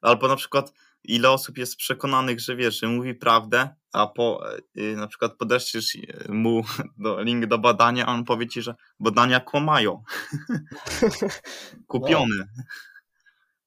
Albo 0.00 0.28
na 0.28 0.36
przykład 0.36 0.72
ile 1.04 1.30
osób 1.30 1.58
jest 1.58 1.76
przekonanych, 1.76 2.40
że 2.40 2.56
wiesz, 2.56 2.80
że 2.80 2.86
mówi 2.86 3.14
prawdę, 3.14 3.68
a 3.92 4.06
po 4.06 4.50
y, 4.78 4.96
na 4.96 5.06
przykład 5.06 5.36
podeszczysz 5.36 5.94
y, 5.94 6.26
mu 6.28 6.62
do, 7.04 7.22
link 7.22 7.46
do 7.46 7.58
badania, 7.58 8.06
a 8.06 8.12
on 8.12 8.24
powie 8.24 8.46
ci, 8.48 8.62
że 8.62 8.74
badania 9.00 9.40
kłamają. 9.40 10.02
Kupione. 11.86 12.48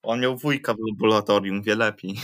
On 0.03 0.19
miał 0.19 0.37
wujka 0.37 0.73
w 0.73 0.77
laboratorium, 0.89 1.61
wie 1.61 1.75
lepiej. 1.75 2.15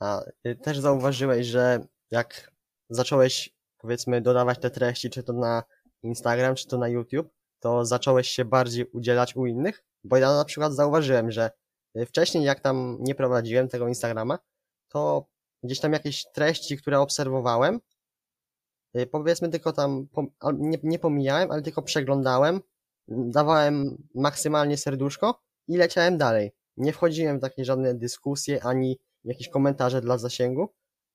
A 0.00 0.20
y, 0.46 0.56
też 0.56 0.78
zauważyłeś, 0.78 1.46
że 1.46 1.86
jak 2.10 2.52
zacząłeś, 2.90 3.50
powiedzmy, 3.78 4.20
dodawać 4.20 4.58
te 4.58 4.70
treści, 4.70 5.10
czy 5.10 5.22
to 5.22 5.32
na 5.32 5.62
Instagram, 6.02 6.54
czy 6.54 6.66
to 6.66 6.78
na 6.78 6.88
YouTube, 6.88 7.39
to 7.60 7.84
zacząłeś 7.84 8.28
się 8.28 8.44
bardziej 8.44 8.86
udzielać 8.90 9.36
u 9.36 9.46
innych? 9.46 9.84
Bo 10.04 10.16
ja 10.16 10.34
na 10.36 10.44
przykład 10.44 10.72
zauważyłem, 10.72 11.30
że 11.30 11.50
y, 11.96 12.06
wcześniej 12.06 12.44
jak 12.44 12.60
tam 12.60 12.98
nie 13.00 13.14
prowadziłem 13.14 13.68
tego 13.68 13.88
Instagrama, 13.88 14.38
to 14.88 15.26
gdzieś 15.62 15.80
tam 15.80 15.92
jakieś 15.92 16.24
treści, 16.34 16.76
które 16.76 17.00
obserwowałem, 17.00 17.80
y, 18.96 19.06
powiedzmy 19.06 19.48
tylko 19.48 19.72
tam, 19.72 20.08
nie, 20.52 20.78
nie 20.82 20.98
pomijałem, 20.98 21.50
ale 21.50 21.62
tylko 21.62 21.82
przeglądałem, 21.82 22.60
dawałem 23.08 24.02
maksymalnie 24.14 24.76
serduszko 24.76 25.42
i 25.68 25.76
leciałem 25.76 26.18
dalej. 26.18 26.52
Nie 26.76 26.92
wchodziłem 26.92 27.38
w 27.38 27.42
takie 27.42 27.64
żadne 27.64 27.94
dyskusje, 27.94 28.64
ani 28.64 28.98
jakieś 29.24 29.48
komentarze 29.48 30.00
dla 30.00 30.18
zasięgu, 30.18 30.68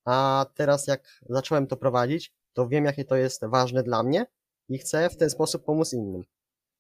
a 0.06 0.46
teraz 0.56 0.88
jak 0.88 1.20
zacząłem 1.30 1.68
to 1.68 1.78
prowadzić, 1.78 2.34
to 2.54 2.68
wiem 2.68 2.86
jakie 2.86 3.06
to 3.06 3.16
jest 3.16 3.46
ważne 3.46 3.84
dla 3.84 4.04
mnie 4.04 4.26
i 4.70 4.78
chcę 4.78 5.10
w 5.10 5.18
ten 5.18 5.30
sposób 5.30 5.66
pomóc 5.66 5.94
innym. 5.94 6.24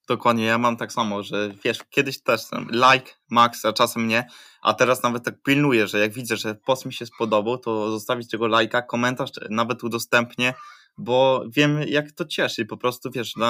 Dokładnie, 0.08 0.46
ja 0.46 0.58
mam 0.58 0.78
tak 0.78 0.92
samo, 0.92 1.24
że 1.24 1.52
wiesz, 1.64 1.80
kiedyś 1.90 2.22
też 2.22 2.42
like, 2.72 3.12
max, 3.30 3.66
a 3.66 3.74
czasem 3.74 4.08
nie, 4.08 4.28
a 4.62 4.74
teraz 4.74 5.04
nawet 5.04 5.24
tak 5.24 5.44
pilnuję, 5.44 5.88
że 5.88 6.00
jak 6.00 6.14
widzę, 6.14 6.38
że 6.38 6.56
post 6.56 6.86
mi 6.86 6.94
się 6.94 7.06
spodobał, 7.06 7.58
to 7.58 7.92
zostawić 7.92 8.30
tego 8.30 8.48
lajka, 8.48 8.82
komentarz, 8.82 9.30
nawet 9.50 9.84
udostępnię, 9.84 10.54
bo 10.98 11.44
wiem 11.50 11.82
jak 11.88 12.12
to 12.12 12.26
cieszy, 12.26 12.66
po 12.66 12.78
prostu 12.78 13.12
wiesz, 13.12 13.36
no, 13.36 13.48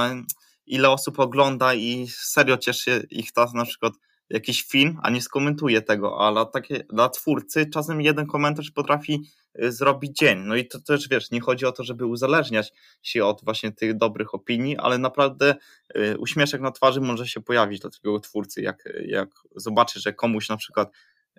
ile 0.66 0.90
osób 0.90 1.20
ogląda 1.20 1.74
i 1.74 2.08
serio 2.10 2.58
cieszy 2.58 3.08
ich 3.10 3.32
ta 3.32 3.46
na 3.54 3.66
przykład 3.66 3.94
jakiś 4.30 4.64
film, 4.64 5.00
a 5.04 5.10
nie 5.10 5.22
skomentuje 5.22 5.82
tego, 5.82 6.28
a 6.28 6.32
dla, 6.32 6.46
takie, 6.46 6.84
dla 6.90 7.10
twórcy 7.10 7.66
czasem 7.66 8.02
jeden 8.02 8.28
komentarz 8.28 8.72
potrafi 8.72 9.24
y, 9.64 9.72
zrobić 9.72 10.18
dzień. 10.18 10.40
No 10.40 10.56
i 10.56 10.68
to 10.68 10.80
też 10.80 11.10
wiesz, 11.10 11.32
nie 11.32 11.42
chodzi 11.42 11.66
o 11.66 11.72
to, 11.72 11.84
żeby 11.84 12.06
uzależniać 12.06 12.74
się 13.02 13.26
od 13.26 13.44
właśnie 13.44 13.72
tych 13.72 13.98
dobrych 13.98 14.36
opinii, 14.36 14.78
ale 14.78 14.98
naprawdę 14.98 15.56
y, 15.98 16.18
uśmieszek 16.18 16.62
na 16.62 16.72
twarzy 16.72 17.02
może 17.02 17.28
się 17.28 17.42
pojawić 17.42 17.80
dla 17.80 17.90
takiego 17.90 18.20
twórcy, 18.20 18.62
jak, 18.62 18.84
jak 19.06 19.30
zobaczy, 19.56 20.00
że 20.00 20.14
komuś 20.14 20.50
na 20.50 20.58
przykład 20.58 20.92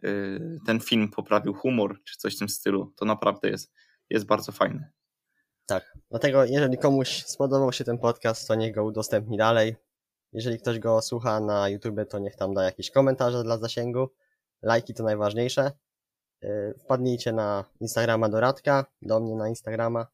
y, 0.04 0.58
ten 0.66 0.80
film 0.80 1.08
poprawił 1.08 1.54
humor, 1.54 1.98
czy 2.04 2.16
coś 2.16 2.36
w 2.36 2.38
tym 2.38 2.48
stylu, 2.48 2.92
to 2.96 3.04
naprawdę 3.04 3.48
jest, 3.48 3.72
jest 4.10 4.26
bardzo 4.26 4.52
fajne. 4.52 4.90
Tak, 5.66 5.98
dlatego 6.10 6.44
jeżeli 6.44 6.78
komuś 6.78 7.24
spodobał 7.24 7.72
się 7.72 7.84
ten 7.84 7.98
podcast, 7.98 8.48
to 8.48 8.54
niech 8.54 8.74
go 8.74 8.84
udostępni 8.84 9.36
dalej. 9.36 9.76
Jeżeli 10.36 10.58
ktoś 10.58 10.78
go 10.78 11.02
słucha 11.02 11.40
na 11.40 11.68
YouTube, 11.68 12.08
to 12.08 12.18
niech 12.18 12.36
tam 12.36 12.54
da 12.54 12.64
jakieś 12.64 12.90
komentarze 12.90 13.42
dla 13.42 13.58
zasięgu. 13.58 14.08
Lajki 14.62 14.94
to 14.94 15.02
najważniejsze. 15.02 15.70
Yy, 16.42 16.74
Wpadnijcie 16.78 17.32
na 17.32 17.64
Instagrama 17.80 18.28
do 18.28 18.40
Radka, 18.40 18.86
do 19.02 19.20
mnie 19.20 19.34
na 19.34 19.48
Instagrama. 19.48 20.06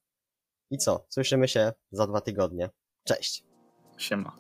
I 0.71 0.79
co? 0.79 1.07
Słyszymy 1.09 1.49
się 1.49 1.73
za 1.91 2.07
dwa 2.07 2.21
tygodnie. 2.21 2.71
Cześć! 3.05 3.45
Siema. 3.97 4.37